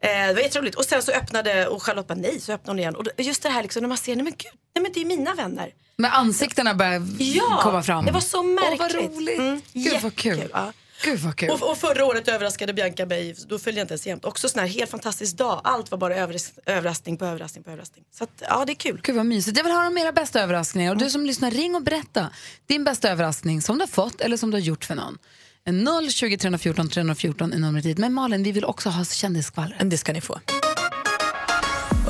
Eh, 0.02 0.26
det 0.28 0.34
var 0.34 0.40
jätteroligt. 0.40 0.76
Och 0.76 0.84
sen 0.84 1.02
så 1.02 1.12
öppnade, 1.12 1.66
och 1.66 1.82
Charlotte 1.82 2.06
bara 2.08 2.14
nej, 2.14 2.40
så 2.40 2.52
öppnade 2.52 2.70
hon 2.70 2.78
igen. 2.78 2.96
Och 2.96 3.04
just 3.16 3.42
det 3.42 3.48
här 3.48 3.62
liksom 3.62 3.80
när 3.82 3.88
man 3.88 3.98
ser, 3.98 4.16
nej 4.16 4.24
men 4.24 4.32
gud, 4.32 4.52
nej 4.74 4.82
men 4.82 4.92
det 4.92 5.00
är 5.00 5.04
mina 5.04 5.34
vänner. 5.34 5.70
Men 5.96 6.10
ansiktena 6.12 6.74
börjar 6.74 7.02
Ja, 7.18 7.60
komma 7.62 7.82
fram. 7.82 8.04
det 8.06 8.12
var 8.12 8.20
så 8.20 8.38
Åh, 8.38 8.44
märkligt. 8.44 8.80
vad 8.80 8.94
roligt. 8.94 9.38
Mm, 9.38 9.60
Gud 9.72 10.00
vad 10.02 10.14
kul. 10.16 10.48
ja. 10.52 10.72
Gud 11.04 11.18
vad 11.18 11.36
kul. 11.36 11.50
Och, 11.50 11.70
och 11.70 11.78
förra 11.78 12.04
året 12.04 12.28
överraskade 12.28 12.72
Bianca 12.72 13.06
mig, 13.06 13.34
då 13.48 13.58
följde 13.58 13.80
jag 13.80 13.84
inte 13.84 13.92
ens 13.94 14.06
jämt. 14.06 14.24
Också 14.24 14.48
sån 14.48 14.60
här 14.60 14.66
helt 14.66 14.90
fantastisk 14.90 15.36
dag. 15.36 15.60
Allt 15.64 15.90
var 15.90 15.98
bara 15.98 16.14
övers- 16.16 16.52
överraskning 16.66 17.16
på 17.16 17.24
överraskning 17.24 17.64
på 17.64 17.70
överraskning. 17.70 18.04
Så 18.14 18.24
att, 18.24 18.30
ja, 18.48 18.64
det 18.64 18.72
är 18.72 18.74
kul. 18.74 19.00
Gud 19.02 19.16
vad 19.16 19.26
mysigt. 19.26 19.56
Jag 19.56 19.64
vill 19.64 19.72
höra 19.72 19.86
om 19.86 19.98
era 19.98 20.12
bästa 20.12 20.40
överraskningar. 20.42 20.90
Och 20.92 20.98
du 20.98 21.10
som 21.10 21.26
lyssnar, 21.26 21.50
ring 21.50 21.74
och 21.74 21.82
berätta 21.82 22.30
din 22.66 22.84
bästa 22.84 23.10
överraskning 23.10 23.62
som 23.62 23.78
du 23.78 23.82
har 23.82 23.88
fått 23.88 24.20
eller 24.20 24.36
som 24.36 24.50
du 24.50 24.56
har 24.56 24.62
gjort 24.62 24.84
för 24.84 24.94
någon. 24.94 25.18
En 25.64 25.78
0 25.84 26.10
20 26.10 26.38
314 26.38 26.88
314 26.88 27.52
är 27.52 27.58
numret 27.58 27.84
dit. 27.84 27.98
Men 27.98 28.12
Malin, 28.14 28.42
vi 28.42 28.52
vill 28.52 28.64
också 28.64 28.88
ha 28.88 29.04
kändisskvaller. 29.04 29.78
Det 29.84 29.98
ska 29.98 30.12
ni 30.12 30.20
få. 30.20 30.40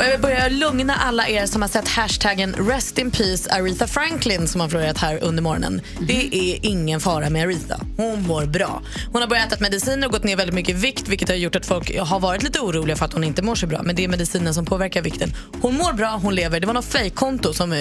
Och 0.00 0.06
jag 0.06 0.10
vill 0.10 0.20
börja 0.20 0.48
lugna 0.48 0.94
alla 0.94 1.28
er 1.28 1.46
som 1.46 1.62
har 1.62 1.68
sett 1.68 1.88
hashtaggen 1.88 2.54
Rest 2.68 2.98
in 2.98 3.10
Peace 3.10 3.54
Aretha 3.54 3.86
Franklin 3.86 4.48
som 4.48 4.60
har 4.60 4.68
florerat 4.68 4.98
här 4.98 5.18
under 5.22 5.42
morgonen. 5.42 5.80
Det 6.00 6.52
är 6.52 6.58
ingen 6.62 7.00
fara 7.00 7.30
med 7.30 7.42
Aretha. 7.42 7.80
Hon 7.96 8.26
mår 8.26 8.46
bra. 8.46 8.82
Hon 9.12 9.22
har 9.22 9.28
börjat 9.28 9.52
äta 9.52 9.62
mediciner 9.62 10.06
och 10.06 10.12
gått 10.12 10.24
ner 10.24 10.36
väldigt 10.36 10.54
mycket 10.54 10.76
vikt 10.76 11.08
vilket 11.08 11.28
har 11.28 11.36
gjort 11.36 11.56
att 11.56 11.66
folk 11.66 11.98
har 11.98 12.20
varit 12.20 12.42
lite 12.42 12.60
oroliga 12.60 12.96
för 12.96 13.04
att 13.04 13.12
hon 13.12 13.24
inte 13.24 13.42
mår 13.42 13.54
så 13.54 13.66
bra. 13.66 13.82
Men 13.82 13.96
det 13.96 14.04
är 14.04 14.08
medicinen 14.08 14.54
som 14.54 14.64
påverkar 14.64 15.02
vikten. 15.02 15.32
Hon 15.60 15.74
mår 15.76 15.92
bra, 15.92 16.20
hon 16.22 16.34
lever. 16.34 16.60
Det 16.60 16.66
var 16.66 16.74
något 16.74 16.92
fejkkonto 16.92 17.52
som 17.52 17.72
eh, 17.72 17.78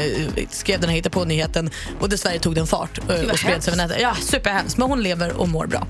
skrev 0.49 0.79
den 0.79 0.89
här 0.89 0.95
hittepå-nyheten 0.95 1.69
och 1.99 2.09
dessvärre 2.09 2.39
tog 2.39 2.55
den 2.55 2.67
fart 2.67 2.99
eh, 3.09 3.31
och 3.31 3.39
spreds 3.39 3.67
över 3.67 3.77
nätet. 3.77 3.97
Ja, 4.01 4.15
superhemskt. 4.21 4.77
Men 4.77 4.89
hon 4.89 5.03
lever 5.03 5.33
och 5.37 5.49
mår 5.49 5.67
bra. 5.67 5.87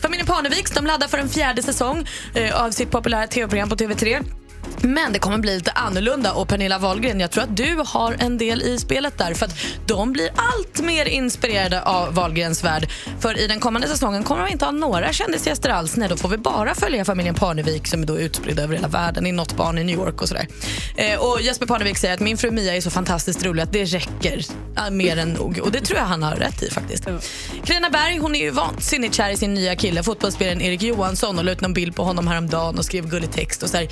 Familjen 0.00 0.26
Parneviks 0.26 0.70
de 0.70 0.86
laddar 0.86 1.08
för 1.08 1.18
en 1.18 1.28
fjärde 1.28 1.62
säsong 1.62 2.08
eh, 2.34 2.64
av 2.64 2.70
sitt 2.70 2.90
populära 2.90 3.26
tv-program 3.26 3.68
på 3.68 3.76
TV3. 3.76 4.24
Men 4.82 5.12
det 5.12 5.18
kommer 5.18 5.38
bli 5.38 5.54
lite 5.54 5.70
annorlunda 5.70 6.32
och 6.32 6.48
Pernilla 6.48 6.78
Wahlgren, 6.78 7.20
jag 7.20 7.30
tror 7.30 7.44
att 7.44 7.56
du 7.56 7.82
har 7.86 8.16
en 8.18 8.38
del 8.38 8.62
i 8.62 8.78
spelet 8.78 9.18
där 9.18 9.34
för 9.34 9.46
att 9.46 9.56
de 9.86 10.12
blir 10.12 10.30
allt 10.36 10.80
mer 10.82 11.06
inspirerade 11.06 11.82
av 11.82 12.14
Wahlgrens 12.14 12.64
värld. 12.64 12.88
För 13.20 13.38
i 13.38 13.46
den 13.46 13.60
kommande 13.60 13.88
säsongen 13.88 14.24
kommer 14.24 14.44
de 14.44 14.52
inte 14.52 14.64
ha 14.64 14.72
några 14.72 15.12
kändisgäster 15.12 15.70
alls. 15.70 15.96
Nej, 15.96 16.08
då 16.08 16.16
får 16.16 16.28
vi 16.28 16.38
bara 16.38 16.74
följa 16.74 17.04
familjen 17.04 17.34
Parnevik 17.34 17.86
som 17.86 18.02
är 18.02 18.06
då 18.06 18.18
utspridd 18.18 18.58
över 18.58 18.74
hela 18.74 18.88
världen 18.88 19.26
i 19.26 19.32
något 19.32 19.56
barn 19.56 19.78
i 19.78 19.84
New 19.84 19.96
York 19.96 20.22
och 20.22 20.28
sådär. 20.28 20.48
Eh, 20.96 21.20
och 21.20 21.40
Jesper 21.40 21.66
Parnevik 21.66 21.98
säger 21.98 22.14
att 22.14 22.20
min 22.20 22.38
fru 22.38 22.50
Mia 22.50 22.76
är 22.76 22.80
så 22.80 22.90
fantastiskt 22.90 23.44
rolig 23.44 23.62
att 23.62 23.72
det 23.72 23.84
räcker 23.84 24.44
ja, 24.76 24.90
mer 24.90 25.16
än 25.16 25.28
nog. 25.28 25.60
Och 25.62 25.72
det 25.72 25.80
tror 25.80 25.98
jag 25.98 26.06
han 26.06 26.22
har 26.22 26.34
rätt 26.34 26.62
i 26.62 26.70
faktiskt. 26.70 27.04
Carina 27.64 27.90
Berg, 27.90 28.18
hon 28.18 28.34
är 28.34 28.40
ju 28.40 28.50
vansinnigt 28.50 29.14
kär 29.14 29.30
i 29.30 29.36
sin 29.36 29.54
nya 29.54 29.76
kille, 29.76 30.02
fotbollsspelaren 30.02 30.60
Erik 30.60 30.82
Johansson 30.82 31.38
och 31.38 31.44
la 31.44 31.52
ut 31.52 31.60
någon 31.60 31.74
bild 31.74 31.96
på 31.96 32.04
honom 32.04 32.26
häromdagen 32.26 32.78
och 32.78 32.84
skrev 32.84 33.08
gullig 33.08 33.32
text 33.32 33.62
och 33.62 33.68
så 33.68 33.76
här. 33.76 33.88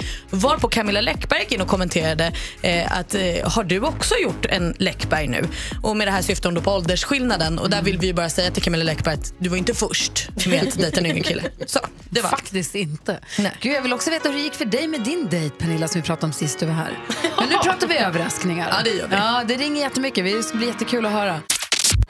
Varpå 0.60 0.68
Camilla 0.68 1.00
Läckberg 1.00 1.46
in 1.48 1.60
och 1.60 1.68
kommenterade 1.68 2.32
eh, 2.62 2.98
att 2.98 3.14
eh, 3.14 3.20
har 3.54 3.64
du 3.64 3.80
också 3.80 4.14
gjort 4.22 4.46
en 4.46 4.74
Läckberg 4.78 5.28
nu? 5.28 5.44
Och 5.82 5.96
med 5.96 6.06
det 6.06 6.10
här 6.10 6.22
syftar 6.22 6.48
hon 6.48 6.54
då 6.54 6.60
på 6.60 6.70
åldersskillnaden 6.70 7.58
och 7.58 7.70
där 7.70 7.82
vill 7.82 7.98
vi 7.98 8.06
ju 8.06 8.12
bara 8.12 8.28
säga 8.28 8.50
till 8.50 8.62
Camilla 8.62 8.84
Läckberg 8.84 9.14
att 9.14 9.34
du 9.38 9.48
var 9.48 9.56
inte 9.56 9.74
först 9.74 10.28
med 10.46 10.62
att 10.62 10.78
dejta 10.78 11.00
en 11.00 11.06
yngre 11.06 11.20
kille. 11.20 11.42
Så, 11.66 11.80
det 12.10 12.20
var 12.20 12.30
Faktiskt 12.30 12.74
inte. 12.74 13.18
Gud, 13.60 13.72
jag 13.72 13.82
vill 13.82 13.92
också 13.92 14.10
veta 14.10 14.28
hur 14.28 14.36
det 14.36 14.42
gick 14.42 14.54
för 14.54 14.64
dig 14.64 14.88
med 14.88 15.00
din 15.00 15.28
dejt 15.28 15.56
Pernilla 15.58 15.88
som 15.88 16.00
vi 16.00 16.06
pratade 16.06 16.26
om 16.26 16.32
sist 16.32 16.58
du 16.58 16.66
var 16.66 16.72
här. 16.72 16.98
Men 17.38 17.48
nu 17.48 17.54
pratar 17.64 17.86
vi 17.86 17.98
överraskningar. 17.98 18.68
Ja, 18.70 18.76
det 18.84 18.90
gör 18.90 19.06
vi. 19.08 19.14
Ja, 19.14 19.42
det 19.48 19.54
ringer 19.54 19.80
jättemycket. 19.80 20.24
Det 20.24 20.42
ska 20.42 20.58
bli 20.58 20.66
jättekul 20.66 21.06
att 21.06 21.12
höra. 21.12 21.40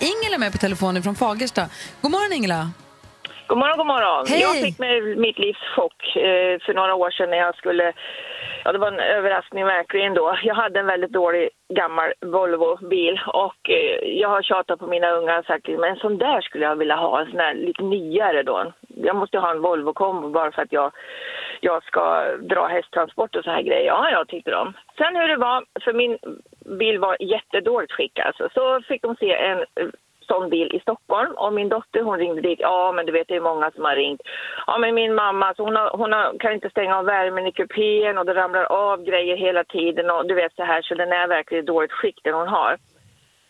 Ingela 0.00 0.34
är 0.34 0.38
med 0.38 0.52
på 0.52 0.58
telefonen 0.58 1.02
från 1.02 1.14
Fagersta. 1.14 1.66
God 2.00 2.10
morgon 2.10 2.32
Ingela. 2.32 2.70
God 3.50 3.58
morgon, 3.58 3.78
god 3.78 3.86
morgon. 3.86 4.26
Hej. 4.28 4.40
Jag 4.40 4.54
fick 4.64 4.78
med 4.78 5.18
mitt 5.26 5.38
livs 5.38 5.64
chock 5.76 5.98
eh, 6.16 6.54
för 6.64 6.74
några 6.74 6.94
år 6.94 7.10
sedan 7.10 7.30
när 7.30 7.36
jag 7.36 7.54
skulle... 7.56 7.92
Ja, 8.64 8.72
det 8.72 8.78
var 8.78 8.88
en 8.88 9.00
överraskning 9.00 9.64
verkligen 9.64 10.14
då. 10.14 10.38
Jag 10.42 10.54
hade 10.54 10.80
en 10.80 10.86
väldigt 10.86 11.10
dålig 11.10 11.48
gammal 11.68 12.12
Volvo-bil 12.20 13.20
och 13.26 13.70
eh, 13.70 14.18
jag 14.20 14.28
har 14.28 14.42
tjatat 14.42 14.78
på 14.78 14.86
mina 14.86 15.10
ungar 15.10 15.38
och 15.38 15.44
sagt 15.44 15.68
men 15.68 15.84
en 15.84 15.96
sån 15.96 16.18
där 16.18 16.40
skulle 16.40 16.64
jag 16.64 16.76
vilja 16.76 16.96
ha, 16.96 17.20
en 17.20 17.26
sån 17.26 17.36
där 17.36 17.54
lite 17.54 17.82
nyare 17.82 18.42
då. 18.42 18.72
Jag 18.88 19.16
måste 19.16 19.38
ha 19.38 19.50
en 19.50 19.60
Volvo-kombo 19.60 20.30
bara 20.30 20.52
för 20.52 20.62
att 20.62 20.72
jag, 20.72 20.92
jag 21.60 21.84
ska 21.84 22.24
dra 22.38 22.66
hästtransport 22.66 23.36
och 23.36 23.44
så 23.44 23.50
här 23.50 23.62
grejer. 23.62 23.86
Ja, 23.86 24.10
jag 24.10 24.28
tyckte 24.28 24.50
de. 24.50 24.72
Sen 24.96 25.16
hur 25.16 25.28
det 25.28 25.36
var, 25.36 25.64
för 25.84 25.92
min 25.92 26.18
bil 26.78 26.98
var 26.98 27.22
i 27.22 27.26
jättedåligt 27.26 27.92
skick 27.92 28.18
alltså, 28.18 28.48
så 28.54 28.82
fick 28.82 29.02
de 29.02 29.16
se 29.16 29.34
en 29.34 29.64
eh, 30.30 30.36
sån 30.36 30.50
bil 30.50 30.74
i 30.76 30.80
Stockholm 30.80 31.32
och 31.36 31.52
min 31.52 31.68
dotter 31.68 32.02
hon 32.02 32.18
ringde 32.18 32.40
dit. 32.40 32.60
Ja 32.60 32.92
men 32.92 33.06
du 33.06 33.12
vet 33.12 33.28
det 33.28 33.36
är 33.36 33.40
många 33.40 33.70
som 33.70 33.84
har 33.84 33.96
ringt. 33.96 34.20
Ja 34.66 34.78
men 34.78 34.94
min 34.94 35.14
mamma 35.14 35.54
så 35.56 35.64
hon, 35.64 35.76
har, 35.76 35.90
hon 35.96 36.12
har, 36.12 36.38
kan 36.38 36.52
inte 36.52 36.70
stänga 36.70 36.98
av 36.98 37.04
värmen 37.04 37.46
i 37.46 37.52
kupén 37.52 38.18
och 38.18 38.26
det 38.26 38.34
ramlar 38.34 38.64
av 38.64 39.04
grejer 39.04 39.36
hela 39.36 39.64
tiden 39.64 40.10
och 40.10 40.26
du 40.28 40.34
vet 40.34 40.54
så 40.56 40.64
här 40.64 40.82
så 40.82 40.94
den 40.94 41.12
är 41.12 41.28
verkligen 41.28 41.64
i 41.64 41.66
dåligt 41.66 41.92
skick 41.92 42.20
den 42.24 42.34
hon 42.34 42.48
har. 42.48 42.78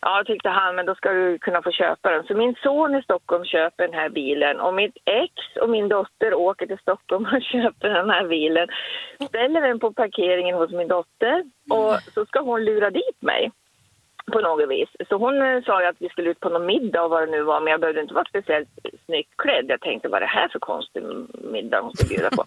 Ja 0.03 0.24
tyckte 0.26 0.49
han 0.49 0.76
men 0.76 0.87
då 0.87 0.95
ska 0.95 1.12
du 1.12 1.39
kunna 1.39 1.62
få 1.62 1.70
köpa 1.70 2.11
den. 2.11 2.24
Så 2.24 2.35
min 2.35 2.55
son 2.62 2.95
i 2.95 3.03
Stockholm 3.03 3.45
köper 3.45 3.85
den 3.87 3.95
här 3.95 4.09
bilen 4.09 4.61
och 4.61 4.74
mitt 4.74 4.97
ex 5.05 5.33
och 5.62 5.70
min 5.70 5.89
dotter 5.89 6.35
åker 6.35 6.66
till 6.66 6.78
Stockholm 6.78 7.26
och 7.33 7.43
köper 7.53 7.89
den 7.89 8.11
här 8.11 8.28
bilen. 8.28 8.68
Ställer 9.28 9.61
den 9.61 9.81
på 9.81 9.93
parkeringen 9.93 10.57
hos 10.57 10.70
min 10.70 10.89
dotter 10.89 11.45
och 11.70 11.95
så 12.14 12.26
ska 12.26 12.41
hon 12.41 12.64
lura 12.64 12.91
dit 12.91 13.22
mig 13.22 13.51
på 14.31 14.41
något 14.41 14.70
vis. 14.70 14.89
Så 15.09 15.16
hon 15.16 15.43
eh, 15.43 15.62
sa 15.62 15.83
ju 15.83 15.87
att 15.87 16.01
vi 16.03 16.09
skulle 16.09 16.31
ut 16.31 16.41
på 16.41 16.49
någon 16.49 16.66
middag 16.66 17.03
och 17.03 17.11
vad 17.11 17.22
det 17.22 17.31
nu 17.31 17.43
var, 17.43 17.61
men 17.61 17.70
jag 17.70 17.81
behövde 17.81 18.01
inte 18.01 18.14
vara 18.14 18.24
speciellt 18.24 18.68
snyggt 19.07 19.37
klädd. 19.37 19.64
Jag 19.68 19.81
tänkte, 19.81 20.09
vad 20.09 20.16
är 20.16 20.20
det 20.20 20.39
här 20.41 20.49
för 20.49 20.59
konstig 20.59 21.03
middag 21.33 21.81
hon 21.81 21.93
ska 21.93 22.09
bjuda 22.09 22.31
på? 22.31 22.45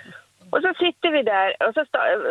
och 0.52 0.62
så 0.62 0.72
sitter 0.84 1.10
vi 1.10 1.22
där 1.22 1.68
och 1.68 1.74
så 1.74 1.84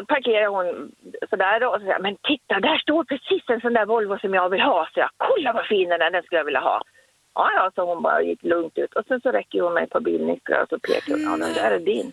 parkerar 0.08 0.47
hon 0.47 0.91
sådär 1.30 1.68
och 1.68 1.74
så 1.74 1.80
säger 1.80 1.99
men 1.99 2.18
titta, 2.24 2.60
där 2.60 2.78
står 2.78 3.04
precis 3.04 3.43
en 3.47 3.62
sån 3.62 3.74
där 3.74 3.86
Volvo 3.86 4.18
som 4.20 4.34
jag 4.34 4.49
vill 4.49 4.62
ha. 4.62 4.89
Så 4.93 4.99
jag, 4.99 5.10
kolla 5.18 5.54
vad 5.54 5.66
fin 5.66 5.89
den 5.89 6.02
är, 6.02 6.12
den 6.12 6.24
skulle 6.24 6.39
jag 6.39 6.45
vilja 6.45 6.60
ha. 6.60 6.82
Ja, 7.36 7.52
ja, 7.56 7.72
så 7.76 7.86
hon 7.86 8.04
bara 8.04 8.22
gick 8.22 8.43
lugnt 8.43 8.78
ut. 8.78 8.93
Och 8.93 9.06
sen 9.08 9.22
så 9.22 9.32
räcker 9.32 9.62
hon 9.62 9.74
mig 9.74 9.89
på 9.89 9.99
bilnycklar 9.99 10.62
och 10.62 10.70
så 10.70 10.80
pekar 10.80 11.14
hon, 11.14 11.24
ja 11.24 11.45
den 11.45 11.54
där 11.54 11.72
är 11.72 11.80
din. 11.80 12.12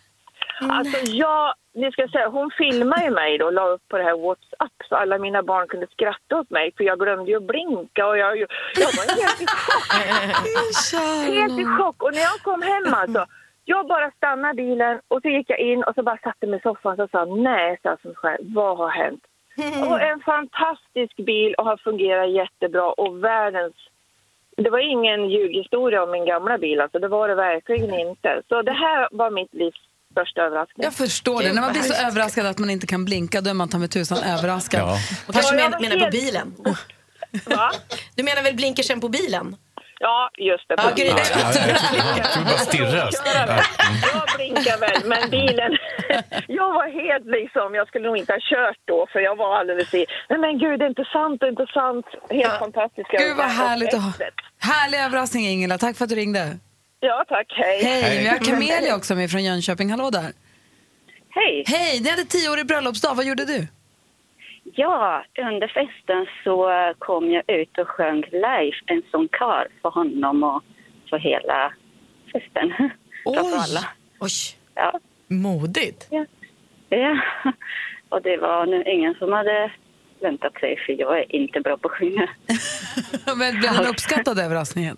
Alltså 0.60 1.12
jag, 1.12 1.54
ni 1.78 1.92
ska 1.92 2.08
säga, 2.08 2.28
hon 2.28 2.50
filmade 2.58 3.04
ju 3.04 3.10
mig 3.10 3.38
då 3.38 3.46
och 3.46 3.52
la 3.52 3.68
upp 3.68 3.88
på 3.88 3.98
det 3.98 4.04
här 4.04 4.18
WhatsApp 4.26 4.76
så 4.88 4.96
alla 4.96 5.18
mina 5.18 5.42
barn 5.42 5.68
kunde 5.68 5.86
skratta 5.86 6.40
åt 6.40 6.50
mig 6.50 6.72
för 6.76 6.84
jag 6.84 6.98
glömde 6.98 7.30
ju 7.30 7.36
att 7.36 7.42
blinka 7.52 8.06
och 8.06 8.18
jag, 8.18 8.38
jag 8.82 8.92
var 8.98 9.06
helt 9.22 9.40
i 9.42 9.46
chock. 9.46 9.92
helt 11.34 11.60
i 11.60 11.64
chock. 11.64 12.02
Och 12.02 12.14
när 12.14 12.20
jag 12.20 12.38
kom 12.42 12.62
hem 12.62 12.94
alltså, 12.94 13.26
jag 13.64 13.86
bara 13.86 14.10
stannade 14.10 14.54
bilen 14.54 15.00
och 15.08 15.22
så 15.22 15.28
gick 15.28 15.50
jag 15.50 15.58
in 15.58 15.84
och 15.84 15.94
så 15.94 16.02
bara 16.02 16.18
satte 16.18 16.46
mig 16.46 16.58
i 16.58 16.62
soffan 16.62 17.00
och 17.00 17.10
sa 17.10 17.24
nej, 17.24 17.78
sa 17.82 17.88
jag 17.88 18.00
som 18.00 18.14
själv, 18.14 18.54
vad 18.54 18.76
har 18.76 18.90
hänt? 18.90 19.24
Och 19.90 20.00
en 20.00 20.20
fantastisk 20.20 21.16
bil 21.16 21.54
och 21.54 21.64
har 21.64 21.76
fungerat 21.76 22.30
jättebra 22.30 22.92
och 22.92 23.24
världens 23.24 23.74
det 24.62 24.70
var 24.70 24.78
ingen 24.78 25.30
ljughistoria 25.30 26.02
om 26.02 26.10
min 26.10 26.24
gamla 26.24 26.58
bil, 26.58 26.80
alltså 26.80 26.98
det 26.98 27.08
var 27.08 27.28
det 27.28 27.34
verkligen 27.34 27.94
inte. 27.94 28.42
Så 28.48 28.62
det 28.62 28.72
här 28.72 29.08
var 29.10 29.30
mitt 29.30 29.54
livs 29.54 29.87
största 30.12 30.40
överraskning. 30.42 30.84
Jag 30.84 30.94
förstår 30.94 31.42
det. 31.42 31.52
När 31.52 31.60
man 31.60 31.72
blir 31.72 31.82
så 31.82 32.06
överraskad 32.06 32.46
att 32.46 32.58
man 32.58 32.70
inte 32.70 32.86
kan 32.86 33.04
blinka, 33.04 33.40
då 33.40 33.50
är 33.50 33.54
man 33.54 33.68
ta 33.68 33.78
med 33.78 33.90
tusan 33.90 34.18
överraskad. 34.18 34.80
Ja. 34.80 34.98
Och 35.26 35.34
kanske 35.34 35.56
Ja, 35.56 35.68
men, 35.70 35.82
menar 35.82 36.04
på 36.04 36.10
bilen. 36.10 36.54
Va? 37.46 37.70
Du 38.14 38.22
menar 38.22 38.42
väl 38.42 38.54
blinkersen 38.54 39.00
på 39.00 39.08
bilen? 39.08 39.56
Ja, 40.00 40.30
just 40.38 40.68
det. 40.68 40.74
Ja, 40.78 40.90
gud. 40.96 41.06
Ja, 41.06 41.14
ja, 41.32 42.18
jag 42.18 42.32
tror 42.32 42.44
bara 42.44 42.58
stirrar. 42.58 43.10
Ja. 43.24 43.62
Jag 44.14 44.36
blinkar 44.36 44.78
väl, 44.80 45.08
men 45.08 45.30
bilen... 45.30 45.72
Jag 46.48 46.72
var 46.72 46.88
helt 47.02 47.26
liksom... 47.26 47.74
Jag 47.74 47.88
skulle 47.88 48.06
nog 48.08 48.16
inte 48.16 48.32
ha 48.32 48.40
kört 48.40 48.76
då, 48.84 49.06
för 49.12 49.20
jag 49.20 49.36
var 49.36 49.56
alldeles 49.56 49.94
i... 49.94 50.06
Nej 50.28 50.38
men 50.38 50.58
gud, 50.58 50.78
det 50.78 50.84
är 50.84 50.88
inte 50.88 51.04
sant, 51.12 51.40
det 51.40 51.46
är 51.46 51.50
inte 51.50 51.66
sant. 51.66 52.06
Helt 52.30 52.58
fantastiska. 52.58 53.16
Gud 53.16 53.36
vad 53.36 53.46
härligt 53.46 53.94
att 53.94 54.02
ha. 54.02 54.12
Härlig 54.58 54.98
överraskning 54.98 55.46
Ingela, 55.46 55.78
tack 55.78 55.96
för 55.96 56.04
att 56.04 56.08
du 56.10 56.16
ringde. 56.16 56.58
Ja, 57.00 57.24
tack. 57.28 57.46
Hej. 57.56 57.84
Hej, 57.84 58.18
vi 58.18 58.26
har 58.26 58.38
Camelia 58.38 58.96
också 58.96 59.14
med 59.14 59.30
från 59.30 59.44
Jönköping. 59.44 59.90
Hallå 59.90 60.10
där. 60.10 60.32
Hej. 61.30 61.64
Hej, 61.66 62.00
ni 62.00 62.10
hade 62.10 62.24
tioårig 62.24 62.66
bröllopsdag. 62.66 63.14
Vad 63.14 63.26
gjorde 63.26 63.44
du? 63.44 63.66
Ja, 64.74 65.24
under 65.38 65.68
festen 65.68 66.26
så 66.44 66.70
kom 66.98 67.30
jag 67.30 67.42
ut 67.50 67.78
och 67.78 67.88
sjöng 67.88 68.20
live 68.32 68.76
en 68.86 69.02
sångkör 69.10 69.68
för 69.82 69.90
honom 69.90 70.42
och 70.42 70.62
för 71.10 71.18
hela 71.18 71.72
festen. 72.32 72.72
Framför 73.24 73.56
alla. 73.56 73.84
Oj, 74.20 74.30
Ja. 74.74 75.00
modigt. 75.28 76.06
Ja. 76.10 76.24
ja. 76.88 77.16
Och 78.08 78.22
det 78.22 78.36
var 78.36 78.66
nu 78.66 78.82
ingen 78.84 79.14
som 79.14 79.32
hade 79.32 79.72
väntat 80.20 80.52
sig, 80.60 80.76
för 80.86 80.92
jag 80.92 81.18
är 81.18 81.34
inte 81.34 81.60
bra 81.60 81.76
på 81.76 81.88
att 81.88 81.94
sjunga. 81.94 82.28
Men 83.36 83.58
blev 83.60 83.70
han 83.70 83.86
uppskattad 83.86 84.38
överraskningen? 84.38 84.96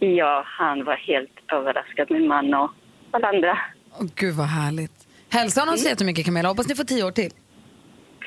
Ja, 0.00 0.44
han 0.46 0.84
var 0.84 0.96
helt 0.96 1.30
överraskad, 1.52 2.10
min 2.10 2.28
man 2.28 2.54
och 2.54 2.70
alla 3.10 3.28
andra. 3.28 3.58
Åh, 4.00 4.06
Gud 4.14 4.34
vad 4.34 4.46
härligt. 4.46 4.92
Hälsa 5.30 5.60
honom 5.60 5.76
så 5.78 5.88
jättemycket 5.88 6.24
Camilla. 6.24 6.48
Hoppas 6.48 6.68
ni 6.68 6.74
får 6.74 6.84
tio 6.84 7.02
år 7.04 7.10
till. 7.10 7.30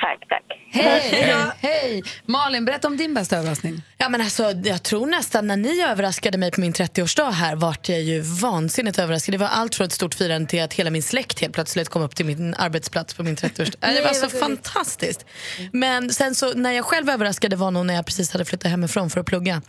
Tack, 0.01 0.19
tack. 0.29 0.43
Hej! 0.71 1.51
Hej! 1.59 2.03
Malin, 2.25 2.65
berätta 2.65 2.87
om 2.87 2.97
din 2.97 3.13
bästa 3.13 3.37
överraskning. 3.37 3.81
Ja, 3.97 4.09
men 4.09 4.21
alltså, 4.21 4.43
jag 4.51 4.83
tror 4.83 5.05
nästan 5.05 5.47
när 5.47 5.57
ni 5.57 5.81
överraskade 5.81 6.37
mig 6.37 6.51
på 6.51 6.61
min 6.61 6.73
30-årsdag 6.73 7.31
här 7.31 7.55
vart 7.55 7.89
jag 7.89 8.01
ju 8.01 8.21
vansinnigt 8.21 8.99
överraskad. 8.99 9.33
Det 9.33 9.37
var 9.37 9.47
allt 9.47 9.75
från 9.75 9.85
ett 9.87 9.91
stort 9.93 10.13
firande 10.15 10.49
till 10.49 10.63
att 10.63 10.73
hela 10.73 10.89
min 10.89 11.03
släkt 11.03 11.39
helt 11.41 11.53
plötsligt 11.53 11.89
kom 11.89 12.01
upp 12.01 12.15
till 12.15 12.25
min 12.25 12.53
arbetsplats 12.57 13.13
på 13.13 13.23
min 13.23 13.35
30-årsdag. 13.35 13.77
Det 13.79 13.87
Nej, 13.87 14.03
var 14.03 14.13
så 14.13 14.21
vad 14.21 14.31
gulligt. 14.31 14.45
fantastiskt. 14.67 15.25
Men 15.71 16.09
sen 16.09 16.35
så 16.35 16.53
när 16.53 16.71
jag 16.71 16.85
själv 16.85 17.09
överraskade 17.09 17.55
var 17.55 17.71
nog 17.71 17.85
när 17.85 17.93
jag 17.93 18.05
precis 18.05 18.31
hade 18.31 18.45
flyttat 18.45 18.71
hemifrån 18.71 19.09
för 19.09 19.19
att 19.19 19.25
plugga. 19.25 19.61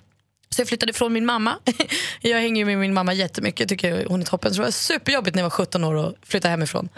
Så 0.53 0.61
jag 0.61 0.69
flyttade 0.69 0.91
ifrån 0.91 1.13
min 1.13 1.27
mamma. 1.27 1.59
Jag 2.21 2.39
hänger 2.41 2.61
ju 2.61 2.65
med 2.65 2.79
min 2.79 2.95
mamma 2.95 3.13
jättemycket, 3.13 3.61
jag 3.61 3.69
tycker 3.69 4.07
hon 4.09 4.21
är 4.21 4.25
toppen. 4.25 4.55
Så 4.55 4.61
det 4.61 4.65
var 4.67 4.71
superjobbigt 4.71 5.35
när 5.35 5.41
jag 5.43 5.45
var 5.45 5.51
17 5.51 5.85
år 5.85 5.95
och 5.95 6.15
flytta 6.27 6.49
hemifrån. 6.49 6.89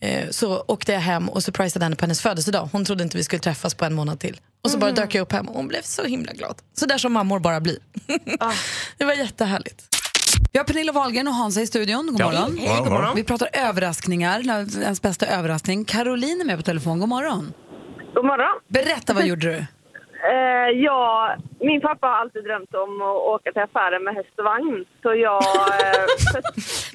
Eh, 0.00 0.28
Så 0.30 0.64
åkte 0.68 0.92
jag 0.92 1.00
hem 1.00 1.28
och 1.28 1.42
surprisade 1.42 1.84
henne 1.84 1.96
på 1.96 2.04
hennes 2.04 2.20
födelsedag. 2.20 2.68
Hon 2.72 2.84
trodde 2.84 3.02
inte 3.04 3.16
vi 3.16 3.24
skulle 3.24 3.40
träffas 3.40 3.74
på 3.74 3.84
en 3.84 3.94
månad 3.94 4.20
till. 4.20 4.40
Och 4.64 4.70
så 4.70 4.78
bara 4.78 4.90
Mm. 4.90 4.94
dök 5.02 5.14
jag 5.14 5.22
upp 5.22 5.32
hem 5.32 5.48
och 5.48 5.54
hon 5.56 5.68
blev 5.68 5.82
så 5.82 6.04
himla 6.04 6.32
glad. 6.32 6.54
Så 6.74 6.86
där 6.86 6.98
som 6.98 7.12
mammor 7.12 7.38
bara 7.38 7.60
blir. 7.60 7.78
det 8.98 9.04
var 9.04 9.12
jättehärligt. 9.14 9.82
Vi 10.52 10.58
har 10.58 10.64
Pernilla 10.64 10.92
Wahlgren 10.92 11.28
och 11.28 11.34
Hansa 11.34 11.60
i 11.60 11.66
studion. 11.66 12.06
God 12.06 12.20
Ja. 12.20 12.24
morgon. 12.26 12.58
Hej, 12.58 12.78
god 12.78 12.88
morgon. 12.92 13.16
Vi 13.16 13.24
pratar 13.24 13.48
överraskningar, 13.52 14.40
ens 14.82 15.02
bästa 15.02 15.26
överraskning. 15.26 15.84
Caroline 15.84 16.40
är 16.40 16.44
med 16.44 16.56
på 16.56 16.62
telefon. 16.62 17.00
God 17.00 17.08
morgon. 17.08 17.52
God 18.14 18.24
morgon. 18.24 18.60
Berätta, 18.68 19.14
vad 19.14 19.26
gjorde 19.26 19.46
du? 19.52 19.66
Eh, 20.30 20.70
ja, 20.84 21.34
min 21.60 21.80
pappa 21.80 22.06
har 22.06 22.14
alltid 22.16 22.44
drömt 22.44 22.74
om 22.74 23.02
att 23.02 23.16
åka 23.16 23.52
till 23.52 23.62
affären 23.62 24.04
med 24.04 24.14
häst 24.14 24.38
och 24.38 24.44
vagn. 24.44 24.84
Så 25.02 25.14
jag... 25.14 25.42
Eh, 25.42 26.04
för, 26.32 26.42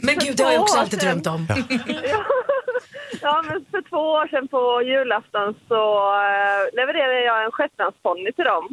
Men 0.06 0.16
för 0.16 0.28
gud, 0.28 0.38
det 0.38 0.44
har 0.44 0.52
jag 0.52 0.62
också 0.62 0.80
alltid 0.80 1.02
sedan- 1.02 1.22
drömt 1.22 1.28
om. 1.28 1.48
ja, 1.88 2.24
ja, 3.22 3.44
men 3.48 3.66
för 3.72 3.82
två 3.90 3.98
år 3.98 4.28
sedan 4.28 4.48
på 4.48 4.82
julafton 4.82 5.56
så 5.68 5.82
eh, 6.16 6.76
levererade 6.80 7.22
jag 7.22 7.44
en 7.46 7.52
shetlandsponny 7.52 8.32
till 8.32 8.46
dem. 8.46 8.70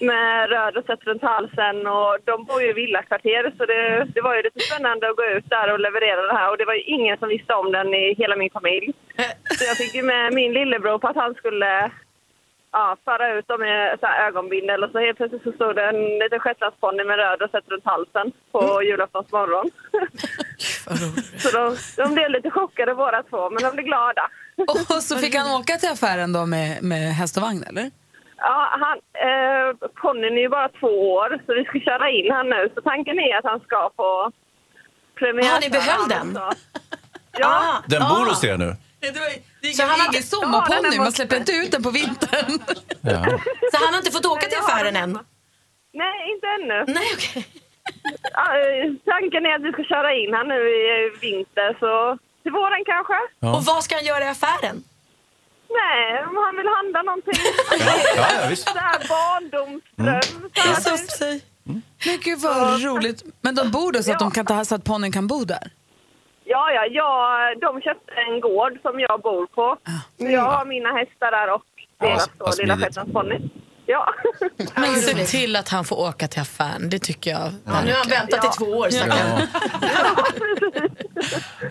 Med 0.00 0.50
röd 0.50 0.74
rosett 0.76 1.04
runt 1.04 1.22
halsen 1.22 1.86
och 1.86 2.18
de 2.24 2.44
bor 2.44 2.62
ju 2.62 2.70
i 2.70 2.72
villakvarter 2.72 3.52
så 3.58 3.66
det, 3.66 4.04
det 4.14 4.20
var 4.20 4.34
ju 4.36 4.42
lite 4.42 4.60
spännande 4.60 5.10
att 5.10 5.16
gå 5.16 5.24
ut 5.24 5.50
där 5.50 5.72
och 5.72 5.80
leverera 5.80 6.22
det 6.22 6.34
här 6.38 6.50
och 6.50 6.58
det 6.58 6.64
var 6.64 6.74
ju 6.74 6.82
ingen 6.82 7.18
som 7.18 7.28
visste 7.28 7.54
om 7.54 7.72
den 7.72 7.94
i 7.94 8.14
hela 8.18 8.36
min 8.36 8.50
familj. 8.50 8.92
Så 9.58 9.64
jag 9.64 9.76
fick 9.76 9.94
ju 9.94 10.02
med 10.02 10.32
min 10.34 10.52
lillebror 10.52 10.98
på 10.98 11.08
att 11.08 11.16
han 11.16 11.34
skulle 11.34 11.90
ja, 12.72 12.96
föra 13.04 13.34
ut 13.34 13.48
dem 13.48 13.60
med 13.60 14.00
så 14.00 14.06
här 14.06 14.26
ögonbindel 14.28 14.84
och 14.84 14.90
så 14.90 14.98
helt 14.98 15.16
plötsligt 15.16 15.42
så 15.42 15.52
stod 15.52 15.76
det 15.76 15.84
en 15.88 16.18
liten 16.18 16.40
shetlandsponny 16.40 17.04
med 17.04 17.16
röd 17.16 17.40
rosett 17.40 17.68
runt 17.68 17.84
halsen 17.84 18.32
på 18.52 18.82
julaftons 18.82 19.32
morgon. 19.32 19.70
så 21.42 21.48
de, 21.58 21.76
de 21.96 22.14
blev 22.14 22.30
lite 22.30 22.50
chockade 22.50 22.94
båda 22.94 23.22
två 23.22 23.50
men 23.50 23.62
de 23.62 23.70
blev 23.72 23.84
glada. 23.86 24.24
Och 24.96 25.02
så 25.02 25.16
fick 25.16 25.34
han 25.34 25.60
åka 25.60 25.76
till 25.76 25.88
affären 25.88 26.32
då 26.32 26.46
med, 26.46 26.82
med 26.82 27.14
häst 27.14 27.36
och 27.36 27.42
vagn, 27.42 27.64
eller? 27.70 27.90
Ja, 28.36 28.68
han, 28.82 28.98
eh, 29.28 29.88
ponnyn 30.02 30.36
är 30.38 30.40
ju 30.40 30.48
bara 30.48 30.68
två 30.68 31.12
år 31.12 31.42
så 31.46 31.54
vi 31.54 31.64
ska 31.64 31.78
köra 31.80 32.10
in 32.10 32.30
han 32.32 32.48
nu. 32.48 32.70
Så 32.74 32.80
tanken 32.80 33.18
är 33.18 33.38
att 33.38 33.44
han 33.44 33.60
ska 33.60 33.90
få 33.96 34.32
premiär. 35.14 35.56
Ah, 35.56 35.58
ni 35.60 35.70
behöll 35.70 36.08
den? 36.08 36.38
Ja. 37.40 37.82
Den 37.86 38.00
bor 38.02 38.28
hos 38.28 38.44
er 38.44 38.56
nu? 38.56 38.76
Så 39.76 39.82
han 39.82 40.00
hade 40.00 40.22
sommarponny, 40.22 40.98
man 40.98 41.12
släpper 41.12 41.36
inte 41.36 41.52
ut 41.52 41.70
den 41.70 41.82
på 41.82 41.90
vintern. 41.90 42.58
Ja. 43.00 43.24
Så 43.70 43.76
han 43.84 43.94
har 43.94 43.98
inte 43.98 44.10
fått 44.10 44.26
åka 44.26 44.46
till 44.46 44.58
affären 44.58 44.96
än? 44.96 45.18
Nej, 45.92 46.32
inte 46.34 46.46
ännu. 46.46 46.84
Nej. 46.98 47.46
Ja, 48.32 48.46
eh, 48.58 48.92
tanken 49.04 49.46
är 49.46 49.54
att 49.54 49.62
vi 49.62 49.72
ska 49.72 49.84
köra 49.84 50.14
in 50.14 50.34
han 50.34 50.48
nu 50.48 50.60
i 50.78 50.80
eh, 50.94 51.20
vinter 51.20 51.76
så 51.80 52.18
till 52.42 52.52
våren 52.52 52.84
kanske. 52.86 53.18
Och 53.56 53.64
vad 53.64 53.84
ska 53.84 53.94
han 53.94 54.04
göra 54.04 54.24
i 54.24 54.28
affären? 54.28 54.84
Nej, 55.70 56.24
om 56.28 56.36
han 56.44 56.56
vill 56.56 56.68
handla 56.76 57.02
någonting. 57.02 57.34
ja, 58.16 58.26
ja, 58.42 58.48
visst. 58.48 58.68
Så 58.68 58.78
här 58.78 58.98
barndomsdröm. 59.08 60.50
Så 60.54 61.24
här, 61.24 61.40
Men 62.06 62.18
gud 62.20 62.38
vad 62.38 62.82
roligt. 62.82 63.22
Men 63.40 63.54
de 63.54 63.70
bor 63.70 63.92
då 63.92 64.02
så 64.02 64.12
att, 64.12 64.18
de 64.18 64.30
kan 64.30 64.46
ta, 64.46 64.64
så 64.64 64.74
att 64.74 64.84
ponnyn 64.84 65.12
kan 65.12 65.26
bo 65.26 65.44
där? 65.44 65.70
Ja, 66.50 66.70
ja, 66.72 66.86
ja, 66.90 67.38
de 67.60 67.80
köpte 67.80 68.12
en 68.12 68.40
gård 68.40 68.72
som 68.82 69.00
jag 69.00 69.20
bor 69.20 69.46
på. 69.46 69.76
Så 70.18 70.30
jag 70.30 70.42
har 70.42 70.64
mina 70.64 70.92
hästar 70.92 71.30
där 71.30 71.54
och 71.54 71.62
deras 72.00 72.30
då, 72.38 72.44
lilla 72.44 72.74
smidigt. 72.74 72.84
shetlandsponny. 72.84 73.38
Ja. 73.86 74.14
Men 74.74 74.94
se 74.94 75.14
till 75.14 75.56
att 75.56 75.68
han 75.68 75.84
får 75.84 75.96
åka 76.08 76.28
till 76.28 76.40
affären, 76.40 76.90
det 76.90 76.98
tycker 76.98 77.30
jag. 77.30 77.40
Ja, 77.40 77.80
nu 77.84 77.92
har 77.92 77.98
han 77.98 78.08
väntat 78.08 78.44
i 78.44 78.58
två 78.58 78.64
år, 78.64 78.90
stackarn. 78.90 79.46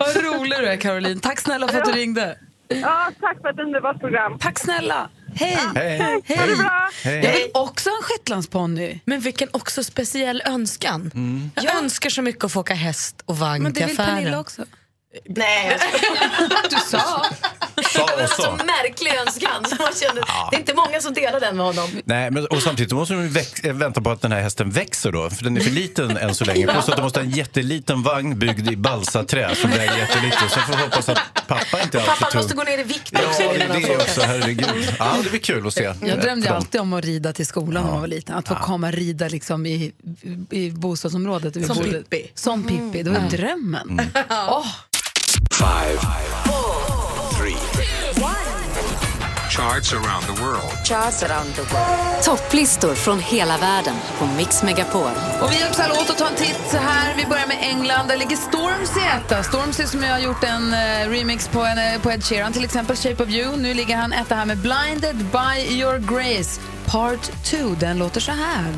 Vad 0.00 0.16
rolig 0.16 0.58
du 0.58 0.66
är 0.66 0.76
Caroline. 0.76 1.20
Tack 1.20 1.40
snälla 1.40 1.68
för 1.68 1.78
att 1.78 1.84
du 1.84 1.92
ringde. 1.92 2.38
Ja, 2.68 3.10
tack 3.20 3.40
för 3.42 3.48
ett 3.48 3.58
underbart 3.58 4.00
program. 4.00 4.38
Tack 4.38 4.58
snälla. 4.58 5.08
Hej! 5.38 5.58
Hej. 5.74 6.22
Hej. 6.24 6.38
Ha 6.38 6.46
det 6.46 6.56
bra. 6.56 6.90
Jag 7.04 7.32
vill 7.32 7.50
också 7.54 7.90
ha 7.90 7.96
en 7.96 8.02
shetlandsponny. 8.02 9.00
Men 9.04 9.20
vilken 9.20 9.48
också 9.52 9.84
speciell 9.84 10.42
önskan. 10.46 11.10
Jag 11.54 11.76
önskar 11.76 12.10
så 12.10 12.22
mycket 12.22 12.44
att 12.44 12.52
få 12.52 12.60
åka 12.60 12.74
häst 12.74 13.22
och 13.24 13.38
vagn 13.38 13.62
Men 13.62 13.72
det 13.72 13.78
till 13.80 13.86
vill 13.86 14.00
affären. 14.00 14.16
Pernilla 14.16 14.40
också. 14.40 14.64
Nej, 15.26 15.78
du 16.70 16.76
sa. 16.76 17.26
Sa 17.98 18.06
Det 18.06 18.12
var 18.12 18.14
och 18.16 18.20
en 18.22 18.28
sa. 18.28 18.42
så 18.58 18.64
märklig 18.64 19.12
önskan. 19.26 19.64
Så 19.64 19.76
man 19.82 19.92
kände, 20.00 20.22
Det 20.50 20.56
är 20.56 20.60
inte 20.60 20.74
många 20.74 21.00
som 21.00 21.14
delar 21.14 21.40
den 21.40 21.56
med 21.56 21.66
honom. 21.66 21.90
Nej, 22.04 22.30
men, 22.30 22.46
och 22.46 22.62
samtidigt 22.62 22.92
måste 22.92 23.14
de 23.14 23.28
väx- 23.28 23.60
eh, 23.64 23.72
vänta 23.74 24.00
på 24.00 24.10
att 24.10 24.20
den 24.20 24.32
här 24.32 24.40
hästen 24.40 24.70
växer 24.70 25.12
då, 25.12 25.30
för 25.30 25.44
den 25.44 25.56
är 25.56 25.60
för 25.60 25.70
liten 25.70 26.16
än 26.16 26.34
så 26.34 26.44
länge. 26.44 26.66
Plus 26.72 26.88
att 26.88 26.96
de 26.96 27.02
måste 27.02 27.20
ha 27.20 27.24
en 27.24 27.30
jätteliten 27.30 28.02
vagn 28.02 28.38
byggd 28.38 28.70
i 28.72 28.76
balsaträ 28.76 29.54
som 29.54 29.70
väger 29.70 29.96
jättelite. 29.96 30.36
Sen 30.50 30.62
får 30.62 30.76
vi 30.76 30.82
hoppas 30.82 31.08
att 31.08 31.18
pappa 31.46 31.82
inte 31.82 31.98
är 31.98 32.02
alltför 32.02 32.14
Pappa 32.18 32.30
tung. 32.30 32.40
måste 32.40 32.54
gå 32.56 32.62
ner 32.62 32.78
i 32.78 32.82
vikt 32.82 33.10
Ja, 33.12 33.20
också 33.28 33.42
det 33.42 33.48
är 33.64 33.68
han 33.68 33.80
det 33.80 33.86
får 33.86 33.94
också, 33.94 34.20
herregud. 34.20 34.94
Ja, 34.98 35.16
det 35.24 35.30
blir 35.30 35.40
kul 35.40 35.66
att 35.66 35.74
se. 35.74 35.82
Jag 35.82 36.20
drömde 36.20 36.42
För 36.46 36.48
dem. 36.54 36.56
alltid 36.56 36.80
om 36.80 36.92
att 36.92 37.04
rida 37.04 37.32
till 37.32 37.46
skolan 37.46 37.84
när 37.84 37.90
man 37.90 38.00
var 38.00 38.08
liten. 38.08 38.34
Att 38.36 38.48
få 38.48 38.54
komma 38.54 38.90
rida 38.90 39.28
liksom 39.28 39.66
i, 39.66 39.92
i 40.50 40.70
bostadsområdet. 40.70 41.66
Som. 41.66 41.76
Pippi. 41.76 42.30
Som 42.34 42.62
Pippi. 42.62 43.02
Det 43.02 43.10
var 43.10 43.20
ju 43.30 43.36
drömmen. 43.36 44.00
Åh, 44.30 44.66
Five, 45.52 46.00
charts 49.58 49.92
around 49.92 50.22
the 50.22 50.42
world. 50.42 50.72
Charts 50.84 51.22
around 51.22 51.54
the 51.54 51.62
world. 51.62 52.22
Topplistor 52.24 52.94
från 52.94 53.20
hela 53.20 53.58
världen 53.58 53.94
på 54.18 54.26
Mix 54.26 54.62
Megapol. 54.62 55.10
Och 55.42 55.52
vi 55.52 55.58
hjälps 55.58 55.78
alla 55.78 55.94
åt 55.94 56.10
att 56.10 56.18
ta 56.18 56.28
en 56.28 56.34
titt 56.36 56.60
så 56.70 56.76
här. 56.76 57.14
Vi 57.16 57.26
börjar 57.26 57.46
med 57.46 57.58
England. 57.60 58.08
Där 58.08 58.16
ligger 58.16 58.36
Stormzy 58.36 59.00
etta. 59.00 59.42
Stormzy 59.42 59.86
som 59.86 60.02
jag 60.02 60.12
har 60.12 60.18
gjort 60.18 60.44
en 60.44 60.72
eh, 60.72 61.10
remix 61.10 61.48
på, 61.48 61.60
en, 61.60 61.78
eh, 61.78 62.00
på 62.00 62.10
Ed 62.10 62.24
Sheeran, 62.24 62.52
till 62.52 62.64
exempel 62.64 62.96
Shape 62.96 63.22
of 63.22 63.28
You. 63.28 63.56
Nu 63.56 63.74
ligger 63.74 63.96
han 63.96 64.12
etta 64.12 64.34
här 64.34 64.46
med 64.46 64.58
Blinded 64.58 65.16
by 65.16 65.78
your 65.78 65.98
grace, 65.98 66.60
part 66.86 67.30
2. 67.44 67.56
Den 67.80 67.98
låter 67.98 68.20
så 68.20 68.32
här. 68.32 68.74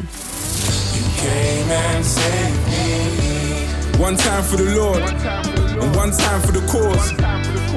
came 1.21 1.71
and 1.71 2.05
saved 2.05 2.69
me. 2.69 4.01
One 4.01 4.17
time 4.17 4.43
for 4.43 4.57
the 4.57 4.71
Lord, 4.75 5.03
and 5.71 5.97
one 5.97 6.11
time 6.11 6.41
for 6.41 6.53
the 6.53 6.65
cause. 6.67 7.13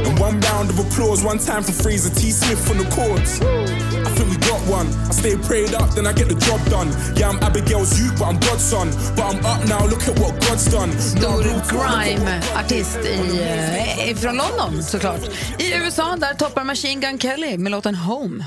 And 0.08 0.20
one 0.20 0.40
round 0.40 0.70
of 0.70 0.80
applause, 0.80 1.24
one 1.24 1.38
time 1.38 1.64
for 1.64 1.72
Fraser 1.72 2.10
T. 2.10 2.32
Smith 2.32 2.70
on 2.70 2.78
the 2.78 2.86
chords. 2.96 3.40
I 3.42 4.10
think 4.16 4.30
we 4.30 4.38
got 4.38 4.62
one. 4.68 4.88
I 5.10 5.12
stay 5.12 5.38
prayed 5.38 5.74
up, 5.74 5.90
then 5.96 6.08
I 6.08 6.14
get 6.14 6.30
the 6.30 6.36
job 6.36 6.64
done. 6.70 6.90
Yeah, 7.16 7.30
I'm 7.30 7.40
Abigail's 7.44 8.00
youth, 8.00 8.18
but 8.20 8.26
I'm 8.26 8.40
God's 8.40 8.64
son. 8.64 8.90
But 9.16 9.26
I'm 9.32 9.46
up 9.46 9.62
now, 9.68 9.86
look 9.88 10.08
at 10.08 10.20
what 10.20 10.34
God's 10.46 10.66
done. 10.66 10.92
Stor 11.00 11.44
grime-artist 11.70 12.98
i, 13.06 14.10
eh, 14.10 14.16
från 14.16 14.38
London 14.38 14.84
såklart. 14.84 15.22
I 15.58 15.74
USA 15.74 16.16
där 16.16 16.34
toppar 16.34 16.64
Machine 16.64 17.02
Gun 17.02 17.20
Kelly 17.20 17.58
med 17.58 17.72
låten 17.72 17.96
Home. 17.96 18.46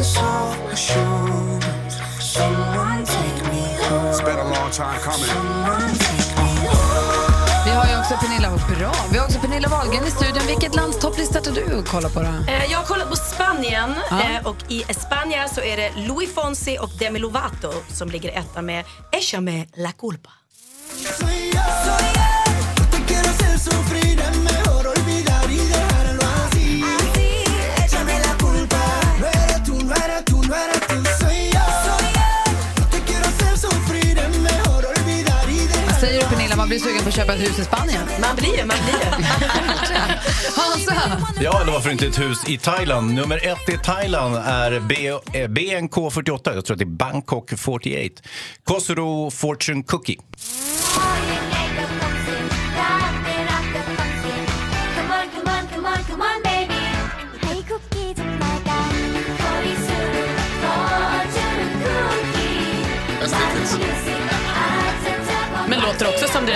It's 0.00 0.16
Vi 7.64 7.70
har 7.70 7.86
ju 7.86 7.98
också 8.00 8.14
Pernilla, 8.20 8.50
bra. 8.78 8.92
Vi 9.12 9.18
har 9.18 9.24
också 9.26 9.38
Pernilla 9.38 9.68
Wahlgren 9.68 10.06
i 10.06 10.10
studion. 10.10 10.42
Vilket 10.46 10.74
lands 10.74 10.98
topplista 10.98 11.40
tar 11.40 11.52
du 11.52 11.74
och 11.78 11.86
kollar 11.86 12.08
på 12.10 12.20
då? 12.20 12.26
Eh, 12.52 12.64
Jag 12.70 12.78
har 12.78 12.84
kollat 12.86 13.10
på 13.10 13.16
Spanien 13.16 13.94
Ja. 14.10 14.20
eh, 14.20 14.46
och 14.46 14.56
i 14.68 14.84
Spanien 14.94 15.48
så 15.48 15.60
är 15.60 15.76
det 15.76 15.90
Louis 15.96 16.34
Fonsi 16.34 16.78
och 16.80 16.90
Demi 16.98 17.18
Lovato 17.18 17.72
som 17.88 18.08
ligger 18.10 18.38
etta 18.38 18.62
med 18.62 18.84
Échame 19.12 19.66
la 19.74 19.92
culpa. 19.92 20.30
Blir 36.70 36.78
sugen 36.78 37.02
på 37.02 37.08
att 37.08 37.14
köpa 37.14 37.34
ett 37.34 37.40
hus 37.40 37.58
i 37.58 37.64
Spanien? 37.64 38.02
Man 38.20 38.36
blir 38.36 38.64
man 38.64 38.76
blir 38.84 39.10
Hansa! 40.56 41.20
Ja, 41.40 41.60
eller 41.62 41.72
varför 41.72 41.90
inte 41.90 42.06
ett 42.06 42.18
hus 42.18 42.48
i 42.48 42.58
Thailand? 42.58 43.14
Nummer 43.14 43.46
ett 43.46 43.68
i 43.68 43.78
Thailand 43.78 44.36
är 44.36 44.80
B, 44.80 45.08
eh, 45.08 45.48
BNK48. 45.48 46.54
Jag 46.54 46.64
tror 46.64 46.72
att 46.74 46.78
det 46.78 46.84
är 46.84 46.86
Bangkok 46.86 47.50
48. 47.58 48.22
Kosuro 48.64 49.30
Fortune 49.30 49.82
Cookie. 49.82 50.16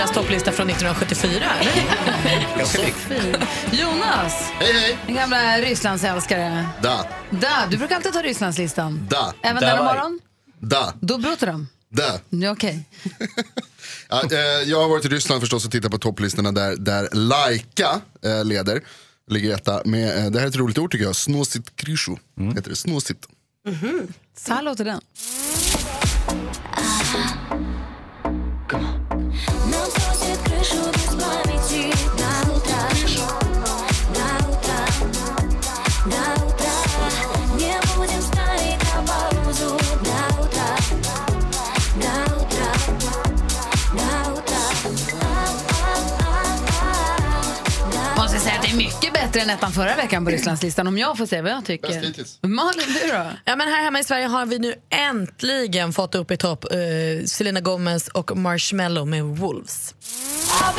Deras 0.05 0.15
topplista 0.17 0.51
från 0.51 0.69
1974, 0.69 1.45
eller? 1.59 2.57
Ganska 2.57 2.81
likt. 2.81 2.97
Jonas! 3.71 4.33
Hej, 4.59 4.73
hej! 4.73 4.97
Den 5.05 5.15
gamla 5.15 5.57
Rysslandsälskare. 5.57 6.69
Da, 6.81 7.07
Da, 7.29 7.67
du 7.71 7.77
brukar 7.77 7.95
alltid 7.95 8.13
ta 8.13 8.21
Rysslandslistan. 8.21 9.07
da, 9.09 9.33
Även 9.43 9.61
da, 9.61 9.67
denna 9.67 9.83
morgon? 9.83 10.19
da, 10.59 10.93
Då 10.99 11.17
bryter 11.17 11.47
de. 11.47 11.67
da. 11.89 12.19
Ja, 12.29 12.51
Okej. 12.51 12.83
Ja, 14.09 14.23
eh, 14.31 14.37
jag 14.69 14.81
har 14.81 14.89
varit 14.89 15.05
i 15.05 15.07
Ryssland 15.07 15.41
förstås 15.41 15.65
och 15.65 15.71
tittat 15.71 15.91
på 15.91 15.97
topplistorna 15.97 16.51
där, 16.51 16.75
där 16.75 17.09
Laika 17.11 18.01
eh, 18.25 18.45
leder. 18.45 18.81
Ligger 19.31 19.53
etta 19.55 19.81
med, 19.85 20.25
eh, 20.25 20.31
det 20.31 20.39
här 20.39 20.45
är 20.45 20.49
ett 20.49 20.55
roligt 20.55 20.77
ord 20.77 20.91
tycker 20.91 21.05
jag, 21.05 21.15
Snosit 21.15 21.75
Krishu. 21.75 22.15
Heter 22.55 22.69
det, 22.69 22.75
Snosit. 22.75 23.27
Så 24.37 24.53
här 24.53 24.61
låter 24.61 24.85
den. 24.85 25.01
Måste 29.65 30.14
bättre 49.35 49.51
än 49.51 49.57
ettan 49.57 49.71
förra 49.71 49.95
veckan 49.95 50.25
på 50.25 50.31
Rysslandslistan 50.31 50.87
om 50.87 50.97
jag 50.97 51.17
får 51.17 51.25
säga 51.25 51.41
vad 51.41 51.51
jag 51.51 51.65
tycker. 51.65 51.87
Bäst 51.87 52.05
hittills. 52.05 52.39
Malin, 52.41 52.85
du 53.01 53.07
då? 53.11 53.25
Ja, 53.45 53.55
men 53.55 53.67
här 53.67 53.83
hemma 53.83 53.99
i 53.99 54.03
Sverige 54.03 54.25
har 54.25 54.45
vi 54.45 54.59
nu 54.59 54.75
äntligen 54.89 55.93
fått 55.93 56.15
upp 56.15 56.31
i 56.31 56.37
topp 56.37 56.65
eh, 56.71 57.25
Selena 57.25 57.61
Gomez 57.61 58.07
och 58.07 58.37
Marshmello 58.37 59.05
med 59.05 59.23
Wolves. 59.23 59.93
Och 59.93 60.75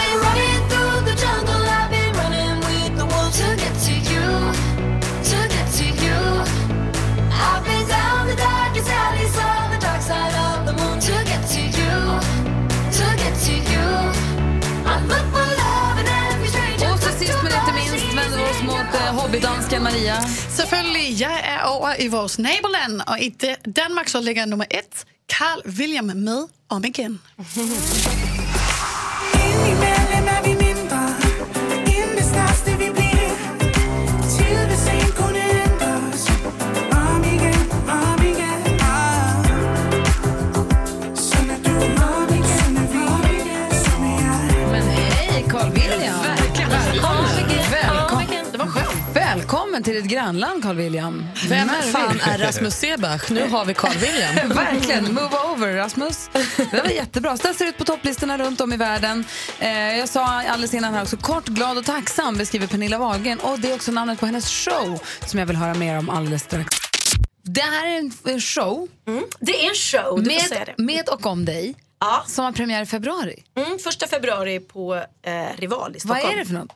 hobbydansken 19.27 19.83
Maria. 19.83 20.15
Selvfølgelig, 20.51 21.21
jeg 21.21 21.41
er 21.45 21.67
over 21.67 21.93
i 22.01 22.09
vores 22.09 22.39
naboland, 22.39 23.01
og 23.07 23.21
i 23.21 23.29
Da- 23.29 23.71
Danmark 23.77 24.09
så 24.09 24.21
ligger 24.21 24.45
nummer 24.47 24.65
et 24.71 25.05
Carl 25.33 25.71
William 25.79 26.05
med 26.05 26.45
Om 26.69 26.85
igen. 26.85 27.21
Välkommen 49.77 49.95
till 49.95 50.03
ditt 50.03 50.13
grannland 50.13 50.63
Carl 50.63 50.77
William. 50.77 51.27
Vem 51.49 51.67
Nervig. 51.67 51.93
fan 51.93 52.21
är 52.21 52.39
Rasmus 52.39 52.75
Sebach? 52.75 53.31
Nu 53.31 53.49
har 53.49 53.65
vi 53.65 53.75
Carl 53.75 53.97
William. 53.97 54.49
Verkligen, 54.55 55.15
move 55.15 55.37
over 55.53 55.73
Rasmus. 55.75 56.31
Det 56.71 56.83
var 56.83 56.91
jättebra. 56.91 57.37
Så 57.37 57.47
där 57.47 57.55
ser 57.55 57.65
det 57.65 57.69
ut 57.69 57.79
på 57.79 57.85
topplistorna 57.85 58.39
runt 58.39 58.61
om 58.61 58.73
i 58.73 58.77
världen. 58.77 59.25
Eh, 59.59 59.99
jag 59.99 60.09
sa 60.09 60.25
alldeles 60.25 60.75
innan 60.75 60.95
här 60.95 61.03
också, 61.03 61.17
kort, 61.17 61.45
glad 61.47 61.79
och 61.79 61.85
tacksam 61.85 62.37
beskriver 62.39 62.67
Pernilla 62.67 62.99
Wahlgren 62.99 63.39
och 63.41 63.61
det 63.61 63.71
är 63.71 63.75
också 63.75 63.93
namnet 63.93 64.21
på 64.21 64.27
hennes 64.27 64.49
show 64.51 65.03
som 65.27 65.39
jag 65.39 65.47
vill 65.47 65.57
höra 65.57 65.75
mer 65.75 65.99
om 65.99 66.11
alldeles 66.11 66.43
strax. 66.43 66.69
Det 67.43 67.61
här 67.61 67.87
är 67.87 67.99
en, 67.99 68.13
en 68.25 68.41
show. 68.41 68.89
Det 69.41 69.65
är 69.65 69.69
en 69.69 69.75
show, 69.75 70.23
du 70.23 70.31
får 70.31 70.41
säga 70.41 70.59
med, 70.67 70.75
det. 70.77 70.83
med 70.83 71.09
och 71.09 71.27
om 71.27 71.45
dig 71.45 71.75
Ja. 72.01 72.25
som 72.27 72.45
har 72.45 72.53
premiär 72.53 72.83
i 72.83 72.87
februari. 72.87 73.45
Mm, 73.57 73.79
första 73.79 74.07
februari 74.07 74.61
på 74.61 74.95
eh, 74.95 75.33
Rival 75.59 75.97
i 75.97 76.01
Stockholm. 76.01 76.23
Vad 76.25 76.33
är 76.33 76.37
det 76.39 76.45
för 76.45 76.55
något? 76.55 76.73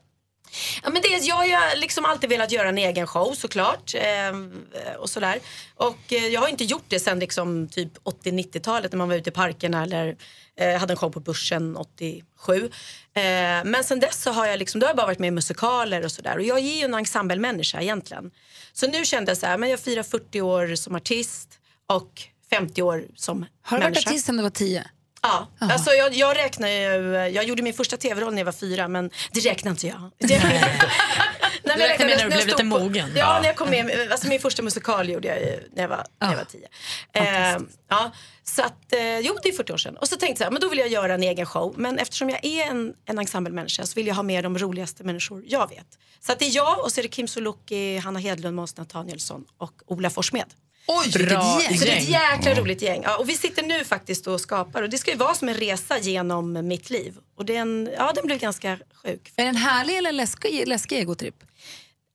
Ja, 0.82 0.90
men 0.90 1.02
det, 1.02 1.08
jag 1.08 1.34
har 1.34 1.46
ju 1.46 1.56
liksom 1.80 2.04
alltid 2.04 2.30
velat 2.30 2.52
göra 2.52 2.68
en 2.68 2.78
egen 2.78 3.06
show 3.06 3.34
såklart. 3.34 3.94
Eh, 3.94 4.94
och 4.98 5.10
sådär. 5.10 5.38
Och 5.74 6.12
eh, 6.12 6.26
jag 6.26 6.40
har 6.40 6.48
inte 6.48 6.64
gjort 6.64 6.84
det 6.88 7.00
sen 7.00 7.18
liksom, 7.18 7.68
typ 7.68 7.98
80-90-talet 8.24 8.92
när 8.92 8.98
man 8.98 9.08
var 9.08 9.16
ute 9.16 9.30
i 9.30 9.32
parkerna 9.32 9.82
eller 9.82 10.16
eh, 10.56 10.78
hade 10.80 10.92
en 10.92 10.96
show 10.96 11.10
på 11.10 11.20
Börsen 11.20 11.76
87. 11.76 12.70
Eh, 13.14 13.22
men 13.64 13.84
sen 13.84 14.00
dess 14.00 14.22
så 14.22 14.30
har 14.30 14.46
jag, 14.46 14.58
liksom, 14.58 14.80
då 14.80 14.86
har 14.86 14.88
jag 14.90 14.96
bara 14.96 15.06
varit 15.06 15.18
med 15.18 15.28
i 15.28 15.30
musikaler 15.30 16.04
och 16.04 16.12
sådär. 16.12 16.36
Och 16.36 16.42
jag 16.44 16.58
är 16.58 16.62
ju 16.62 16.84
en 16.84 16.94
ensemblemänniska 16.94 17.80
egentligen. 17.80 18.30
Så 18.72 18.86
nu 18.86 19.04
kände 19.04 19.30
jag 19.30 19.38
så 19.38 19.46
här, 19.46 19.58
men 19.58 19.70
jag 19.70 19.80
firar 19.80 20.02
40 20.02 20.40
år 20.40 20.74
som 20.74 20.94
artist 20.94 21.48
och 21.88 22.22
50 22.50 22.82
år 22.82 23.04
som 23.16 23.46
Har 23.62 23.76
du 23.78 23.82
varit 23.82 23.94
människa. 23.94 24.10
artist 24.10 24.26
sedan 24.26 24.36
du 24.36 24.42
var 24.42 24.50
tio? 24.50 24.90
Ja, 25.22 25.48
alltså 25.58 25.90
jag, 25.90 26.14
jag 26.14 26.36
räknar 26.36 26.68
ju, 26.68 27.16
jag 27.34 27.44
gjorde 27.44 27.62
min 27.62 27.74
första 27.74 27.96
tv-roll 27.96 28.32
när 28.34 28.40
jag 28.40 28.44
var 28.44 28.52
fyra 28.52 28.88
men 28.88 29.10
det 29.32 29.40
räknar 29.40 29.70
inte 29.70 29.86
jag. 29.86 30.10
Det, 30.18 30.38
Nej, 31.64 31.76
Du 31.76 31.82
räknar 31.82 32.06
med 32.06 32.16
när 32.16 32.24
du 32.24 32.30
blev 32.30 32.46
lite 32.46 32.64
mogen? 32.64 33.12
Ja, 33.16 33.38
när 33.40 33.46
jag 33.46 33.56
kom 33.56 33.70
med, 33.70 34.12
alltså 34.12 34.28
min 34.28 34.40
första 34.40 34.62
musikal 34.62 35.10
gjorde 35.10 35.28
jag 35.28 35.40
ju 35.40 35.68
när 35.72 35.82
jag 35.82 35.88
var, 35.88 36.06
när 36.20 36.30
jag 36.30 36.36
var 36.36 36.44
tio. 36.44 36.68
Eh, 37.12 37.58
ja, 37.88 38.10
så 38.42 38.62
att, 38.62 38.92
eh, 38.92 39.18
jo 39.18 39.36
det 39.42 39.48
är 39.48 39.52
40 39.52 39.72
år 39.72 39.76
sedan. 39.76 39.96
Och 39.96 40.08
så 40.08 40.16
tänkte 40.16 40.44
jag 40.44 40.52
men 40.52 40.62
då 40.62 40.68
vill 40.68 40.78
jag 40.78 40.88
göra 40.88 41.14
en 41.14 41.22
egen 41.22 41.46
show. 41.46 41.74
Men 41.78 41.98
eftersom 41.98 42.30
jag 42.30 42.44
är 42.44 42.66
en, 42.66 42.94
en 43.06 43.18
ensemblemänniska 43.18 43.86
så 43.86 43.94
vill 43.94 44.06
jag 44.06 44.14
ha 44.14 44.22
med 44.22 44.44
de 44.44 44.58
roligaste 44.58 45.04
människor 45.04 45.44
jag 45.46 45.68
vet. 45.68 45.86
Så 46.20 46.32
att 46.32 46.38
det 46.38 46.44
är 46.44 46.56
jag 46.56 46.84
och 46.84 46.92
så 46.92 47.00
är 47.00 47.02
det 47.02 47.08
Kim 47.08 47.28
Sulocki, 47.28 47.98
Hanna 47.98 48.18
Hedlund, 48.18 48.56
Måns 48.56 48.76
Nathanielsson 48.76 49.44
och 49.58 49.72
Ola 49.86 50.10
Forssmed. 50.10 50.46
Oj, 50.86 51.10
Bra 51.12 51.56
vilket 51.56 51.70
gäng! 51.70 51.78
Så 51.78 51.84
det 51.84 51.90
är 51.92 51.96
ett 51.96 52.08
jäkla 52.08 52.62
roligt 52.62 52.82
gäng. 52.82 53.02
Ja, 53.04 53.16
och 53.16 53.28
vi 53.28 53.34
sitter 53.34 53.62
nu 53.62 53.84
faktiskt 53.84 54.26
och 54.26 54.40
skapar 54.40 54.82
och 54.82 54.90
det 54.90 54.98
ska 54.98 55.10
ju 55.10 55.16
vara 55.16 55.34
som 55.34 55.48
en 55.48 55.54
resa 55.54 55.98
genom 55.98 56.68
mitt 56.68 56.90
liv. 56.90 57.16
Och 57.36 57.44
den, 57.44 57.90
ja, 57.96 58.12
den 58.14 58.26
blev 58.26 58.38
ganska 58.38 58.78
sjuk. 59.02 59.32
Är 59.36 59.44
den 59.44 59.56
härlig 59.56 59.96
eller 59.96 60.12
läskig, 60.12 60.68
läskig 60.68 60.98
egotripp? 60.98 61.44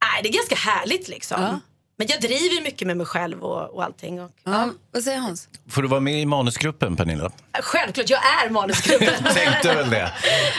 Nej, 0.01 0.23
det 0.23 0.29
är 0.29 0.33
ganska 0.33 0.55
härligt 0.55 1.07
liksom. 1.07 1.41
Ja. 1.41 1.59
Men 1.97 2.07
jag 2.07 2.21
driver 2.21 2.63
mycket 2.63 2.87
med 2.87 2.97
mig 2.97 3.05
själv 3.05 3.43
och, 3.43 3.75
och 3.75 3.83
allting. 3.83 4.21
Och, 4.21 4.31
Ja, 4.43 4.69
vad 4.91 5.03
säger 5.03 5.19
Hans? 5.19 5.49
Får 5.69 5.81
du 5.81 5.87
vara 5.87 5.99
med 5.99 6.21
i 6.21 6.25
manusgruppen, 6.25 6.95
Pernilla? 6.95 7.31
Självklart, 7.61 8.09
jag 8.09 8.19
är 8.43 8.49
manusgruppen. 8.49 9.23
Tänkte 9.33 9.75
väl 9.75 9.89
det. 9.89 10.13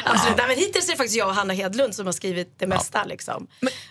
Absolut. 0.05 0.37
Nej, 0.39 0.47
men 0.49 0.57
hittills 0.57 0.89
är 0.89 0.93
det 0.93 0.97
faktiskt 0.97 1.17
jag 1.17 1.29
och 1.29 1.35
Hanna 1.35 1.53
Hedlund 1.55 1.95
som 1.95 2.07
har 2.07 2.13
skrivit 2.13 2.59
det 2.59 2.67
mesta. 2.67 3.05
Liksom. 3.05 3.47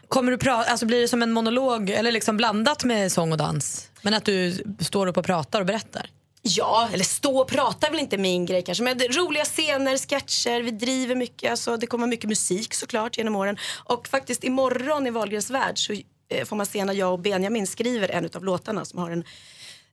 Kommer 0.07 0.31
du 0.31 0.37
prata, 0.37 0.71
alltså 0.71 0.85
blir 0.85 1.01
det 1.01 1.07
som 1.07 1.21
en 1.21 1.31
monolog 1.31 1.89
eller 1.89 2.11
liksom 2.11 2.37
blandat 2.37 2.83
med 2.83 3.11
sång 3.11 3.31
och 3.31 3.37
dans? 3.37 3.89
Men 4.01 4.13
att 4.13 4.25
du 4.25 4.63
står 4.79 5.07
upp 5.07 5.17
och 5.17 5.25
pratar 5.25 5.59
och 5.59 5.65
berättar? 5.65 6.09
Ja, 6.41 6.89
eller 6.93 7.03
stå 7.03 7.39
och 7.39 7.47
prata 7.47 7.87
är 7.87 7.91
väl 7.91 7.99
inte 7.99 8.17
min 8.17 8.45
grej 8.45 8.63
kanske. 8.63 8.83
Men 8.83 8.99
roliga 8.99 9.45
scener, 9.45 9.97
sketcher, 9.97 10.61
vi 10.61 10.71
driver 10.71 11.15
mycket. 11.15 11.51
Alltså, 11.51 11.77
det 11.77 11.87
kommer 11.87 12.07
mycket 12.07 12.29
musik 12.29 12.73
såklart 12.73 13.17
genom 13.17 13.35
åren. 13.35 13.57
Och 13.83 14.07
faktiskt 14.07 14.43
imorgon 14.43 15.07
i 15.07 15.09
Wahlgrens 15.09 15.49
värld 15.49 15.77
så 15.77 15.95
får 16.45 16.55
man 16.55 16.65
se 16.65 16.85
när 16.85 16.93
jag 16.93 17.13
och 17.13 17.19
Benjamin 17.19 17.67
skriver 17.67 18.11
en 18.11 18.29
av 18.35 18.43
låtarna 18.43 18.85
som 18.85 18.99
har 18.99 19.11
en, 19.11 19.23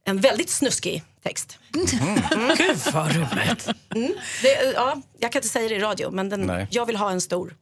en 0.05 0.21
väldigt 0.21 0.51
snuskig 0.51 1.03
text. 1.23 1.59
Mm. 1.75 2.57
Gud 2.57 2.77
vad 2.93 3.17
roligt. 3.17 3.69
Mm. 3.95 4.15
Det, 4.43 4.65
eh, 4.65 4.71
ja, 4.75 5.03
jag 5.19 5.33
kan 5.33 5.39
inte 5.39 5.49
säga 5.49 5.69
det 5.69 5.75
i 5.75 5.79
radio 5.79 6.11
men 6.11 6.29
den, 6.29 6.67
jag 6.71 6.87
vill 6.87 6.97
ha 6.97 7.11
en 7.11 7.21
stor. 7.21 7.57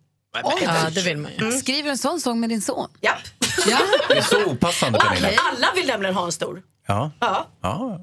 Oj. 0.44 0.62
Ja, 0.62 0.90
det 0.90 1.00
vill 1.00 1.16
man 1.16 1.32
ju. 1.38 1.52
Skriver 1.52 1.82
du 1.82 1.90
en 1.90 1.98
sån 1.98 2.20
sång 2.20 2.40
med 2.40 2.48
din 2.48 2.62
son? 2.62 2.88
Ja. 3.00 3.12
Det 4.08 4.16
är 4.16 4.22
så 4.22 4.44
opassande, 4.44 4.98
Pernilla. 4.98 5.28
alla, 5.28 5.38
alla 5.50 5.74
vill 5.74 5.86
nämligen 5.86 6.14
ha 6.14 6.24
en 6.24 6.32
stor. 6.32 6.62
Ja. 6.91 7.11
Ja. 7.20 7.47
ja. 7.62 8.01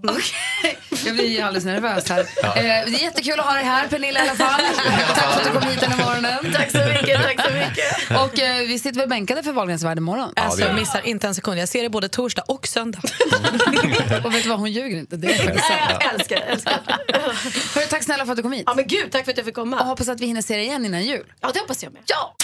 Jag 1.06 1.16
blir 1.16 1.44
alldeles 1.44 1.66
nervös 1.66 2.10
här. 2.10 2.26
Ja. 2.44 2.56
Eh, 2.56 2.64
det 2.64 2.70
är 2.70 3.02
jättekul 3.02 3.40
att 3.40 3.46
ha 3.46 3.54
dig 3.54 3.64
här 3.64 3.88
Pernilla 3.88 4.20
i 4.26 4.30
alla 4.30 4.38
fall. 4.38 4.62
Tack 5.16 5.32
för 5.32 5.40
att 5.40 5.44
du 5.44 5.60
kom 5.60 5.70
hit 5.70 5.80
den 5.80 5.92
här 5.92 6.06
morgonen. 6.06 6.54
Tack 6.54 6.72
så 6.72 6.78
mycket, 6.78 7.22
tack 7.22 7.46
så 7.48 7.54
mycket. 7.54 8.12
Och 8.24 8.40
eh, 8.40 8.68
vi 8.68 8.80
sitter 8.80 9.00
väl 9.00 9.10
bänkade 9.10 9.44
för 9.44 9.52
Wahlgrens 9.52 9.84
värld 9.84 9.98
imorgon. 9.98 10.34
Alltså, 10.36 10.62
jag 10.62 10.76
missar 10.76 11.08
inte 11.08 11.28
en 11.28 11.36
sekund. 11.36 11.60
Jag 11.60 11.70
ser 11.70 11.84
det 11.84 11.90
både 11.90 12.10
torsdag 12.10 12.44
och 12.48 12.68
söndag. 12.68 13.00
och 14.24 14.34
vet 14.34 14.44
du 14.44 14.50
vad, 14.50 14.60
hon 14.60 14.72
ljuger 14.72 14.98
inte. 14.98 15.18
Det 15.18 15.28
är 15.28 15.38
faktiskt 15.38 15.68
sant. 15.68 15.80
Jag 15.90 16.14
älskar, 16.14 16.38
älskar. 16.38 16.80
Hörru, 17.76 17.86
tack 17.90 18.04
snälla 18.04 18.26
för 18.26 18.32
att 18.32 18.38
du 18.38 18.44
kom 18.44 18.52
hit. 18.52 18.64
Ja, 18.66 18.74
men 18.76 18.88
gud, 18.88 19.12
tack 19.12 19.26
för 19.26 19.32
att 19.32 19.38
jag 19.38 19.46
fick 19.46 19.56
komma. 19.56 19.80
Och 19.80 19.86
hoppas 19.86 20.10
att 20.10 20.20
vi 20.20 20.26
hinner 20.26 20.42
se 20.42 20.56
dig 20.56 20.66
igen 20.66 20.86
innan 20.86 21.04
jul. 21.06 21.26
Ja, 21.42 21.50
det 21.54 21.60
hoppas 21.60 21.84
jag 21.84 21.94
med. 21.94 22.02
Ja! 22.06 22.36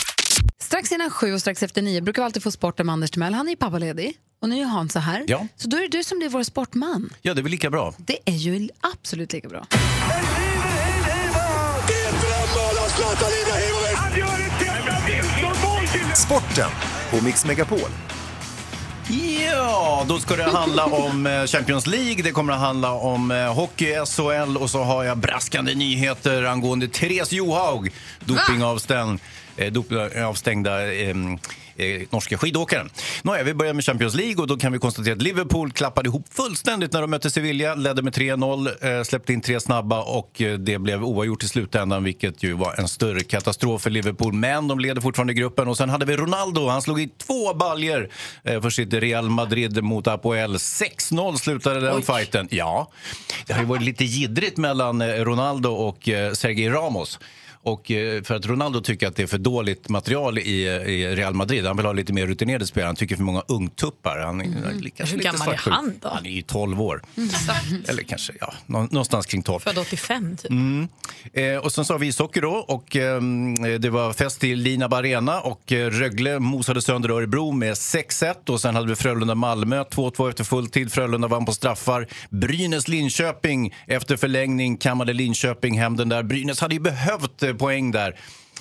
Strax 0.64 0.92
innan 0.92 1.10
sju 1.10 1.34
och 1.34 1.42
strax 1.42 1.64
efter 1.64 1.82
nio 1.82 2.02
brukar 2.02 2.22
vi 2.22 2.26
alltid 2.26 2.44
få 2.44 2.52
sporten 2.52 2.86
med 2.86 2.94
Anders 2.94 3.12
Timell. 3.12 3.34
Han 3.34 3.48
är 3.48 3.52
ju 3.52 3.58
pappaledig. 3.58 4.18
Och 4.42 4.50
nu 4.50 4.62
är 4.62 4.66
Hans 4.66 4.94
så 4.94 5.00
här. 5.00 5.26
Ja. 5.28 5.48
Så 5.56 5.68
då 5.68 5.78
är 5.78 5.82
det 5.82 5.88
du 5.88 6.04
som 6.04 6.20
blir 6.20 6.30
vår 6.30 6.44
sportman. 6.44 7.14
ja, 7.22 7.34
det 7.34 7.42
är 7.42 7.44
väl 7.44 7.52
lika 7.52 7.70
bra. 7.70 7.94
Det 7.98 8.18
är 8.26 8.34
ju 8.34 8.70
absolut 8.82 9.34
lika 9.34 9.50
bra. 9.50 9.66
Sporten 16.16 16.70
på 17.10 17.24
Mix 17.24 17.46
Megapol. 17.46 17.90
Ja, 19.10 20.06
då 20.08 20.20
ska 20.20 20.36
det 20.36 20.44
handla 20.44 20.86
om 20.86 21.28
eh, 21.28 21.46
Champions 21.46 21.88
League, 21.88 22.24
det 22.24 22.32
kommer 22.32 22.54
att 22.54 22.60
handla 22.60 22.92
om 22.92 23.32
eh, 23.32 23.54
hockey, 23.54 23.94
SHL 24.06 24.58
och 24.58 24.70
så 24.70 24.84
har 24.84 25.04
jag 25.04 25.18
braskande 25.18 25.76
nyheter 25.76 26.44
angående 26.44 26.88
Therese 26.88 27.32
Johaug, 27.32 27.92
dopingavstängd, 28.20 29.20
eh, 29.58 29.72
dopingavstängda 29.72 30.94
eh, 30.94 31.16
eh, 31.76 32.02
norska 32.10 32.38
skidåkaren. 32.38 32.90
Nåja, 33.22 33.44
vi 33.44 33.54
börjar 33.54 33.74
med 33.74 33.86
Champions 33.86 34.16
League 34.16 34.36
och 34.36 34.48
då 34.48 34.58
kan 34.58 34.72
vi 34.72 34.80
konstatera 34.80 35.14
att 35.14 35.22
Liverpool 35.22 35.72
klappade 35.72 36.10
ihop 36.10 36.26
fullständigt 36.32 36.94
när 36.94 37.02
de 37.02 37.12
mötte 37.12 37.30
Sevilla, 37.30 37.76
ledde 37.76 38.02
med 38.02 38.14
3-0, 38.14 38.98
eh, 38.98 39.04
släppte 39.04 39.34
in 39.34 39.42
tre 39.42 39.60
snabba 39.60 40.02
och 40.02 40.42
eh, 40.42 40.58
det 40.58 40.80
blev 40.80 41.04
oavgjort 41.04 41.44
i 41.44 41.48
slutändan 41.48 42.04
vilket 42.04 42.44
ju 42.44 42.54
var 42.54 42.80
en 42.80 42.88
större 42.88 43.24
katastrof 43.24 43.82
för 43.82 43.90
Liverpool. 43.90 44.34
Men 44.34 44.68
de 44.68 44.80
leder 44.80 45.02
fortfarande 45.02 45.34
gruppen 45.34 45.68
och 45.68 45.78
sen 45.78 45.90
hade 45.90 46.06
vi 46.06 46.18
Ronaldo, 46.18 46.68
han 46.68 46.82
slog 46.82 47.02
i 47.02 47.10
två 47.28 47.54
baljer 47.54 48.10
eh, 48.44 48.62
för 48.62 48.70
sitt 48.70 48.94
Real 48.94 49.30
Madrid 49.30 49.84
mot 49.84 50.08
Apoel. 50.08 50.56
6-0 50.56 51.36
slutade 51.36 51.80
den 51.80 52.02
fighten. 52.02 52.48
Ja, 52.52 52.92
det 53.46 53.54
har 53.54 53.60
ju 53.60 53.68
varit 53.68 53.84
lite 53.84 54.06
jiddrigt 54.06 54.58
mellan 54.58 55.02
eh, 55.02 55.08
Ronaldo 55.08 55.70
och 55.70 56.10
eh, 56.10 56.34
Sergej 56.34 56.70
Ramos. 56.70 57.20
Och 57.64 57.92
eh, 57.92 58.24
för 58.24 58.36
att 58.36 58.46
Ronaldo 58.46 58.82
tycker 58.82 59.08
att 59.08 59.16
det 59.16 59.24
är 59.24 59.28
för 59.28 59.38
dåligt 59.38 59.90
material 59.90 60.38
i, 60.40 60.64
i 60.68 61.16
Real 61.16 61.34
Madrid. 61.34 61.66
Han 61.66 61.78
vill 61.78 61.86
ha 61.86 61.94
lite 61.94 62.14
mer 62.14 62.28
rutinerade 62.28 62.68
spelare. 62.68 62.88
Han 62.88 62.96
tycker 62.96 63.16
för 63.16 63.24
många 63.24 63.44
ungtuppar. 63.48 64.20
Han 64.20 64.42
är 64.42 64.46
Mm. 64.46 64.80
lite, 64.82 65.06
Hur 65.06 65.18
gammal 65.18 65.42
är 65.42 65.46
svartsjuk. 65.46 65.74
han 65.74 65.94
då? 66.02 66.10
Han 66.10 66.26
är 66.26 66.30
ju 66.30 66.42
12 66.42 66.82
år. 66.82 67.02
Eller 67.88 68.04
kanske, 68.04 68.34
ja, 68.40 68.54
nå- 68.66 68.88
någonstans 68.92 69.26
kring 69.26 69.42
12. 69.44 69.60
Född 69.60 69.78
85 69.78 70.38
typ. 70.38 70.52
Mm. 70.52 70.88
Eh, 71.34 71.58
och 71.58 71.72
sen 71.72 71.86
så 71.86 71.94
har 71.94 72.00
vi 72.00 72.08
ishockey 72.08 72.40
då 72.40 72.50
och 72.52 72.96
ehm, 72.96 73.56
det 73.82 73.90
var 73.90 74.14
fest 74.14 74.44
i 74.44 74.56
Linab 74.56 74.94
Arena 74.94 75.40
och 75.42 75.72
eh, 75.72 75.90
Rögle 75.90 76.40
mosade 76.40 76.82
sönder 76.82 77.10
Örebro 77.10 77.52
med 77.52 77.74
6-1 77.74 78.50
och 78.50 78.62
sen 78.62 78.76
hade 78.76 78.88
vi 78.88 78.96
Frölunda-Malmö 78.96 79.84
2-2 79.84 80.30
efter 80.30 80.44
fulltid. 80.44 80.92
Frölunda 80.94 81.28
vann 81.28 81.46
på 81.46 81.52
straffar. 81.54 82.08
Brynäs-Linköping 82.30 83.74
efter 83.88 84.18
förlängning 84.18 84.78
kammade 84.78 85.14
Linköping 85.14 85.80
hem 85.80 85.96
den 85.98 86.10
där. 86.10 86.24
Brynäs 86.24 86.60
hade 86.62 86.74
ju 86.76 86.80
behövt 86.82 87.44
eh, 87.44 87.53
poäng 87.54 87.92
där. 87.92 88.16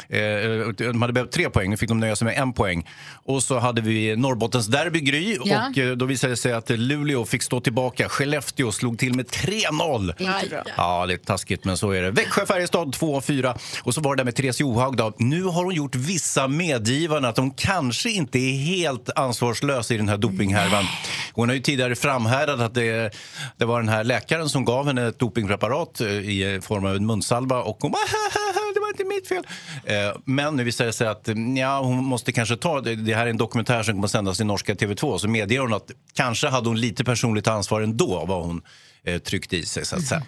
Eh, 0.09 0.68
de 0.68 1.03
hade 1.03 1.12
behövt 1.12 1.32
tre 1.32 1.51
poäng, 1.51 1.70
nu 1.70 1.76
fick 1.76 1.88
de 1.88 2.01
nöja 2.01 2.16
sig 2.16 2.24
med 2.24 2.38
en 2.38 2.53
poäng. 2.53 2.88
Och 3.24 3.43
så 3.43 3.59
hade 3.59 3.80
vi 3.80 4.16
Norrbottens 4.16 4.66
derby 4.66 5.01
Gry 5.01 5.38
Ja. 5.45 5.68
och 5.70 5.78
eh, 5.78 5.97
då 5.97 6.05
visade 6.05 6.32
det 6.32 6.36
sig 6.36 6.53
att 6.53 6.70
Luleå 6.70 7.24
fick 7.24 7.43
stå 7.43 7.61
tillbaka. 7.61 8.09
Skellefteå 8.09 8.72
slog 8.72 8.99
till 8.99 9.14
med 9.14 9.26
3-0. 9.26 10.09
Inte 10.09 10.49
bra. 10.51 10.62
Ja, 10.76 11.07
det 11.07 11.12
är 11.12 11.18
taskigt, 11.18 11.64
men 11.64 11.76
så 11.76 11.90
är 11.90 12.03
det. 12.03 12.11
Växjö-Färjestad 12.11 12.95
2-4. 12.97 13.59
Och 13.82 13.95
så 13.95 14.01
var 14.01 14.16
det 14.16 14.20
där 14.20 14.24
med 14.24 14.34
Therese 14.36 14.61
Johaug. 14.61 14.97
Då. 14.97 15.12
Nu 15.18 15.43
har 15.45 15.64
hon 15.64 15.74
gjort 15.74 15.95
vissa 15.95 16.49
medgivanden 16.49 17.30
att 17.30 17.36
hon 17.36 17.51
kanske 17.51 18.11
inte 18.11 18.38
är 18.38 18.53
helt 18.64 19.11
ansvarslös 19.16 19.90
i 19.90 19.97
den 19.97 20.09
här 20.09 20.16
dopinghärvan. 20.16 20.84
Hon 21.32 21.49
har 21.49 21.57
ju 21.57 21.62
tidigare 21.62 21.95
framhärdat 21.97 22.61
att 22.61 22.74
det, 22.74 23.14
det 23.57 23.64
var 23.64 23.80
den 23.80 23.88
här 23.88 24.05
läkaren 24.05 24.49
som 24.49 24.64
gav 24.64 24.86
henne 24.86 25.07
ett 25.07 25.18
dopingpreparat 25.18 26.01
eh, 26.01 26.09
i 26.09 26.61
form 26.62 26.84
av 26.86 26.97
en 26.97 27.07
munsalva 27.07 27.62
och 27.62 27.76
hon 27.80 27.90
bara 27.93 28.01
inte 28.93 29.05
mitt 29.05 29.28
fel. 29.28 29.47
Eh, 29.84 30.16
Men 30.24 30.57
nu 30.57 30.64
visar 30.64 30.84
det 30.84 30.93
sig 30.93 31.07
att 31.09 31.28
eh, 31.28 31.34
ja, 31.57 31.80
hon 31.80 32.05
måste 32.05 32.32
kanske 32.32 32.57
ta, 32.57 32.80
det 32.80 33.14
här 33.14 33.26
är 33.26 33.30
en 33.30 33.36
dokumentär 33.36 33.82
som 33.82 33.95
kommer 33.95 34.05
att 34.07 34.11
sändas 34.11 34.40
i 34.40 34.45
norska 34.45 34.74
TV2, 34.74 35.18
så 35.18 35.28
medger 35.28 35.61
hon 35.61 35.74
att 35.74 35.90
kanske 36.16 36.49
hade 36.49 36.68
hon 36.68 36.80
lite 36.80 37.05
personligt 37.05 37.49
ansvar 37.49 37.80
ändå 37.80 38.24
vad 38.28 38.45
hon 38.45 38.62
eh, 39.05 39.18
tryckte 39.18 39.57
i 39.57 39.66
sig 39.66 39.86
så 39.86 39.97
att 39.97 40.03
säga. 40.07 40.22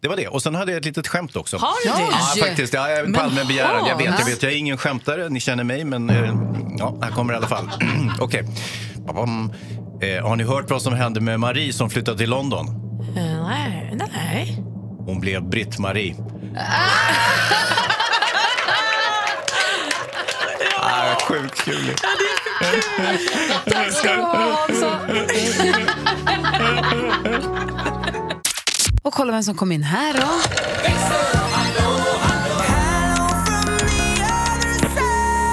Det 0.00 0.08
var 0.08 0.16
det. 0.16 0.28
Och 0.28 0.42
sen 0.42 0.54
hade 0.54 0.72
jag 0.72 0.78
ett 0.78 0.84
litet 0.84 1.08
skämt 1.08 1.36
också. 1.36 1.56
Har 1.56 1.68
du 1.84 1.90
det? 1.90 2.06
Ja, 2.40 2.46
faktiskt. 2.46 2.74
Ja, 2.74 2.88
jag- 2.90 3.14
på 3.14 3.20
allmän 3.20 3.46
begäran. 3.46 3.86
Jag 3.86 3.96
vet, 3.96 4.14
jag 4.18 4.26
vet. 4.26 4.42
Jag 4.42 4.52
är 4.52 4.56
ingen 4.56 4.78
skämtare. 4.78 5.28
Ni 5.28 5.40
känner 5.40 5.64
mig, 5.64 5.84
men 5.84 6.10
eh, 6.10 6.34
ja, 6.78 6.98
här 7.02 7.10
kommer 7.10 7.32
det 7.32 7.36
i 7.36 7.38
alla 7.38 7.46
fall. 7.48 7.70
Okej. 8.20 8.44
Babam. 9.06 9.52
Eh, 10.02 10.22
har 10.28 10.36
ni 10.36 10.44
hört 10.44 10.70
vad 10.70 10.82
som 10.82 10.92
hände 10.92 11.20
med 11.20 11.40
Marie 11.40 11.72
som 11.72 11.90
flyttade 11.90 12.18
till 12.18 12.30
London? 12.30 12.66
Nej, 13.14 13.98
nej. 14.14 14.56
Hon 15.06 15.20
blev 15.20 15.42
Britt-Marie. 15.42 16.14
Ah, 20.92 21.14
sjukt 21.28 21.64
kul. 21.64 21.94
Tack 23.66 23.92
ska 23.92 24.12
du 24.12 24.20
ha, 24.20 24.66
Hansa. 24.68 25.00
Och 29.02 29.12
kolla 29.12 29.32
vem 29.32 29.42
som 29.42 29.54
kom 29.54 29.72
in 29.72 29.82
här 29.82 30.12
då. 30.12 30.28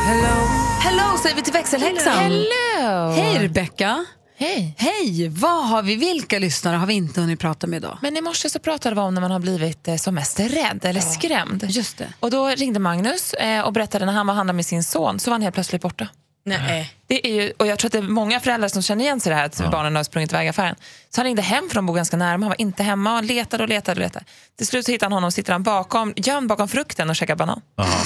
Hello. 0.06 0.48
Hello 0.82 1.18
säger 1.24 1.36
vi 1.36 1.42
till 1.42 1.54
växelhäxan. 1.54 2.14
Hello. 2.18 3.12
Hej 3.12 3.40
Rebecca. 3.40 4.06
Hej. 4.40 4.76
Hej. 4.78 5.30
Vad 5.30 5.68
har 5.68 5.84
vi, 5.84 5.96
vilka 5.96 6.40
lyssnare 6.40 6.76
har 6.76 6.88
vi 6.88 6.94
inte 6.94 7.22
hunnit 7.22 7.40
prata 7.40 7.68
med 7.68 7.78
idag? 7.78 7.98
Men 8.02 8.18
i 8.18 8.22
morse 8.22 8.50
så 8.50 8.60
pratade 8.60 8.96
vi 8.96 9.02
om 9.02 9.14
när 9.14 9.22
man 9.22 9.32
har 9.32 9.40
blivit 9.40 9.88
eh, 9.88 9.96
som 9.96 10.16
mest 10.16 10.40
rädd 10.40 10.80
eller 10.82 11.02
skrämd. 11.02 11.66
Just 11.70 11.98
det. 11.98 12.14
Och 12.20 12.32
då 12.32 12.48
ringde 12.48 12.80
Magnus 12.80 13.34
eh, 13.34 13.62
och 13.62 13.74
berättade 13.74 14.06
när 14.06 14.14
han 14.14 14.28
var 14.28 14.34
och 14.34 14.36
handlade 14.38 14.56
med 14.56 14.66
sin 14.66 14.84
son 14.84 15.20
så 15.20 15.30
var 15.30 15.34
han 15.34 15.42
helt 15.42 15.54
plötsligt 15.54 15.82
borta. 15.82 16.08
Nej. 16.46 16.94
Det 17.08 17.28
är 17.28 17.32
ju, 17.42 17.54
och 17.58 17.68
jag 17.68 17.80
tror 17.80 17.90
att 17.90 17.92
det 17.92 17.98
är 17.98 18.02
många 18.02 18.40
föräldrar 18.40 18.68
som 18.68 18.82
känner 18.82 19.04
igen 19.04 19.20
sig 19.20 19.30
i 19.30 19.34
det 19.34 19.36
här 19.36 19.46
att 19.46 19.72
barnen 19.72 19.96
har 19.96 20.04
sprungit 20.04 20.32
iväg 20.32 20.46
i 20.46 20.50
affären. 20.50 20.76
Så 21.10 21.22
han 21.22 21.26
ringde 21.26 21.42
hem 21.42 21.70
för 21.70 21.76
de 21.76 21.86
bor 21.86 21.96
ganska 21.96 22.18
nära, 22.18 22.32
men 22.32 22.44
han 22.44 22.50
var 22.50 22.62
inte 22.62 22.84
hemma 22.84 23.18
och 23.18 23.24
letade 23.24 23.64
och 23.64 23.70
letade 23.70 24.02
och 24.02 24.06
letade. 24.06 24.26
Till 24.58 24.68
slut 24.68 24.86
så 24.86 24.92
hittade 24.92 25.06
han 25.06 25.14
honom, 25.14 25.32
sitter 25.32 25.52
han 25.52 25.64
bakom, 25.64 26.14
gömd 26.16 26.50
bakom 26.50 26.68
frukten 26.68 27.10
och 27.10 27.16
käkar 27.16 27.36
banan. 27.36 27.62
Aha. 27.78 28.04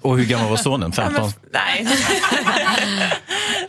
Och 0.00 0.18
hur 0.18 0.24
gammal 0.24 0.50
var 0.50 0.56
sonen? 0.56 0.92
Ja, 0.96 1.02
15? 1.02 1.32
men, 1.42 1.50
nej. 1.52 1.88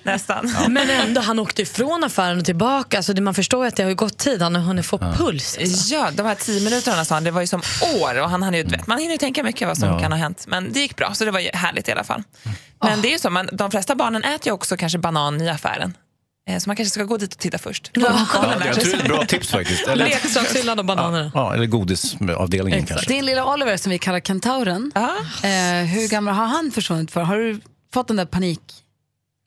Nästan. 0.04 0.54
Men 0.70 0.90
ändå, 0.90 1.22
han 1.22 1.40
åkte 1.40 1.62
ifrån 1.62 2.04
affären 2.04 2.38
och 2.40 2.46
tillbaka. 2.46 2.98
Alltså, 2.98 3.14
det- 3.14 3.22
man 3.22 3.34
förstår 3.34 3.64
ju 3.64 3.68
att 3.68 3.76
det 3.76 3.84
har 3.84 3.90
ju 3.90 3.96
gått 3.96 4.18
tid. 4.18 4.42
Han 4.42 4.56
har 4.56 4.62
hunnit 4.62 4.86
få 4.86 4.98
puls. 4.98 5.58
Alltså. 5.62 5.94
Ja, 5.96 6.10
de 6.12 6.26
här 6.26 6.36
tio 6.36 6.62
minuterna 6.64 7.06
sa 7.06 7.16
han, 7.16 7.24
det 7.24 7.32
var 7.32 7.42
ju 7.42 7.48
som 7.48 7.62
år 8.02 8.22
och 8.22 8.30
han 8.30 8.44
hann 8.44 8.54
ju, 8.54 8.64
vet, 8.64 8.88
man 8.88 8.98
hinner 9.00 9.12
ju 9.12 9.18
tänka 9.18 9.44
mycket 9.44 9.68
vad 9.68 9.78
som 9.78 9.90
Ja. 9.90 10.00
kan 10.00 10.12
ha 10.12 10.20
hänt. 10.20 10.46
Men 10.48 10.74
det 10.74 10.80
gick 10.80 10.96
bra, 10.96 11.14
så 11.14 11.26
det 11.26 11.32
var 11.32 11.40
ju 11.40 11.50
härligt 11.54 11.88
i 11.88 11.92
alla 11.92 12.04
fall. 12.04 12.24
Men 12.84 13.02
det 13.02 13.08
är 13.08 13.12
ju 13.12 13.20
så, 13.20 13.30
man, 13.30 13.50
de 13.54 13.72
flesta 13.72 13.96
barnen 13.96 14.24
äter 14.24 14.48
ju 14.48 14.52
också 14.52 14.78
kanske 14.78 14.98
banan 15.00 15.42
i 15.42 15.50
affären. 15.50 15.94
Eh, 16.50 16.58
Så 16.60 16.70
man 16.70 16.76
kanske 16.76 16.90
ska 16.94 17.04
gå 17.04 17.18
dit 17.18 17.34
och 17.34 17.40
titta 17.40 17.58
först. 17.58 17.92
Ja, 17.94 18.02
jag 18.66 18.76
tror 18.76 18.86
det 18.86 18.92
är 18.94 18.98
ett 19.00 19.04
bra 19.06 19.26
tips 19.26 19.50
faktiskt. 19.50 19.88
Leksakshyllan 19.96 20.80
och 20.80 20.86
bananerna. 20.86 21.32
Ja, 21.34 21.54
eller 21.54 21.66
godisavdelningen 21.66 22.86
kanske. 22.86 23.08
Din 23.08 23.26
lilla 23.26 23.54
Oliver 23.54 23.78
som 23.78 23.90
vi 23.90 24.00
kallar 24.00 24.20
kentauren. 24.20 24.92
Eh, 24.96 25.50
hur 25.86 26.08
gammal 26.10 26.34
har 26.34 26.46
han 26.46 26.72
försvunnit 26.72 27.12
för? 27.12 27.22
Har 27.22 27.38
du 27.38 27.62
fått 27.94 28.08
den 28.08 28.18
där 28.18 28.26
panik? 28.26 28.60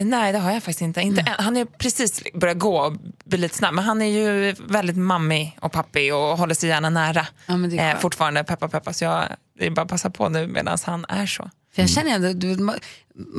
Nej, 0.04 0.32
det 0.32 0.38
har 0.38 0.52
jag 0.52 0.62
faktiskt 0.62 0.82
inte. 0.82 1.00
inte. 1.00 1.36
Han 1.38 1.56
är 1.56 1.64
precis 1.64 2.22
börjat 2.34 2.58
gå 2.58 2.78
och 2.78 2.92
bli 3.24 3.38
lite 3.38 3.56
snabb, 3.56 3.74
men 3.74 3.84
han 3.84 4.02
är 4.02 4.06
ju 4.06 4.54
väldigt 4.66 4.96
mammig 4.96 5.58
och 5.60 5.72
pappig 5.72 6.14
och 6.14 6.38
håller 6.38 6.54
sig 6.54 6.68
gärna 6.68 6.90
nära. 6.90 7.26
Ja, 7.46 7.56
men 7.56 7.70
det 7.70 7.78
är 7.78 7.94
eh, 7.94 8.00
fortfarande, 8.00 8.44
peppa 8.44 8.68
peppa. 8.68 8.92
Så 8.92 9.04
jag, 9.04 9.24
det 9.58 9.66
är 9.66 9.70
bara 9.70 9.82
att 9.82 9.88
passa 9.88 10.10
på 10.10 10.28
nu 10.28 10.46
medan 10.46 10.78
han 10.84 11.04
är 11.08 11.26
så. 11.26 11.50
För 11.74 11.82
jag 11.82 11.90
känner 11.90 12.10
ändå, 12.10 12.32
du, 12.32 12.62
man, 12.62 12.74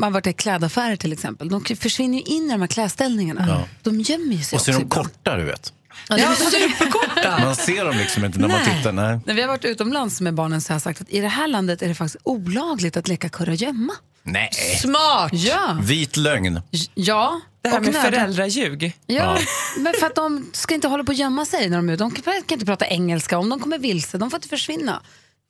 har 0.01 0.11
varit 0.11 0.27
i 0.27 0.33
klädaffärer 0.33 0.95
till 0.95 1.13
exempel. 1.13 1.49
De 1.49 1.63
försvinner 1.75 2.17
ju 2.17 2.23
in 2.23 2.43
i 2.43 2.49
de 2.49 2.61
här 2.61 2.67
klädställningarna. 2.67 3.45
Ja. 3.47 3.67
De 3.81 3.99
gömmer 4.01 4.35
ju 4.35 4.43
sig 4.43 4.55
Och 4.55 4.61
så 4.61 4.71
är 4.71 4.75
de 4.75 4.89
korta, 4.89 5.35
du 5.35 5.43
vet. 5.43 5.73
Ja, 6.09 6.17
de 6.17 6.23
är 6.23 6.35
superkorta. 6.35 7.39
Man 7.45 7.55
ser 7.55 7.85
dem 7.85 7.97
liksom 7.97 8.25
inte 8.25 8.39
när 8.39 8.47
man 8.47 8.59
Nej. 8.65 8.77
tittar. 8.77 8.91
Nej. 8.91 9.19
När 9.25 9.33
vi 9.33 9.41
har 9.41 9.47
varit 9.47 9.65
utomlands 9.65 10.21
med 10.21 10.33
barnen 10.33 10.61
så 10.61 10.69
har 10.69 10.75
jag 10.75 10.81
sagt 10.81 11.01
att 11.01 11.09
i 11.09 11.19
det 11.19 11.27
här 11.27 11.47
landet 11.47 11.81
är 11.81 11.87
det 11.87 11.95
faktiskt 11.95 12.17
olagligt 12.23 12.97
att 12.97 13.07
leka 13.07 13.29
kurragömma. 13.29 13.93
Nej. 14.23 14.49
Smart! 14.81 15.31
Ja. 15.33 15.77
Vit 15.81 16.17
lögn. 16.17 16.61
ja. 16.93 17.41
Det 17.61 17.69
här 17.69 17.77
och 17.77 17.85
med 17.85 17.95
föräldraljug. 17.95 18.97
Ja, 19.05 19.37
men 19.77 19.93
för 19.99 20.07
att 20.07 20.15
de 20.15 20.49
ska 20.53 20.75
inte 20.75 20.87
hålla 20.87 21.03
på 21.03 21.11
att 21.11 21.17
gömma 21.17 21.45
sig 21.45 21.69
när 21.69 21.77
de 21.77 21.89
är. 21.89 21.97
De 21.97 22.11
kan 22.11 22.33
inte 22.51 22.65
prata 22.65 22.87
engelska. 22.87 23.37
Om 23.37 23.49
de 23.49 23.59
kommer 23.59 23.77
vilse, 23.77 24.17
de 24.17 24.29
får 24.31 24.37
inte 24.37 24.47
försvinna. 24.47 25.01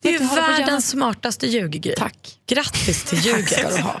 Det 0.02 0.08
är 0.08 0.12
ju 0.12 0.26
världens 0.26 0.88
smartaste 0.88 1.46
ljug. 1.46 1.94
Tack. 1.98 2.38
Grattis 2.46 3.04
till 3.04 3.18
ljuget. 3.18 3.58
ska 3.58 3.68
du 3.68 3.82
ha. 3.82 4.00